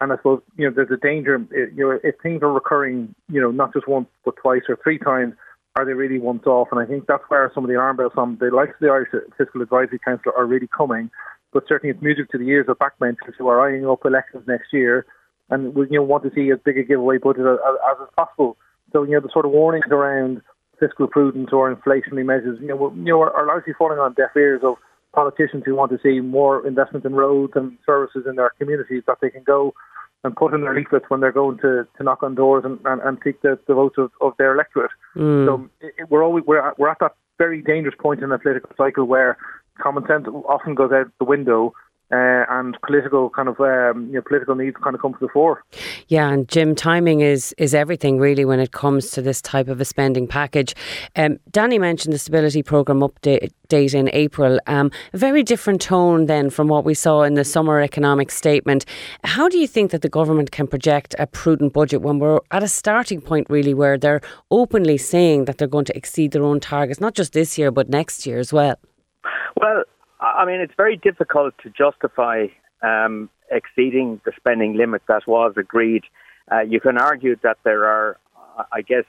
And 0.00 0.12
I 0.12 0.16
suppose 0.16 0.42
you 0.56 0.68
know 0.68 0.74
there's 0.74 0.90
a 0.90 0.96
danger, 0.96 1.38
you 1.52 1.88
know, 1.88 1.98
if 2.02 2.16
things 2.22 2.42
are 2.42 2.52
recurring, 2.52 3.14
you 3.30 3.40
know, 3.40 3.50
not 3.50 3.72
just 3.72 3.86
once 3.86 4.08
but 4.24 4.34
twice 4.36 4.62
or 4.68 4.78
three 4.82 4.98
times, 4.98 5.34
are 5.78 5.84
they 5.84 5.92
really 5.92 6.18
once 6.18 6.44
off? 6.46 6.68
And 6.72 6.80
I 6.80 6.86
think 6.86 7.06
that's 7.06 7.22
where 7.28 7.50
some 7.54 7.64
of 7.64 7.68
the 7.68 7.76
alarm 7.76 7.96
bells 7.96 8.12
from 8.14 8.36
the 8.40 8.50
likes 8.50 8.74
of 8.74 8.80
the 8.80 8.88
Irish 8.88 9.10
Fiscal 9.36 9.62
Advisory 9.62 9.98
Council 9.98 10.32
are 10.36 10.46
really 10.46 10.68
coming. 10.76 11.10
But 11.52 11.64
certainly 11.68 11.94
it's 11.94 12.02
music 12.02 12.30
to 12.30 12.38
the 12.38 12.48
ears 12.48 12.66
of 12.68 12.78
backbenchers 12.78 13.34
who 13.38 13.48
are 13.48 13.60
eyeing 13.60 13.86
up 13.86 14.04
elections 14.04 14.44
next 14.46 14.72
year 14.72 15.06
and 15.50 15.74
we 15.74 15.86
you 15.90 15.98
know, 15.98 16.02
want 16.02 16.24
to 16.24 16.30
see 16.34 16.50
as 16.50 16.58
big 16.64 16.78
a 16.78 16.82
giveaway 16.82 17.18
budget 17.18 17.46
as, 17.46 17.58
as 18.02 18.08
possible. 18.16 18.56
So, 18.92 19.02
you 19.02 19.12
know, 19.12 19.20
the 19.20 19.30
sort 19.32 19.46
of 19.46 19.52
warnings 19.52 19.86
around 19.90 20.42
fiscal 20.80 21.06
prudence 21.06 21.50
or 21.52 21.74
inflationary 21.74 22.24
measures, 22.24 22.58
you 22.60 22.68
know, 22.68 22.92
you 22.94 23.12
know, 23.12 23.20
are, 23.22 23.32
are 23.32 23.46
largely 23.46 23.72
falling 23.72 23.98
on 23.98 24.14
deaf 24.14 24.30
ears 24.36 24.60
of 24.62 24.76
politicians 25.14 25.62
who 25.64 25.74
want 25.74 25.90
to 25.90 25.98
see 26.02 26.20
more 26.20 26.66
investment 26.66 27.04
in 27.04 27.14
roads 27.14 27.52
and 27.56 27.78
services 27.86 28.24
in 28.28 28.36
their 28.36 28.52
communities 28.58 29.02
that 29.06 29.18
they 29.22 29.30
can 29.30 29.42
go 29.42 29.72
and 30.24 30.34
put 30.34 30.52
in 30.52 30.62
their 30.62 30.74
leaflets 30.74 31.04
when 31.08 31.20
they're 31.20 31.32
going 31.32 31.58
to, 31.58 31.86
to 31.96 32.02
knock 32.02 32.22
on 32.22 32.34
doors 32.34 32.64
and, 32.64 32.78
and, 32.84 33.00
and 33.02 33.18
seek 33.22 33.40
the, 33.42 33.58
the 33.68 33.74
votes 33.74 33.96
of, 33.98 34.10
of 34.20 34.32
their 34.38 34.52
electorate. 34.54 34.90
Mm. 35.16 35.46
So 35.46 35.70
it, 35.80 36.10
we're 36.10 36.24
always 36.24 36.44
we're 36.46 36.66
at, 36.66 36.78
we're 36.78 36.88
at 36.88 36.98
that 37.00 37.14
very 37.38 37.62
dangerous 37.62 37.94
point 37.98 38.22
in 38.22 38.30
the 38.30 38.38
political 38.38 38.70
cycle 38.76 39.04
where 39.04 39.36
common 39.80 40.04
sense 40.06 40.26
often 40.48 40.74
goes 40.74 40.90
out 40.92 41.06
the 41.18 41.24
window 41.24 41.72
uh, 42.10 42.44
and 42.48 42.76
political 42.86 43.30
kind 43.30 43.48
of 43.48 43.60
um, 43.60 44.06
you 44.06 44.14
know, 44.14 44.22
political 44.22 44.54
needs 44.54 44.76
kind 44.82 44.94
of 44.94 45.02
come 45.02 45.12
to 45.12 45.18
the 45.20 45.28
fore. 45.28 45.62
Yeah, 46.08 46.30
and 46.30 46.48
Jim, 46.48 46.74
timing 46.74 47.20
is 47.20 47.54
is 47.58 47.74
everything 47.74 48.18
really 48.18 48.44
when 48.44 48.60
it 48.60 48.72
comes 48.72 49.10
to 49.12 49.22
this 49.22 49.42
type 49.42 49.68
of 49.68 49.80
a 49.80 49.84
spending 49.84 50.26
package. 50.26 50.74
Um, 51.16 51.38
Danny 51.50 51.78
mentioned 51.78 52.14
the 52.14 52.18
stability 52.18 52.62
program 52.62 53.00
update 53.00 53.50
date 53.68 53.94
in 53.94 54.08
April. 54.12 54.58
Um, 54.66 54.90
a 55.12 55.18
very 55.18 55.42
different 55.42 55.82
tone 55.82 56.26
then 56.26 56.50
from 56.50 56.68
what 56.68 56.84
we 56.84 56.94
saw 56.94 57.22
in 57.22 57.34
the 57.34 57.44
summer 57.44 57.80
economic 57.80 58.30
statement. 58.30 58.86
How 59.24 59.48
do 59.48 59.58
you 59.58 59.66
think 59.66 59.90
that 59.90 60.02
the 60.02 60.08
government 60.08 60.50
can 60.50 60.66
project 60.66 61.14
a 61.18 61.26
prudent 61.26 61.74
budget 61.74 62.00
when 62.00 62.18
we're 62.18 62.40
at 62.50 62.62
a 62.62 62.68
starting 62.68 63.20
point 63.20 63.46
really 63.50 63.74
where 63.74 63.98
they're 63.98 64.22
openly 64.50 64.96
saying 64.96 65.44
that 65.44 65.58
they're 65.58 65.68
going 65.68 65.84
to 65.84 65.96
exceed 65.96 66.32
their 66.32 66.42
own 66.42 66.60
targets, 66.60 67.00
not 67.00 67.14
just 67.14 67.34
this 67.34 67.58
year 67.58 67.70
but 67.70 67.90
next 67.90 68.26
year 68.26 68.38
as 68.38 68.52
well? 68.52 68.76
Well, 69.60 69.84
I 70.38 70.44
mean, 70.44 70.60
it's 70.60 70.74
very 70.76 70.96
difficult 70.96 71.54
to 71.64 71.70
justify 71.70 72.46
um, 72.80 73.28
exceeding 73.50 74.20
the 74.24 74.30
spending 74.36 74.76
limit 74.76 75.02
that 75.08 75.26
was 75.26 75.54
agreed. 75.56 76.04
Uh, 76.50 76.60
you 76.60 76.78
can 76.78 76.96
argue 76.96 77.34
that 77.42 77.58
there 77.64 77.86
are, 77.86 78.18
I 78.72 78.82
guess, 78.82 79.02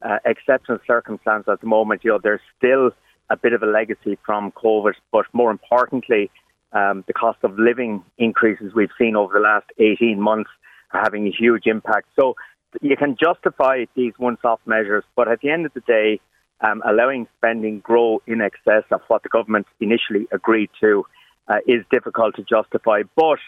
uh, 0.00 0.16
exceptional 0.24 0.78
circumstances 0.86 1.50
at 1.52 1.60
the 1.60 1.66
moment. 1.66 2.04
You 2.04 2.12
know, 2.12 2.20
there's 2.22 2.40
still 2.56 2.92
a 3.28 3.36
bit 3.36 3.52
of 3.52 3.62
a 3.62 3.66
legacy 3.66 4.16
from 4.24 4.50
COVID, 4.52 4.94
but 5.12 5.26
more 5.34 5.50
importantly, 5.50 6.30
um, 6.72 7.04
the 7.06 7.12
cost 7.12 7.38
of 7.42 7.58
living 7.58 8.02
increases 8.16 8.72
we've 8.74 8.96
seen 8.98 9.14
over 9.14 9.34
the 9.34 9.40
last 9.40 9.66
18 9.78 10.18
months 10.18 10.50
are 10.92 11.02
having 11.02 11.26
a 11.26 11.30
huge 11.30 11.66
impact. 11.66 12.08
So 12.18 12.34
you 12.80 12.96
can 12.96 13.18
justify 13.22 13.84
these 13.94 14.14
once-off 14.18 14.60
measures, 14.64 15.04
but 15.16 15.28
at 15.28 15.40
the 15.42 15.50
end 15.50 15.66
of 15.66 15.74
the 15.74 15.80
day, 15.80 16.18
um, 16.62 16.82
allowing 16.88 17.26
spending 17.36 17.80
grow 17.80 18.22
in 18.26 18.40
excess 18.40 18.84
of 18.90 19.00
what 19.08 19.22
the 19.22 19.28
government 19.28 19.66
initially 19.80 20.26
agreed 20.32 20.70
to 20.80 21.04
uh, 21.48 21.56
is 21.66 21.84
difficult 21.90 22.36
to 22.36 22.42
justify. 22.42 23.02
But 23.16 23.38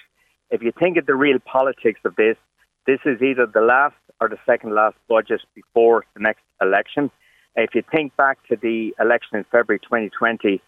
if 0.51 0.63
you 0.63 0.73
think 0.79 0.97
of 0.97 1.07
the 1.07 1.15
real 1.15 1.39
politics 1.39 2.01
of 2.05 2.17
this, 2.17 2.37
this 2.87 3.01
is 3.05 3.23
either 3.23 3.47
the 3.47 3.61
last 3.61 3.97
or 4.21 4.29
the 4.29 4.39
second 4.45 4.75
last 4.75 4.97
budget 5.09 5.41
before 5.55 6.05
the 6.15 6.21
next 6.21 6.43
election. 6.61 7.11
If 7.57 7.75
you 7.75 7.83
think 7.91 8.17
back 8.17 8.39
to 8.49 8.57
the 8.57 8.95
election 9.01 9.39
in 9.39 9.45
February 9.45 9.79
2020, 9.81 10.61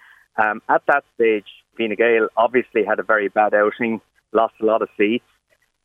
um, 0.43 0.63
at 0.69 0.83
that 0.87 1.05
stage, 1.15 1.47
Fine 1.77 1.95
Gael 1.97 2.29
obviously 2.37 2.85
had 2.85 2.99
a 2.99 3.03
very 3.03 3.29
bad 3.29 3.55
outing, 3.55 4.01
lost 4.33 4.55
a 4.61 4.65
lot 4.65 4.83
of 4.83 4.89
seats. 4.97 5.25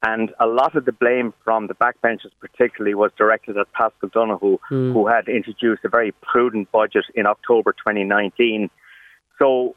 And 0.03 0.33
a 0.39 0.47
lot 0.47 0.75
of 0.75 0.85
the 0.85 0.91
blame 0.91 1.33
from 1.43 1.67
the 1.67 1.75
backbenchers, 1.75 2.31
particularly, 2.39 2.95
was 2.95 3.11
directed 3.17 3.57
at 3.57 3.71
Paschal 3.73 4.09
Donohoe, 4.11 4.59
mm. 4.71 4.93
who 4.93 5.07
had 5.07 5.27
introduced 5.27 5.85
a 5.85 5.89
very 5.89 6.11
prudent 6.21 6.71
budget 6.71 7.05
in 7.13 7.27
October 7.27 7.71
2019. 7.73 8.69
So 9.39 9.75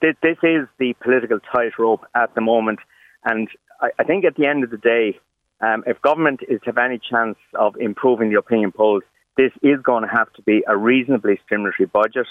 th- 0.00 0.16
this 0.22 0.36
is 0.42 0.68
the 0.78 0.94
political 1.02 1.40
tightrope 1.52 2.04
at 2.14 2.34
the 2.36 2.40
moment. 2.40 2.78
And 3.24 3.48
I, 3.80 3.90
I 3.98 4.04
think 4.04 4.24
at 4.24 4.36
the 4.36 4.46
end 4.46 4.62
of 4.62 4.70
the 4.70 4.76
day, 4.76 5.18
um, 5.60 5.82
if 5.86 6.00
government 6.00 6.40
is 6.48 6.60
to 6.60 6.66
have 6.66 6.78
any 6.78 6.98
chance 6.98 7.38
of 7.54 7.76
improving 7.76 8.30
the 8.30 8.38
opinion 8.38 8.70
polls, 8.70 9.02
this 9.36 9.52
is 9.62 9.80
going 9.82 10.02
to 10.02 10.08
have 10.08 10.32
to 10.34 10.42
be 10.42 10.62
a 10.68 10.76
reasonably 10.76 11.40
stimulatory 11.50 11.90
budget. 11.90 12.26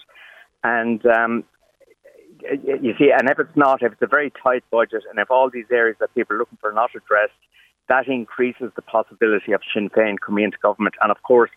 And 0.64 1.06
um, 1.06 1.44
you 2.64 2.94
see, 2.98 3.12
and 3.12 3.30
if 3.30 3.40
it's 3.40 3.56
not, 3.56 3.82
if 3.82 3.94
it's 3.94 4.02
a 4.02 4.08
very 4.08 4.32
tight 4.44 4.64
budget, 4.72 5.04
and 5.10 5.20
if 5.20 5.32
all 5.32 5.50
these 5.50 5.66
areas 5.72 5.98
that 6.00 6.14
people 6.14 6.36
are 6.36 6.40
looking 6.40 6.58
for 6.60 6.70
are 6.70 6.74
not 6.74 6.92
addressed, 6.96 7.34
that 7.90 8.08
increases 8.08 8.72
the 8.76 8.82
possibility 8.82 9.52
of 9.52 9.62
Sinn 9.74 9.90
Féin 9.90 10.16
coming 10.20 10.46
into 10.46 10.58
government. 10.62 10.96
And 11.02 11.12
of 11.12 11.22
course, 11.24 11.52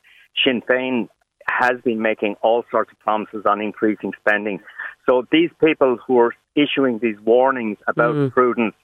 Sinn 0.45 0.62
Féin 0.62 1.09
has 1.49 1.80
been 1.82 2.03
making 2.03 2.36
all 2.43 2.64
sorts 2.70 2.93
of 2.93 2.99
promises 3.01 3.45
on 3.49 3.61
increasing 3.61 4.12
spending. 4.20 4.61
So 5.07 5.26
these 5.32 5.51
people 5.64 5.99
who 6.07 6.18
are 6.18 6.34
issuing 6.55 6.99
these 6.99 7.16
warnings 7.24 7.78
about 7.86 8.14
mm. 8.14 8.32
prudence 8.32 8.74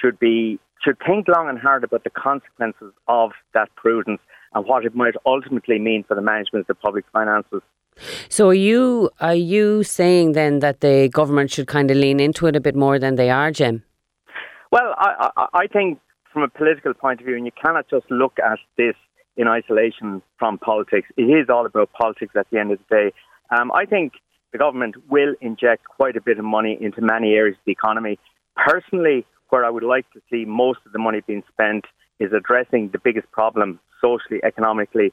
should 0.00 0.18
be 0.18 0.58
should 0.82 0.96
think 1.06 1.26
long 1.28 1.48
and 1.48 1.58
hard 1.58 1.84
about 1.84 2.04
the 2.04 2.10
consequences 2.10 2.92
of 3.08 3.32
that 3.54 3.74
prudence 3.76 4.20
and 4.54 4.66
what 4.66 4.84
it 4.84 4.94
might 4.94 5.14
ultimately 5.24 5.78
mean 5.78 6.04
for 6.04 6.14
the 6.14 6.22
management 6.22 6.62
of 6.62 6.66
the 6.66 6.74
public 6.74 7.04
finances. 7.12 7.62
So 8.28 8.48
are 8.48 8.54
you 8.54 9.10
are 9.20 9.34
you 9.34 9.82
saying 9.82 10.32
then 10.32 10.60
that 10.60 10.80
the 10.80 11.08
government 11.08 11.50
should 11.50 11.66
kind 11.66 11.90
of 11.90 11.96
lean 11.96 12.20
into 12.20 12.46
it 12.46 12.56
a 12.56 12.60
bit 12.60 12.76
more 12.76 12.98
than 12.98 13.16
they 13.16 13.30
are, 13.30 13.50
Jim? 13.50 13.82
Well, 14.70 14.94
I, 14.98 15.30
I, 15.36 15.46
I 15.54 15.66
think 15.66 16.00
from 16.32 16.42
a 16.42 16.48
political 16.48 16.92
point 16.92 17.20
of 17.20 17.26
view, 17.26 17.36
and 17.36 17.46
you 17.46 17.52
cannot 17.52 17.88
just 17.88 18.10
look 18.10 18.34
at 18.38 18.58
this 18.76 18.94
in 19.36 19.48
isolation 19.48 20.22
from 20.38 20.58
politics. 20.58 21.08
It 21.16 21.22
is 21.22 21.48
all 21.48 21.66
about 21.66 21.92
politics 21.92 22.34
at 22.36 22.46
the 22.50 22.58
end 22.58 22.72
of 22.72 22.78
the 22.78 22.94
day. 22.94 23.12
Um, 23.56 23.70
I 23.72 23.84
think 23.84 24.14
the 24.52 24.58
government 24.58 24.96
will 25.10 25.34
inject 25.40 25.84
quite 25.84 26.16
a 26.16 26.20
bit 26.20 26.38
of 26.38 26.44
money 26.44 26.76
into 26.80 27.00
many 27.00 27.34
areas 27.34 27.56
of 27.56 27.64
the 27.66 27.72
economy. 27.72 28.18
Personally, 28.56 29.24
where 29.50 29.64
I 29.64 29.70
would 29.70 29.82
like 29.82 30.10
to 30.12 30.20
see 30.30 30.44
most 30.44 30.80
of 30.86 30.92
the 30.92 30.98
money 30.98 31.20
being 31.26 31.42
spent 31.52 31.84
is 32.18 32.32
addressing 32.32 32.90
the 32.92 32.98
biggest 32.98 33.30
problem 33.30 33.78
socially, 34.00 34.40
economically, 34.44 35.12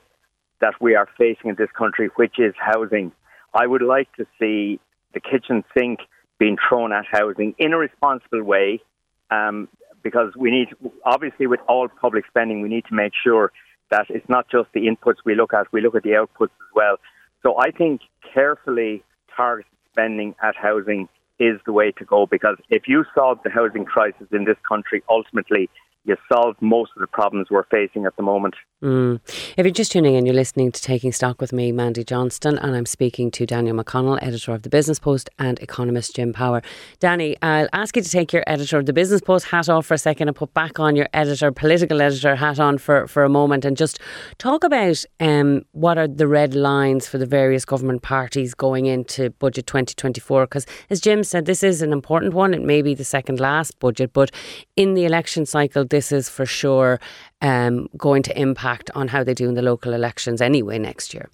that 0.62 0.76
we 0.80 0.96
are 0.96 1.08
facing 1.18 1.50
in 1.50 1.56
this 1.56 1.70
country, 1.78 2.10
which 2.16 2.40
is 2.40 2.54
housing. 2.58 3.12
I 3.54 3.68
would 3.68 3.82
like 3.82 4.14
to 4.16 4.26
see 4.40 4.80
the 5.14 5.20
kitchen 5.20 5.64
sink 5.78 6.00
being 6.40 6.58
thrown 6.68 6.92
at 6.92 7.06
housing 7.10 7.54
in 7.58 7.74
a 7.74 7.78
responsible 7.78 8.44
way, 8.44 8.82
um, 9.30 9.68
because 10.02 10.34
we 10.36 10.52
need, 10.52 10.70
obviously, 11.06 11.48
with 11.48 11.60
all 11.68 11.88
public 11.88 12.26
spending, 12.28 12.62
we 12.62 12.70
need 12.70 12.86
to 12.86 12.96
make 12.96 13.14
sure 13.24 13.52
that 13.90 14.08
it's 14.10 14.28
not 14.28 14.50
just 14.50 14.70
the 14.74 14.88
inputs 14.88 15.18
we 15.24 15.36
look 15.36 15.54
at, 15.54 15.72
we 15.72 15.82
look 15.82 15.96
at 15.96 16.04
the 16.04 16.12
outputs 16.12 16.46
as 16.46 16.72
well. 16.74 16.98
So 17.44 17.56
I 17.60 17.72
think 17.72 18.02
carefully 18.34 19.04
targeted 19.36 19.72
spending 19.92 20.36
at 20.42 20.56
housing 20.56 21.08
is 21.40 21.60
the 21.66 21.74
way 21.74 21.92
to 21.92 22.06
go 22.06 22.26
because 22.26 22.58
if 22.70 22.88
you 22.88 23.06
solve 23.16 23.40
the 23.44 23.50
housing 23.50 23.86
crisis 23.86 24.28
in 24.32 24.46
this 24.46 24.58
country, 24.68 25.04
ultimately 25.10 25.70
you 26.06 26.16
solve 26.32 26.56
most 26.62 26.92
of 26.96 27.02
the 27.02 27.08
problems 27.08 27.48
we're 27.50 27.66
facing 27.66 28.06
at 28.06 28.16
the 28.16 28.24
moment. 28.24 28.56
Mm. 28.84 29.22
If 29.56 29.66
you're 29.66 29.72
just 29.72 29.94
tuning 29.94 30.16
in, 30.16 30.26
you're 30.26 30.36
listening 30.36 30.70
to 30.74 30.82
Taking 30.82 31.14
Stock 31.14 31.40
with 31.40 31.54
me, 31.54 31.72
Mandy 31.72 32.04
Johnston, 32.04 32.58
and 32.58 32.76
I'm 32.76 32.86
speaking 32.86 33.32
to 33.32 33.46
Daniel 33.46 33.78
McConnell, 33.78 34.20
editor 34.22 34.52
of 34.52 34.64
the 34.64 34.70
Business 34.70 35.00
Post, 35.00 35.30
and 35.40 35.58
economist 35.62 36.18
Jim 36.18 36.34
Power. 36.34 36.62
Danny, 37.00 37.38
I'll 37.42 37.70
ask 37.72 37.96
you 37.96 38.02
to 38.02 38.10
take 38.10 38.34
your 38.34 38.44
editor 38.46 38.78
of 38.78 38.86
the 38.86 38.92
Business 38.92 39.22
Post 39.22 39.46
hat 39.46 39.70
off 39.70 39.86
for 39.86 39.94
a 39.94 39.98
second 39.98 40.28
and 40.28 40.36
put 40.36 40.54
back 40.54 40.82
on 40.82 40.98
your 40.98 41.08
editor, 41.14 41.50
political 41.54 42.02
editor 42.02 42.36
hat 42.36 42.60
on 42.60 42.78
for, 42.78 43.08
for 43.08 43.24
a 43.24 43.30
moment 43.30 43.64
and 43.64 43.78
just 43.78 44.00
talk 44.38 44.66
about 44.66 45.06
um, 45.22 45.62
what 45.72 45.98
are 45.98 46.08
the 46.08 46.28
red 46.28 46.54
lines 46.54 47.08
for 47.08 47.18
the 47.18 47.26
various 47.26 47.64
government 47.64 48.02
parties 48.02 48.54
going 48.54 48.88
into 48.88 49.30
Budget 49.30 49.66
2024. 49.66 50.46
Because, 50.46 50.66
as 50.90 51.00
Jim 51.00 51.24
said, 51.24 51.46
this 51.46 51.64
is 51.64 51.82
an 51.82 51.94
important 51.94 52.34
one. 52.34 52.54
It 52.54 52.62
may 52.62 52.82
be 52.82 52.96
the 52.96 53.06
second 53.06 53.40
last 53.40 53.80
budget, 53.80 54.12
but 54.12 54.30
in 54.76 54.94
the 54.94 55.06
election 55.06 55.46
cycle, 55.46 55.86
this 55.86 56.12
is 56.12 56.28
for 56.28 56.46
sure 56.46 57.00
um, 57.44 57.90
going 57.98 58.24
to 58.24 58.40
impact 58.40 58.90
on 58.96 59.10
how 59.10 59.24
they 59.24 59.36
do 59.36 59.48
in 59.48 59.54
the 59.54 59.62
local 59.62 59.94
elections 59.94 60.42
anyway 60.42 60.80
next 60.80 61.14
year. 61.14 61.30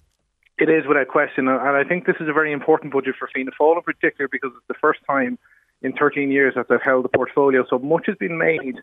It 0.58 0.68
is 0.68 0.86
without 0.86 1.08
question, 1.08 1.48
and 1.48 1.58
I 1.58 1.84
think 1.84 2.04
this 2.04 2.16
is 2.20 2.28
a 2.28 2.34
very 2.34 2.52
important 2.52 2.92
budget 2.92 3.14
for 3.18 3.30
Fianna 3.32 3.52
Fáil 3.58 3.76
in 3.76 3.82
particular 3.82 4.28
because 4.30 4.50
it's 4.54 4.68
the 4.68 4.74
first 4.78 5.00
time 5.06 5.38
in 5.80 5.94
13 5.94 6.30
years 6.30 6.52
that 6.54 6.66
they've 6.68 6.82
held 6.84 7.04
the 7.04 7.08
portfolio. 7.08 7.64
So 7.70 7.78
much 7.78 8.04
has 8.08 8.16
been 8.16 8.36
made 8.36 8.76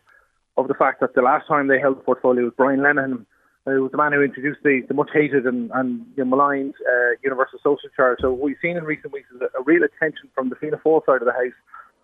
of 0.56 0.66
the 0.66 0.74
fact 0.74 1.00
that 1.00 1.14
the 1.14 1.22
last 1.22 1.46
time 1.46 1.68
they 1.68 1.78
held 1.78 1.98
the 1.98 2.02
portfolio 2.02 2.44
was 2.44 2.52
Brian 2.56 2.80
Lenihan, 2.80 3.24
who 3.64 3.82
was 3.82 3.92
the 3.92 3.98
man 3.98 4.12
who 4.12 4.22
introduced 4.22 4.60
the, 4.64 4.82
the 4.88 4.94
much 4.94 5.10
hated 5.12 5.46
and, 5.46 5.70
and 5.72 6.04
you 6.16 6.24
know, 6.24 6.30
maligned 6.30 6.74
uh, 6.80 7.14
universal 7.22 7.60
social 7.62 7.90
charge. 7.94 8.18
So 8.22 8.32
what 8.32 8.40
we've 8.40 8.56
seen 8.60 8.76
in 8.76 8.82
recent 8.82 9.12
weeks 9.12 9.28
is 9.32 9.40
a, 9.42 9.60
a 9.60 9.62
real 9.62 9.84
attention 9.84 10.30
from 10.34 10.48
the 10.48 10.56
Fianna 10.56 10.78
Fáil 10.84 11.06
side 11.06 11.22
of 11.22 11.26
the 11.26 11.32
house 11.32 11.54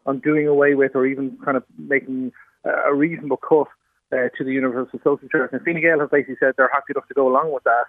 on 0.07 0.21
doing 0.21 0.47
away 0.47 0.75
with 0.75 0.95
or 0.95 1.05
even 1.07 1.37
kind 1.45 1.57
of 1.57 1.65
making 1.79 2.31
a 2.65 2.95
reasonable 2.95 3.39
cut 3.39 3.67
uh, 4.13 4.29
to 4.37 4.45
the 4.45 4.53
Universal 4.53 5.01
Social 5.03 5.29
Charge. 5.29 5.51
And 5.53 5.63
Fine 5.63 5.81
Gael 5.81 6.01
have 6.01 6.11
basically 6.11 6.37
said 6.41 6.55
they're 6.57 6.71
happy 6.73 6.93
enough 6.95 7.09
to 7.09 7.15
go 7.15 7.29
along 7.29 7.53
with 7.53 7.65
that, 7.65 7.87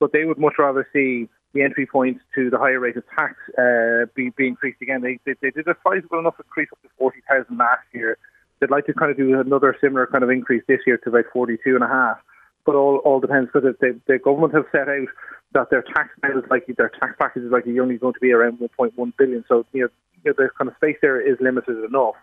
but 0.00 0.12
they 0.12 0.24
would 0.24 0.38
much 0.38 0.54
rather 0.58 0.86
see 0.92 1.28
the 1.54 1.62
entry 1.62 1.86
point 1.86 2.18
to 2.34 2.50
the 2.50 2.58
higher 2.58 2.80
rate 2.80 2.96
of 2.96 3.04
tax 3.16 3.34
uh, 3.56 4.06
be, 4.14 4.30
be 4.30 4.48
increased 4.48 4.82
again. 4.82 5.02
They, 5.02 5.18
they, 5.24 5.34
they 5.40 5.50
did 5.50 5.68
a 5.68 5.76
sizable 5.84 6.18
enough 6.18 6.34
increase 6.38 6.68
up 6.72 6.82
to 6.82 6.88
40,000 6.98 7.56
last 7.56 7.86
year. 7.92 8.18
They'd 8.60 8.70
like 8.70 8.86
to 8.86 8.94
kind 8.94 9.10
of 9.10 9.16
do 9.16 9.40
another 9.40 9.76
similar 9.80 10.06
kind 10.06 10.24
of 10.24 10.30
increase 10.30 10.62
this 10.66 10.80
year 10.86 10.98
to 10.98 11.10
about 11.10 11.26
42 11.32 11.74
and 11.74 11.84
a 11.84 11.88
half. 11.88 12.18
But 12.66 12.74
all, 12.74 12.96
all 13.04 13.20
depends 13.20 13.50
because 13.52 13.74
the, 13.80 14.00
the 14.06 14.18
government 14.18 14.54
have 14.54 14.64
set 14.72 14.88
out 14.88 15.08
that 15.52 15.70
their 15.70 15.82
tax 15.82 16.10
bill 16.22 16.38
is 16.38 16.44
likely, 16.50 16.74
their 16.74 16.88
tax 16.88 17.14
package 17.18 17.44
is 17.44 17.52
likely 17.52 17.78
only 17.78 17.98
going 17.98 18.14
to 18.14 18.20
be 18.20 18.32
around 18.32 18.58
1.1 18.58 19.12
billion. 19.16 19.44
So, 19.48 19.64
you 19.72 19.82
know, 19.82 19.88
you 20.24 20.30
know 20.30 20.34
the 20.36 20.48
kind 20.56 20.68
of 20.68 20.76
space 20.76 20.96
there 21.02 21.20
is 21.20 21.36
limited 21.40 21.84
enough. 21.84 22.14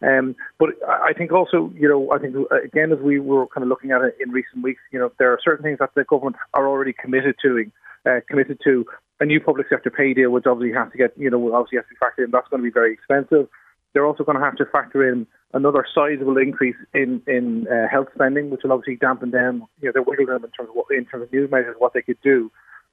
Um, 0.00 0.36
but 0.58 0.70
I 0.86 1.12
think 1.12 1.32
also, 1.32 1.72
you 1.74 1.88
know, 1.88 2.12
I 2.12 2.18
think 2.18 2.36
uh, 2.36 2.62
again, 2.62 2.92
as 2.92 2.98
we 2.98 3.18
were 3.18 3.46
kind 3.48 3.62
of 3.62 3.68
looking 3.68 3.90
at 3.90 4.02
it 4.02 4.16
in 4.20 4.30
recent 4.30 4.62
weeks, 4.62 4.80
you 4.92 4.98
know, 4.98 5.10
there 5.18 5.32
are 5.32 5.38
certain 5.42 5.64
things 5.64 5.78
that 5.80 5.90
the 5.94 6.04
government 6.04 6.36
are 6.54 6.68
already 6.68 6.92
committed 6.92 7.36
to, 7.42 7.64
uh, 8.06 8.20
committed 8.28 8.60
to 8.64 8.86
a 9.20 9.24
new 9.24 9.40
public 9.40 9.66
sector 9.68 9.90
pay 9.90 10.14
deal, 10.14 10.30
which 10.30 10.46
obviously 10.46 10.76
has 10.76 10.90
to 10.92 10.98
get, 10.98 11.12
you 11.16 11.30
know, 11.30 11.52
obviously 11.52 11.78
has 11.78 11.84
to 11.86 11.94
be 11.94 11.96
factored 11.96 12.26
in. 12.26 12.30
That's 12.30 12.48
going 12.48 12.62
to 12.62 12.68
be 12.68 12.72
very 12.72 12.92
expensive. 12.92 13.48
They're 13.92 14.06
also 14.06 14.22
going 14.22 14.38
to 14.38 14.44
have 14.44 14.56
to 14.56 14.66
factor 14.66 15.08
in 15.08 15.26
another 15.54 15.84
sizable 15.94 16.36
increase 16.36 16.76
in 16.94 17.22
in 17.26 17.66
uh, 17.68 17.88
health 17.90 18.08
spending, 18.14 18.50
which 18.50 18.60
will 18.62 18.72
obviously 18.72 18.96
dampen 18.96 19.30
down, 19.30 19.66
you 19.80 19.88
know, 19.88 19.92
their 19.92 20.02
wiggle 20.02 20.26
room 20.26 20.44
in 20.44 20.50
terms 20.50 20.68
of 20.68 20.74
what, 20.74 20.86
in 20.90 21.06
terms 21.06 21.24
of 21.24 21.32
new 21.32 21.48
measures, 21.48 21.74
what 21.78 21.94
they 21.94 22.02
could 22.02 22.20
do. 22.22 22.52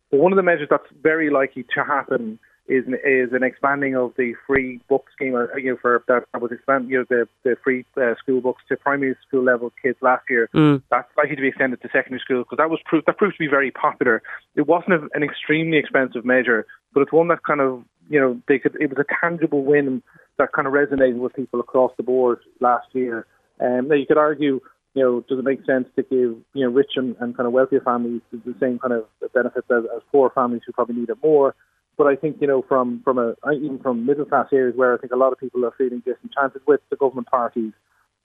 But 0.09 0.19
one 0.19 0.31
of 0.31 0.37
the 0.37 0.43
measures 0.43 0.67
that's 0.69 0.87
very 1.03 1.29
likely 1.29 1.63
to 1.75 1.83
happen 1.83 2.39
is 2.67 2.85
is 3.05 3.31
an 3.31 3.43
expanding 3.43 3.95
of 3.95 4.13
the 4.17 4.33
free 4.47 4.79
book 4.89 5.05
scheme. 5.13 5.35
Uh, 5.35 5.55
you 5.55 5.71
know, 5.71 5.77
for 5.81 6.03
that, 6.07 6.25
was 6.39 6.51
expanded. 6.51 6.89
You 6.89 6.99
know, 6.99 7.05
the 7.09 7.27
the 7.43 7.55
free 7.63 7.85
uh, 7.97 8.15
school 8.21 8.41
books 8.41 8.63
to 8.69 8.77
primary 8.77 9.15
school 9.27 9.43
level 9.43 9.71
kids 9.81 9.97
last 10.01 10.23
year. 10.29 10.49
Mm. 10.53 10.81
That's 10.89 11.07
likely 11.17 11.35
to 11.35 11.41
be 11.41 11.49
extended 11.49 11.81
to 11.81 11.89
secondary 11.89 12.19
school 12.19 12.43
because 12.43 12.57
that 12.57 12.69
was 12.69 12.79
proved 12.85 13.05
that 13.07 13.17
proved 13.17 13.35
to 13.35 13.39
be 13.39 13.47
very 13.47 13.71
popular. 13.71 14.21
It 14.55 14.67
wasn't 14.67 14.93
a, 14.93 15.07
an 15.13 15.23
extremely 15.23 15.77
expensive 15.77 16.25
measure, 16.25 16.65
but 16.93 17.01
it's 17.01 17.11
one 17.11 17.27
that 17.29 17.43
kind 17.43 17.61
of 17.61 17.83
you 18.09 18.19
know 18.19 18.41
they 18.47 18.59
could. 18.59 18.75
It 18.79 18.89
was 18.89 18.99
a 18.99 19.05
tangible 19.21 19.63
win 19.63 20.01
that 20.37 20.51
kind 20.51 20.67
of 20.67 20.73
resonated 20.73 21.17
with 21.17 21.33
people 21.33 21.59
across 21.59 21.91
the 21.97 22.03
board 22.03 22.39
last 22.59 22.87
year. 22.93 23.25
Um, 23.59 23.87
now 23.87 23.95
you 23.95 24.05
could 24.05 24.17
argue 24.17 24.59
you 24.95 25.03
know, 25.03 25.19
does 25.27 25.37
it 25.37 25.43
make 25.43 25.63
sense 25.65 25.87
to 25.97 26.03
give, 26.03 26.37
you 26.53 26.65
know, 26.65 26.69
rich 26.69 26.91
and, 26.95 27.17
and 27.19 27.35
kind 27.35 27.45
of 27.45 27.51
wealthier 27.51 27.81
families 27.81 28.21
the 28.31 28.55
same 28.61 28.79
kind 28.79 28.93
of 28.93 29.05
benefits 29.33 29.67
as, 29.69 29.83
as 29.93 30.01
poor 30.09 30.29
families 30.29 30.61
who 30.65 30.71
probably 30.71 30.95
need 30.95 31.09
it 31.09 31.17
more? 31.21 31.53
But 31.97 32.07
I 32.07 32.15
think 32.15 32.37
you 32.41 32.47
know 32.47 32.61
from 32.67 33.01
from 33.03 33.17
a 33.17 33.35
even 33.51 33.79
from 33.79 34.05
middle 34.05 34.25
class 34.25 34.47
areas 34.51 34.75
where 34.75 34.93
I 34.93 34.97
think 34.97 35.13
a 35.13 35.17
lot 35.17 35.31
of 35.31 35.39
people 35.39 35.65
are 35.65 35.73
feeling 35.77 36.01
disenchanted 36.05 36.61
with 36.67 36.81
the 36.89 36.95
government 36.95 37.27
parties. 37.27 37.73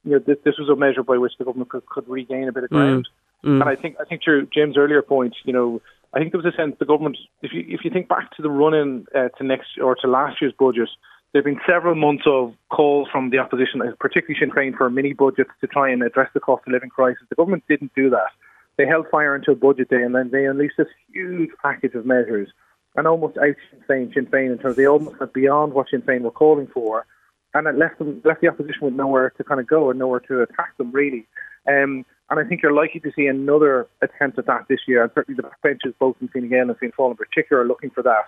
You 0.04 0.12
know, 0.12 0.18
this, 0.18 0.38
this 0.44 0.54
was 0.58 0.70
a 0.70 0.76
measure 0.76 1.02
by 1.02 1.18
which 1.18 1.32
the 1.38 1.44
government 1.44 1.68
could, 1.68 1.84
could 1.84 2.08
regain 2.08 2.48
a 2.48 2.52
bit 2.52 2.64
of 2.64 2.70
ground. 2.70 3.06
Mm. 3.44 3.48
Mm. 3.48 3.60
And 3.60 3.70
I 3.70 3.76
think 3.76 3.96
I 4.00 4.04
think 4.04 4.22
to 4.22 4.46
Jim's 4.52 4.76
earlier 4.76 5.02
point, 5.02 5.34
you 5.44 5.52
know, 5.52 5.80
I 6.12 6.18
think 6.18 6.32
there 6.32 6.40
was 6.40 6.52
a 6.52 6.56
sense 6.56 6.76
the 6.78 6.84
government. 6.84 7.16
If 7.42 7.52
you 7.52 7.64
if 7.68 7.84
you 7.84 7.90
think 7.90 8.08
back 8.08 8.34
to 8.36 8.42
the 8.42 8.50
run-in 8.50 9.06
uh, 9.14 9.28
to 9.38 9.44
next 9.44 9.78
or 9.80 9.94
to 9.96 10.08
last 10.08 10.40
year's 10.40 10.54
budget, 10.58 10.88
there 11.32 11.40
have 11.40 11.44
been 11.44 11.60
several 11.66 11.94
months 11.94 12.24
of 12.26 12.54
calls 12.70 13.08
from 13.10 13.30
the 13.30 13.38
opposition, 13.38 13.80
particularly 13.98 14.38
Sinn 14.38 14.50
Féin, 14.50 14.76
for 14.76 14.90
mini 14.90 15.12
budgets 15.12 15.50
to 15.60 15.66
try 15.66 15.90
and 15.90 16.02
address 16.02 16.28
the 16.34 16.40
cost 16.40 16.64
of 16.66 16.72
living 16.72 16.90
crisis. 16.90 17.22
The 17.28 17.36
government 17.36 17.64
didn't 17.68 17.92
do 17.94 18.10
that. 18.10 18.30
They 18.76 18.86
held 18.86 19.06
fire 19.10 19.34
until 19.34 19.54
budget 19.54 19.88
day, 19.88 20.02
and 20.02 20.14
then 20.14 20.30
they 20.32 20.46
unleashed 20.46 20.76
this 20.76 20.88
huge 21.12 21.50
package 21.62 21.94
of 21.94 22.06
measures 22.06 22.48
and 22.96 23.06
almost 23.06 23.38
out 23.38 23.56
Sinn 23.70 23.82
Féin, 23.88 24.14
Sinn 24.14 24.26
Féin 24.26 24.52
in 24.52 24.58
terms 24.58 24.72
of 24.72 24.76
they 24.76 24.86
almost 24.86 25.20
went 25.20 25.32
beyond 25.32 25.72
what 25.72 25.88
Sinn 25.90 26.02
Féin 26.02 26.22
were 26.22 26.30
calling 26.30 26.66
for, 26.66 27.06
and 27.54 27.66
it 27.66 27.76
left 27.76 27.98
them 27.98 28.20
left 28.24 28.40
the 28.40 28.48
opposition 28.48 28.82
with 28.82 28.94
nowhere 28.94 29.30
to 29.36 29.44
kind 29.44 29.60
of 29.60 29.66
go 29.66 29.90
and 29.90 29.98
nowhere 29.98 30.20
to 30.20 30.42
attack 30.42 30.76
them 30.76 30.90
really. 30.92 31.26
Um, 31.68 32.04
and 32.30 32.38
I 32.38 32.44
think 32.44 32.62
you're 32.62 32.72
likely 32.72 33.00
to 33.00 33.12
see 33.14 33.26
another 33.26 33.88
attempt 34.02 34.38
at 34.38 34.46
that 34.46 34.66
this 34.68 34.80
year, 34.86 35.02
and 35.02 35.10
certainly 35.14 35.40
the 35.40 35.48
backbenchers, 35.48 35.94
both 35.98 36.16
in 36.20 36.28
Fine 36.28 36.48
Gael 36.48 36.68
and 36.70 36.78
Fianna 36.78 36.92
Fáil 36.96 37.10
in 37.10 37.16
particular, 37.16 37.62
are 37.62 37.66
looking 37.66 37.90
for 37.90 38.02
that. 38.04 38.24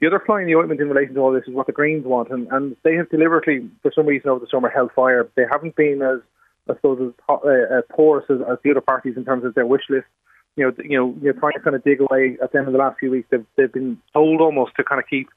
The 0.00 0.06
other 0.06 0.22
fly 0.24 0.40
in 0.40 0.46
the 0.46 0.54
ointment 0.54 0.80
in 0.80 0.88
relation 0.88 1.14
to 1.14 1.20
all 1.20 1.32
this 1.32 1.44
is 1.46 1.54
what 1.54 1.66
the 1.66 1.72
Greens 1.72 2.04
want, 2.04 2.30
and, 2.30 2.48
and 2.50 2.76
they 2.84 2.94
have 2.94 3.10
deliberately, 3.10 3.68
for 3.82 3.92
some 3.94 4.06
reason 4.06 4.30
over 4.30 4.40
the 4.40 4.48
summer, 4.50 4.68
held 4.68 4.92
fire. 4.92 5.28
They 5.36 5.44
haven't 5.50 5.76
been 5.76 6.02
as, 6.02 6.20
I 6.68 6.74
suppose, 6.74 7.00
as 7.00 7.12
uh, 7.28 7.82
porous 7.90 8.24
as, 8.30 8.38
as 8.48 8.58
the 8.64 8.70
other 8.70 8.80
parties 8.80 9.16
in 9.16 9.24
terms 9.24 9.44
of 9.44 9.54
their 9.54 9.66
wish 9.66 9.82
list 9.88 10.06
you 10.56 10.64
know, 10.64 10.72
you 10.84 10.98
know, 10.98 11.14
you're 11.22 11.32
trying 11.32 11.52
to 11.54 11.60
kind 11.60 11.76
of 11.76 11.82
dig 11.84 12.00
away 12.00 12.36
at 12.42 12.52
them 12.52 12.66
in 12.66 12.72
the 12.72 12.78
last 12.78 12.98
few 12.98 13.10
weeks. 13.10 13.28
They've 13.30 13.46
they've 13.56 13.72
been 13.72 13.98
told 14.12 14.40
almost 14.40 14.72
to 14.76 14.84
kind 14.84 15.00
of 15.00 15.06
keep 15.08 15.28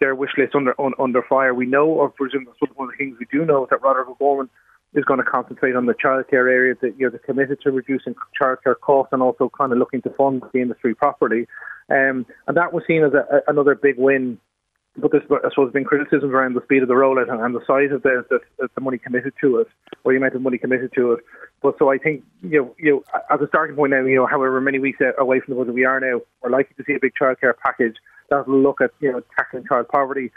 their 0.00 0.14
wish 0.14 0.30
list 0.36 0.54
under 0.54 0.78
un, 0.80 0.92
under 0.98 1.22
fire. 1.22 1.54
We 1.54 1.66
know, 1.66 1.86
or 1.86 2.10
presume 2.10 2.46
that's 2.46 2.72
one 2.74 2.88
of 2.88 2.94
the 2.94 3.04
things 3.04 3.16
we 3.18 3.26
do 3.30 3.44
know, 3.44 3.66
that 3.70 3.82
Roderick 3.82 4.08
O'Gorman 4.08 4.48
is 4.94 5.04
going 5.04 5.18
to 5.18 5.24
concentrate 5.24 5.76
on 5.76 5.86
the 5.86 5.94
childcare 5.94 6.50
area. 6.50 6.74
That 6.80 6.98
you 6.98 7.06
know, 7.06 7.10
they're 7.10 7.20
committed 7.20 7.60
to 7.62 7.70
reducing 7.70 8.14
childcare 8.40 8.78
costs 8.80 9.12
and 9.12 9.22
also 9.22 9.50
kind 9.56 9.72
of 9.72 9.78
looking 9.78 10.02
to 10.02 10.10
fund 10.10 10.42
the 10.52 10.60
industry 10.60 10.94
properly. 10.94 11.46
Um, 11.88 12.26
and 12.48 12.56
that 12.56 12.72
was 12.72 12.82
seen 12.86 13.04
as 13.04 13.12
a, 13.12 13.36
a, 13.36 13.40
another 13.46 13.74
big 13.74 13.96
win 13.98 14.38
but 14.96 15.10
there's, 15.10 15.24
I 15.28 15.48
suppose, 15.50 15.72
been 15.72 15.84
criticism 15.84 16.34
around 16.34 16.54
the 16.54 16.62
speed 16.62 16.82
of 16.82 16.88
the 16.88 16.94
rollout 16.94 17.30
and, 17.30 17.40
and 17.40 17.54
the 17.54 17.64
size 17.66 17.90
of 17.90 18.02
the, 18.02 18.24
the, 18.30 18.68
the 18.74 18.80
money 18.80 18.98
committed 18.98 19.34
to 19.40 19.58
it, 19.58 19.66
or 20.04 20.12
the 20.12 20.18
amount 20.18 20.34
of 20.34 20.42
money 20.42 20.58
committed 20.58 20.92
to 20.94 21.12
it. 21.12 21.24
But 21.64 21.78
so 21.78 21.90
I 21.90 21.96
think, 21.96 22.22
you 22.42 22.60
know, 22.60 22.74
you 22.78 22.90
know, 22.92 23.20
as 23.30 23.40
a 23.40 23.48
starting 23.48 23.74
point 23.74 23.92
now, 23.92 24.04
you 24.04 24.16
know, 24.16 24.26
however 24.26 24.60
many 24.60 24.78
weeks 24.78 24.98
away 25.16 25.40
from 25.40 25.54
the 25.54 25.58
budget 25.58 25.72
we 25.72 25.86
are 25.86 25.98
now, 25.98 26.20
we're 26.42 26.50
likely 26.50 26.74
to 26.76 26.84
see 26.86 26.92
a 26.92 26.98
big 27.00 27.12
childcare 27.18 27.54
package 27.56 27.96
that'll 28.28 28.54
look 28.54 28.82
at, 28.82 28.90
you 29.00 29.10
know, 29.10 29.22
tackling 29.34 29.64
child 29.66 29.88
poverty. 29.88 30.30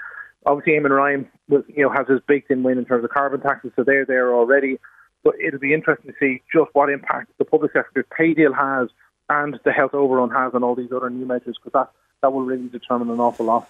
Obviously, 0.45 0.79
Eamon 0.79 0.95
Ryan 0.95 1.29
was, 1.49 1.65
you 1.67 1.83
know, 1.83 1.89
has 1.89 2.07
his 2.07 2.21
baked-in 2.29 2.63
win 2.63 2.77
in 2.77 2.85
terms 2.85 3.03
of 3.03 3.09
carbon 3.09 3.41
taxes, 3.41 3.73
so 3.75 3.83
they're 3.83 4.05
there 4.05 4.33
already. 4.33 4.79
But 5.25 5.33
it'll 5.45 5.59
be 5.59 5.73
interesting 5.73 6.13
to 6.13 6.17
see 6.17 6.43
just 6.53 6.73
what 6.73 6.89
impact 6.89 7.29
the 7.39 7.43
public 7.43 7.73
sector's 7.73 8.05
pay 8.17 8.33
deal 8.33 8.53
has 8.53 8.87
and 9.29 9.59
the 9.65 9.73
health 9.73 9.93
overrun 9.93 10.29
has 10.29 10.53
on 10.53 10.63
all 10.63 10.75
these 10.75 10.93
other 10.93 11.09
new 11.09 11.25
measures, 11.25 11.57
because 11.61 11.73
that, 11.73 11.91
that 12.21 12.31
will 12.31 12.43
really 12.43 12.69
determine 12.69 13.09
an 13.09 13.19
awful 13.19 13.47
lot. 13.47 13.67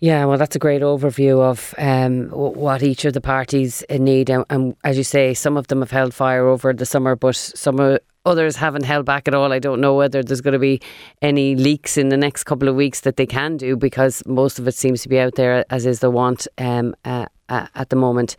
Yeah, 0.00 0.24
well, 0.26 0.38
that's 0.38 0.56
a 0.56 0.58
great 0.58 0.82
overview 0.82 1.40
of 1.40 1.74
um, 1.78 2.28
what 2.28 2.82
each 2.82 3.04
of 3.04 3.14
the 3.14 3.20
parties 3.20 3.84
need. 3.90 4.30
And, 4.30 4.44
and, 4.50 4.76
as 4.84 4.98
you 4.98 5.04
say, 5.04 5.34
some 5.34 5.56
of 5.56 5.68
them 5.68 5.80
have 5.80 5.90
held 5.90 6.14
fire 6.14 6.46
over 6.46 6.72
the 6.72 6.86
summer, 6.86 7.16
but 7.16 7.36
some 7.36 7.98
others 8.24 8.56
haven't 8.56 8.84
held 8.84 9.06
back 9.06 9.26
at 9.26 9.34
all. 9.34 9.52
I 9.52 9.58
don't 9.58 9.80
know 9.80 9.94
whether 9.94 10.22
there's 10.22 10.40
going 10.40 10.52
to 10.52 10.58
be 10.58 10.80
any 11.20 11.56
leaks 11.56 11.96
in 11.96 12.08
the 12.08 12.16
next 12.16 12.44
couple 12.44 12.68
of 12.68 12.76
weeks 12.76 13.00
that 13.00 13.16
they 13.16 13.26
can 13.26 13.56
do 13.56 13.76
because 13.76 14.22
most 14.26 14.58
of 14.58 14.68
it 14.68 14.74
seems 14.74 15.02
to 15.02 15.08
be 15.08 15.18
out 15.18 15.34
there, 15.34 15.64
as 15.70 15.86
is 15.86 16.00
the 16.00 16.10
want. 16.10 16.46
Um, 16.58 16.94
uh, 17.04 17.26
uh, 17.52 17.66
at 17.74 17.90
the 17.90 17.96
moment. 17.96 18.34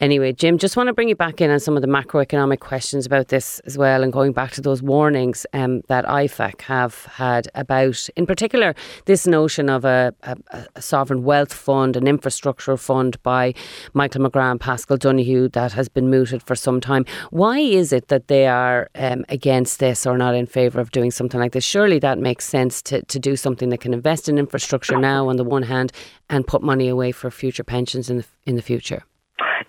Anyway, 0.00 0.32
Jim, 0.32 0.58
just 0.58 0.76
want 0.76 0.88
to 0.88 0.92
bring 0.92 1.08
you 1.08 1.14
back 1.14 1.40
in 1.40 1.50
on 1.50 1.60
some 1.60 1.76
of 1.76 1.82
the 1.82 1.88
macroeconomic 1.88 2.58
questions 2.58 3.06
about 3.06 3.28
this 3.28 3.60
as 3.60 3.78
well, 3.78 4.02
and 4.02 4.12
going 4.12 4.32
back 4.32 4.50
to 4.50 4.60
those 4.60 4.82
warnings 4.82 5.46
um, 5.52 5.82
that 5.86 6.04
IFAC 6.04 6.62
have 6.62 7.04
had 7.04 7.48
about, 7.54 8.08
in 8.16 8.26
particular, 8.26 8.74
this 9.04 9.24
notion 9.26 9.70
of 9.70 9.84
a, 9.84 10.12
a, 10.24 10.36
a, 10.74 10.82
sovereign 10.82 11.22
wealth 11.22 11.52
fund, 11.52 11.96
an 11.96 12.08
infrastructure 12.08 12.76
fund 12.76 13.22
by 13.22 13.54
Michael 13.94 14.22
McGrath 14.28 14.50
and 14.50 14.60
Paschal 14.60 14.96
Donohoe 14.96 15.48
that 15.48 15.72
has 15.72 15.88
been 15.88 16.10
mooted 16.10 16.42
for 16.42 16.56
some 16.56 16.80
time. 16.80 17.04
Why 17.30 17.60
is 17.60 17.92
it 17.92 18.08
that 18.08 18.26
they 18.26 18.48
are 18.48 18.90
um, 18.96 19.24
against 19.28 19.78
this 19.78 20.06
or 20.06 20.18
not 20.18 20.34
in 20.34 20.46
favour 20.46 20.80
of 20.80 20.90
doing 20.90 21.12
something 21.12 21.38
like 21.38 21.52
this? 21.52 21.64
Surely 21.64 22.00
that 22.00 22.18
makes 22.18 22.44
sense 22.44 22.82
to, 22.82 23.02
to 23.02 23.20
do 23.20 23.36
something 23.36 23.68
that 23.68 23.80
can 23.80 23.94
invest 23.94 24.28
in 24.28 24.38
infrastructure 24.38 24.98
now 24.98 25.28
on 25.28 25.36
the 25.36 25.44
one 25.44 25.62
hand 25.62 25.92
and 26.28 26.46
put 26.48 26.62
money 26.62 26.88
away 26.88 27.12
for 27.12 27.30
future 27.30 27.62
pensions 27.62 28.10
in 28.10 28.16
the 28.16 28.26
in 28.46 28.56
the 28.56 28.62
future? 28.62 29.04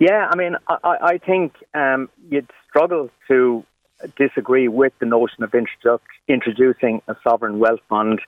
Yeah, 0.00 0.28
I 0.30 0.36
mean, 0.36 0.56
I, 0.68 0.96
I 1.02 1.18
think 1.18 1.54
um, 1.74 2.08
you'd 2.30 2.50
struggle 2.68 3.10
to 3.26 3.64
disagree 4.16 4.68
with 4.68 4.92
the 5.00 5.06
notion 5.06 5.42
of 5.42 5.52
introducing 6.28 7.02
a 7.08 7.16
sovereign 7.24 7.58
wealth 7.58 7.80
fund 7.88 8.20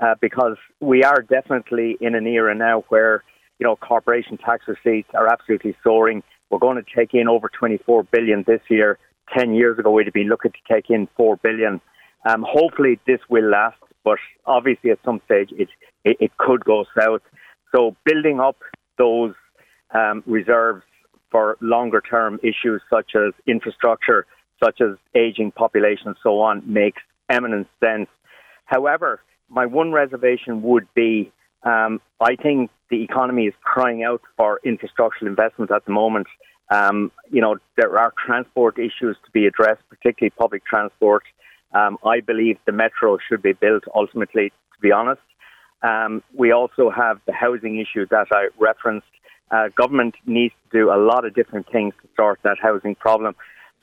uh, 0.00 0.14
because 0.20 0.56
we 0.80 1.04
are 1.04 1.22
definitely 1.22 1.96
in 2.00 2.14
an 2.14 2.26
era 2.26 2.54
now 2.54 2.84
where 2.88 3.22
you 3.58 3.66
know 3.66 3.76
corporation 3.76 4.36
tax 4.36 4.64
receipts 4.66 5.08
are 5.14 5.28
absolutely 5.28 5.76
soaring. 5.84 6.22
We're 6.50 6.58
going 6.58 6.82
to 6.82 6.94
take 6.94 7.14
in 7.14 7.28
over 7.28 7.48
24 7.48 8.04
billion 8.04 8.44
this 8.46 8.60
year. 8.68 8.98
Ten 9.36 9.54
years 9.54 9.78
ago, 9.78 9.92
we'd 9.92 10.06
have 10.06 10.12
been 10.12 10.28
looking 10.28 10.50
to 10.50 10.74
take 10.74 10.90
in 10.90 11.08
four 11.16 11.36
billion. 11.36 11.80
Um, 12.28 12.44
hopefully, 12.46 12.98
this 13.06 13.20
will 13.30 13.48
last, 13.48 13.78
but 14.04 14.18
obviously, 14.44 14.90
at 14.90 14.98
some 15.04 15.20
stage, 15.24 15.50
it, 15.52 15.68
it, 16.04 16.16
it 16.20 16.36
could 16.36 16.64
go 16.64 16.84
south. 16.98 17.22
So 17.74 17.96
building 18.04 18.40
up 18.40 18.56
those 18.98 19.34
um, 19.94 20.22
reserves 20.26 20.82
for 21.30 21.56
longer 21.60 22.00
term 22.00 22.38
issues 22.42 22.82
such 22.90 23.12
as 23.14 23.32
infrastructure, 23.46 24.26
such 24.62 24.80
as 24.80 24.96
aging 25.14 25.52
population, 25.52 26.08
and 26.08 26.16
so 26.22 26.40
on, 26.40 26.62
makes 26.66 27.02
eminent 27.28 27.66
sense. 27.80 28.08
However, 28.66 29.20
my 29.48 29.66
one 29.66 29.92
reservation 29.92 30.62
would 30.62 30.86
be 30.94 31.32
um, 31.64 32.00
I 32.20 32.36
think 32.36 32.70
the 32.90 33.02
economy 33.02 33.46
is 33.46 33.54
crying 33.62 34.02
out 34.02 34.20
for 34.36 34.60
infrastructural 34.64 35.26
investment 35.26 35.70
at 35.70 35.84
the 35.84 35.92
moment. 35.92 36.26
Um, 36.70 37.12
you 37.30 37.40
know, 37.40 37.56
there 37.76 37.98
are 37.98 38.12
transport 38.24 38.78
issues 38.78 39.16
to 39.24 39.30
be 39.32 39.46
addressed, 39.46 39.82
particularly 39.88 40.30
public 40.30 40.64
transport. 40.64 41.22
Um, 41.72 41.98
I 42.04 42.20
believe 42.20 42.58
the 42.66 42.72
metro 42.72 43.18
should 43.28 43.42
be 43.42 43.52
built 43.52 43.84
ultimately, 43.94 44.50
to 44.50 44.80
be 44.80 44.92
honest. 44.92 45.22
Um, 45.82 46.22
we 46.34 46.52
also 46.52 46.90
have 46.90 47.20
the 47.26 47.32
housing 47.32 47.78
issue 47.78 48.06
that 48.10 48.28
I 48.32 48.48
referenced. 48.58 49.06
Uh, 49.52 49.68
government 49.76 50.14
needs 50.26 50.54
to 50.64 50.78
do 50.78 50.90
a 50.90 50.96
lot 50.96 51.26
of 51.26 51.34
different 51.34 51.70
things 51.70 51.92
to 52.02 52.08
sort 52.16 52.40
that 52.42 52.56
housing 52.60 52.94
problem. 52.94 53.36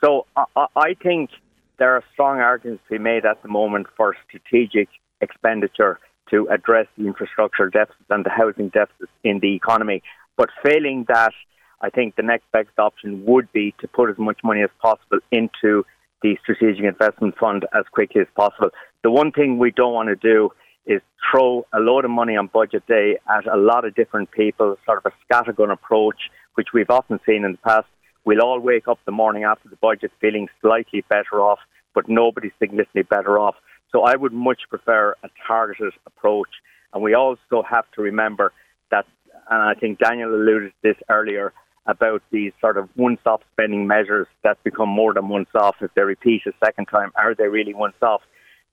So 0.04 0.26
I, 0.36 0.66
I 0.76 0.94
think 1.02 1.30
there 1.78 1.96
are 1.96 2.04
strong 2.14 2.40
arguments 2.40 2.84
to 2.90 2.98
be 2.98 3.04
made 3.04 3.26
at 3.26 3.42
the 3.44 3.50
moment 3.50 3.88
for 3.96 4.16
strategic 4.28 4.90
expenditure 5.22 6.00
to 6.32 6.48
address 6.50 6.88
the 6.98 7.06
infrastructure 7.06 7.70
deficit 7.70 8.06
and 8.10 8.26
the 8.26 8.30
housing 8.30 8.70
deficit 8.70 9.10
in 9.24 9.40
the 9.40 9.56
economy. 9.56 10.02
But 10.38 10.50
failing 10.64 11.06
that, 11.08 11.34
I 11.82 11.90
think 11.90 12.16
the 12.16 12.24
next 12.24 12.46
best 12.52 12.78
option 12.78 13.24
would 13.26 13.52
be 13.52 13.74
to 13.80 13.88
put 13.88 14.10
as 14.10 14.18
much 14.18 14.40
money 14.44 14.64
as 14.64 14.70
possible 14.82 15.20
into 15.32 15.86
the 16.22 16.38
strategic 16.42 16.84
investment 16.84 17.38
fund 17.38 17.66
as 17.74 17.86
quickly 17.92 18.22
as 18.22 18.28
possible. 18.36 18.70
The 19.04 19.12
one 19.12 19.32
thing 19.32 19.58
we 19.58 19.72
don't 19.72 19.94
want 19.94 20.10
to 20.10 20.16
do 20.16 20.52
is 20.90 21.02
throw 21.32 21.66
a 21.72 21.80
load 21.80 22.04
of 22.04 22.12
money 22.12 22.36
on 22.36 22.48
budget 22.48 22.86
day 22.88 23.18
at 23.30 23.46
a 23.48 23.56
lot 23.56 23.86
of 23.86 23.96
different 23.96 24.32
people, 24.32 24.76
sort 24.86 25.06
of 25.06 25.14
a 25.14 25.34
scattergun 25.34 25.72
approach, 25.72 26.18
which 26.56 26.70
we've 26.74 26.90
often 26.90 27.20
seen 27.26 27.46
in 27.46 27.54
the 27.54 27.58
past. 27.60 27.88
We'll 28.26 28.42
all 28.42 28.60
wake 28.60 28.88
up 28.88 29.00
the 29.06 29.12
morning 29.12 29.44
after 29.44 29.70
the 29.70 29.78
budget 29.78 30.12
feeling 30.20 30.48
slightly 30.62 31.06
better 31.08 31.40
off, 31.40 31.60
but 31.94 32.10
nobody's 32.10 32.52
significantly 32.60 33.04
better 33.04 33.40
off. 33.40 33.56
So 33.92 34.02
I 34.02 34.16
would 34.16 34.34
much 34.34 34.62
prefer 34.70 35.16
a 35.24 35.30
targeted 35.48 35.94
approach. 36.06 36.50
And 36.94 37.04
we 37.04 37.14
also 37.14 37.64
have 37.70 37.86
to 37.96 38.02
remember 38.02 38.52
that, 38.92 39.06
and 39.50 39.62
I 39.62 39.76
think 39.80 40.00
Daniel 40.00 40.34
alluded 40.34 40.72
to 40.72 40.76
this 40.82 40.98
earlier, 41.08 41.54
about 41.86 42.22
these 42.30 42.52
sort 42.62 42.78
of 42.78 42.88
once-off 42.96 43.42
spending 43.54 43.88
measures 43.88 44.28
that 44.44 44.64
become 44.64 44.90
more 44.90 45.14
than 45.14 45.28
once-off 45.28 45.76
if 45.82 45.92
they 45.96 46.04
repeat 46.04 46.42
a 46.46 46.52
second 46.64 46.86
time. 46.86 47.12
Are 47.16 47.34
they 47.34 47.48
really 47.48 47.74
once-off? 47.74 48.22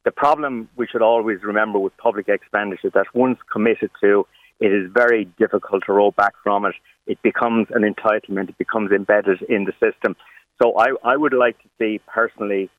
The 0.07 0.13
problem 0.13 0.69
we 0.77 0.87
should 0.87 1.03
always 1.03 1.43
remember 1.43 1.81
with 1.81 1.97
public 1.97 2.29
expenditure 2.29 2.91
that 2.95 3.07
once 3.13 3.41
committed 3.53 3.91
to, 4.01 4.25
it 4.61 4.73
is 4.73 4.89
very 4.95 5.25
difficult 5.37 5.83
to 5.87 5.93
roll 5.93 6.13
back 6.13 6.35
from 6.45 6.65
it. 6.65 6.77
It 7.09 7.21
becomes 7.23 7.67
an 7.71 7.83
entitlement, 7.83 8.51
it 8.51 8.57
becomes 8.57 8.93
embedded 8.93 9.43
in 9.49 9.65
the 9.65 9.73
system. 9.73 10.15
So 10.63 10.79
I, 10.79 10.91
I 11.03 11.17
would 11.17 11.35
like 11.35 11.61
to 11.61 11.69
see 11.77 12.01
personally 12.07 12.71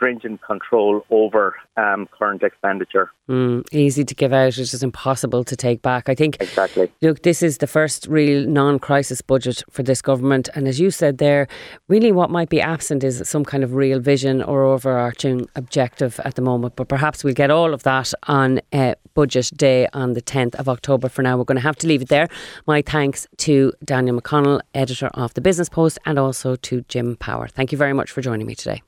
stringent 0.00 0.40
control 0.40 1.04
over 1.10 1.56
um, 1.76 2.08
current 2.18 2.42
expenditure. 2.42 3.10
Mm, 3.28 3.66
easy 3.70 4.02
to 4.02 4.14
give 4.14 4.32
out, 4.32 4.46
it's 4.46 4.56
just 4.56 4.82
impossible 4.82 5.44
to 5.44 5.54
take 5.54 5.82
back. 5.82 6.08
I 6.08 6.14
think 6.14 6.38
exactly. 6.40 6.90
Look, 7.02 7.22
this 7.22 7.42
is 7.42 7.58
the 7.58 7.66
first 7.66 8.06
real 8.06 8.48
non-crisis 8.48 9.20
budget 9.20 9.62
for 9.70 9.82
this 9.82 10.00
government, 10.00 10.48
and 10.54 10.66
as 10.66 10.80
you 10.80 10.90
said 10.90 11.18
there, 11.18 11.48
really 11.88 12.12
what 12.12 12.30
might 12.30 12.48
be 12.48 12.62
absent 12.62 13.04
is 13.04 13.22
some 13.28 13.44
kind 13.44 13.62
of 13.62 13.74
real 13.74 14.00
vision 14.00 14.42
or 14.42 14.64
overarching 14.64 15.46
objective 15.54 16.18
at 16.24 16.34
the 16.34 16.42
moment. 16.42 16.76
But 16.76 16.88
perhaps 16.88 17.22
we'll 17.22 17.34
get 17.34 17.50
all 17.50 17.74
of 17.74 17.82
that 17.82 18.14
on 18.22 18.60
uh, 18.72 18.94
Budget 19.12 19.50
Day 19.54 19.86
on 19.92 20.14
the 20.14 20.22
10th 20.22 20.54
of 20.54 20.66
October. 20.66 21.10
For 21.10 21.22
now, 21.22 21.36
we're 21.36 21.44
going 21.44 21.56
to 21.56 21.62
have 21.62 21.76
to 21.76 21.86
leave 21.86 22.00
it 22.00 22.08
there. 22.08 22.28
My 22.66 22.80
thanks 22.80 23.26
to 23.38 23.74
Daniel 23.84 24.18
McConnell, 24.18 24.60
editor 24.74 25.10
of 25.12 25.34
the 25.34 25.42
Business 25.42 25.68
Post, 25.68 25.98
and 26.06 26.18
also 26.18 26.56
to 26.56 26.80
Jim 26.88 27.16
Power. 27.16 27.48
Thank 27.48 27.70
you 27.70 27.76
very 27.76 27.92
much 27.92 28.10
for 28.10 28.22
joining 28.22 28.46
me 28.46 28.54
today. 28.54 28.82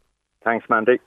Thanks, 0.44 0.66
Mandy. 0.68 0.98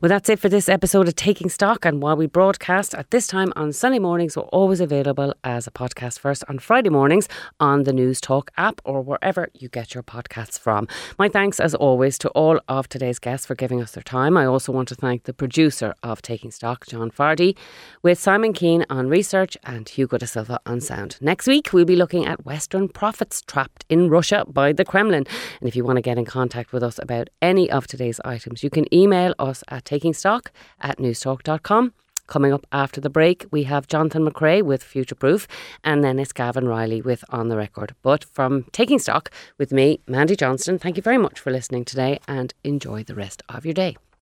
Well, 0.00 0.08
that's 0.08 0.30
it 0.30 0.38
for 0.38 0.48
this 0.48 0.70
episode 0.70 1.08
of 1.08 1.14
Taking 1.14 1.50
Stock. 1.50 1.84
And 1.84 2.00
while 2.00 2.16
we 2.16 2.26
broadcast 2.26 2.94
at 2.94 3.10
this 3.10 3.26
time 3.26 3.52
on 3.54 3.70
Sunday 3.70 3.98
mornings, 3.98 4.34
we're 4.34 4.44
always 4.44 4.80
available 4.80 5.34
as 5.44 5.66
a 5.66 5.70
podcast 5.70 6.18
first 6.18 6.42
on 6.48 6.58
Friday 6.58 6.88
mornings 6.88 7.28
on 7.60 7.82
the 7.82 7.92
Newstalk 7.92 8.48
app 8.56 8.80
or 8.86 9.02
wherever 9.02 9.50
you 9.52 9.68
get 9.68 9.92
your 9.92 10.02
podcasts 10.02 10.58
from. 10.58 10.88
My 11.18 11.28
thanks, 11.28 11.60
as 11.60 11.74
always, 11.74 12.16
to 12.20 12.30
all 12.30 12.58
of 12.66 12.88
today's 12.88 13.18
guests 13.18 13.44
for 13.44 13.54
giving 13.54 13.82
us 13.82 13.90
their 13.90 14.02
time. 14.02 14.38
I 14.38 14.46
also 14.46 14.72
want 14.72 14.88
to 14.88 14.94
thank 14.94 15.24
the 15.24 15.34
producer 15.34 15.94
of 16.02 16.22
Taking 16.22 16.50
Stock, 16.50 16.86
John 16.86 17.10
Fardy, 17.10 17.54
with 18.02 18.18
Simon 18.18 18.54
Keane 18.54 18.86
on 18.88 19.10
research 19.10 19.54
and 19.64 19.86
Hugo 19.86 20.16
da 20.16 20.24
Silva 20.24 20.60
on 20.64 20.80
sound. 20.80 21.18
Next 21.20 21.46
week, 21.46 21.74
we'll 21.74 21.84
be 21.84 21.94
looking 21.94 22.24
at 22.24 22.46
Western 22.46 22.88
profits 22.88 23.42
trapped 23.42 23.84
in 23.90 24.08
Russia 24.08 24.46
by 24.48 24.72
the 24.72 24.86
Kremlin. 24.86 25.26
And 25.60 25.68
if 25.68 25.76
you 25.76 25.84
want 25.84 25.98
to 25.98 26.02
get 26.02 26.16
in 26.16 26.24
contact 26.24 26.72
with 26.72 26.82
us 26.82 26.98
about 26.98 27.28
any 27.42 27.70
of 27.70 27.86
today's 27.86 28.18
items, 28.24 28.62
you 28.62 28.70
can 28.70 28.86
email 28.94 29.34
us 29.38 29.62
at 29.68 29.89
taking 29.90 30.14
stock 30.14 30.52
at 30.80 30.98
newstalk.com. 30.98 31.92
Coming 32.28 32.52
up 32.52 32.64
after 32.70 33.00
the 33.00 33.10
break, 33.10 33.44
we 33.50 33.64
have 33.64 33.88
Jonathan 33.88 34.24
McCrea 34.24 34.62
with 34.62 34.84
Future 34.84 35.16
Proof, 35.16 35.48
and 35.82 36.04
then 36.04 36.20
it's 36.20 36.32
Gavan 36.32 36.68
Reilly 36.68 37.02
with 37.02 37.24
On 37.30 37.48
the 37.48 37.56
Record. 37.56 37.96
But 38.02 38.22
from 38.22 38.66
Taking 38.70 39.00
Stock 39.00 39.32
with 39.58 39.72
me, 39.72 39.98
Mandy 40.06 40.36
Johnston, 40.36 40.78
thank 40.78 40.96
you 40.96 41.02
very 41.02 41.18
much 41.18 41.40
for 41.40 41.50
listening 41.50 41.84
today 41.84 42.20
and 42.28 42.54
enjoy 42.62 43.02
the 43.02 43.16
rest 43.16 43.42
of 43.48 43.66
your 43.66 43.74
day. 43.74 43.96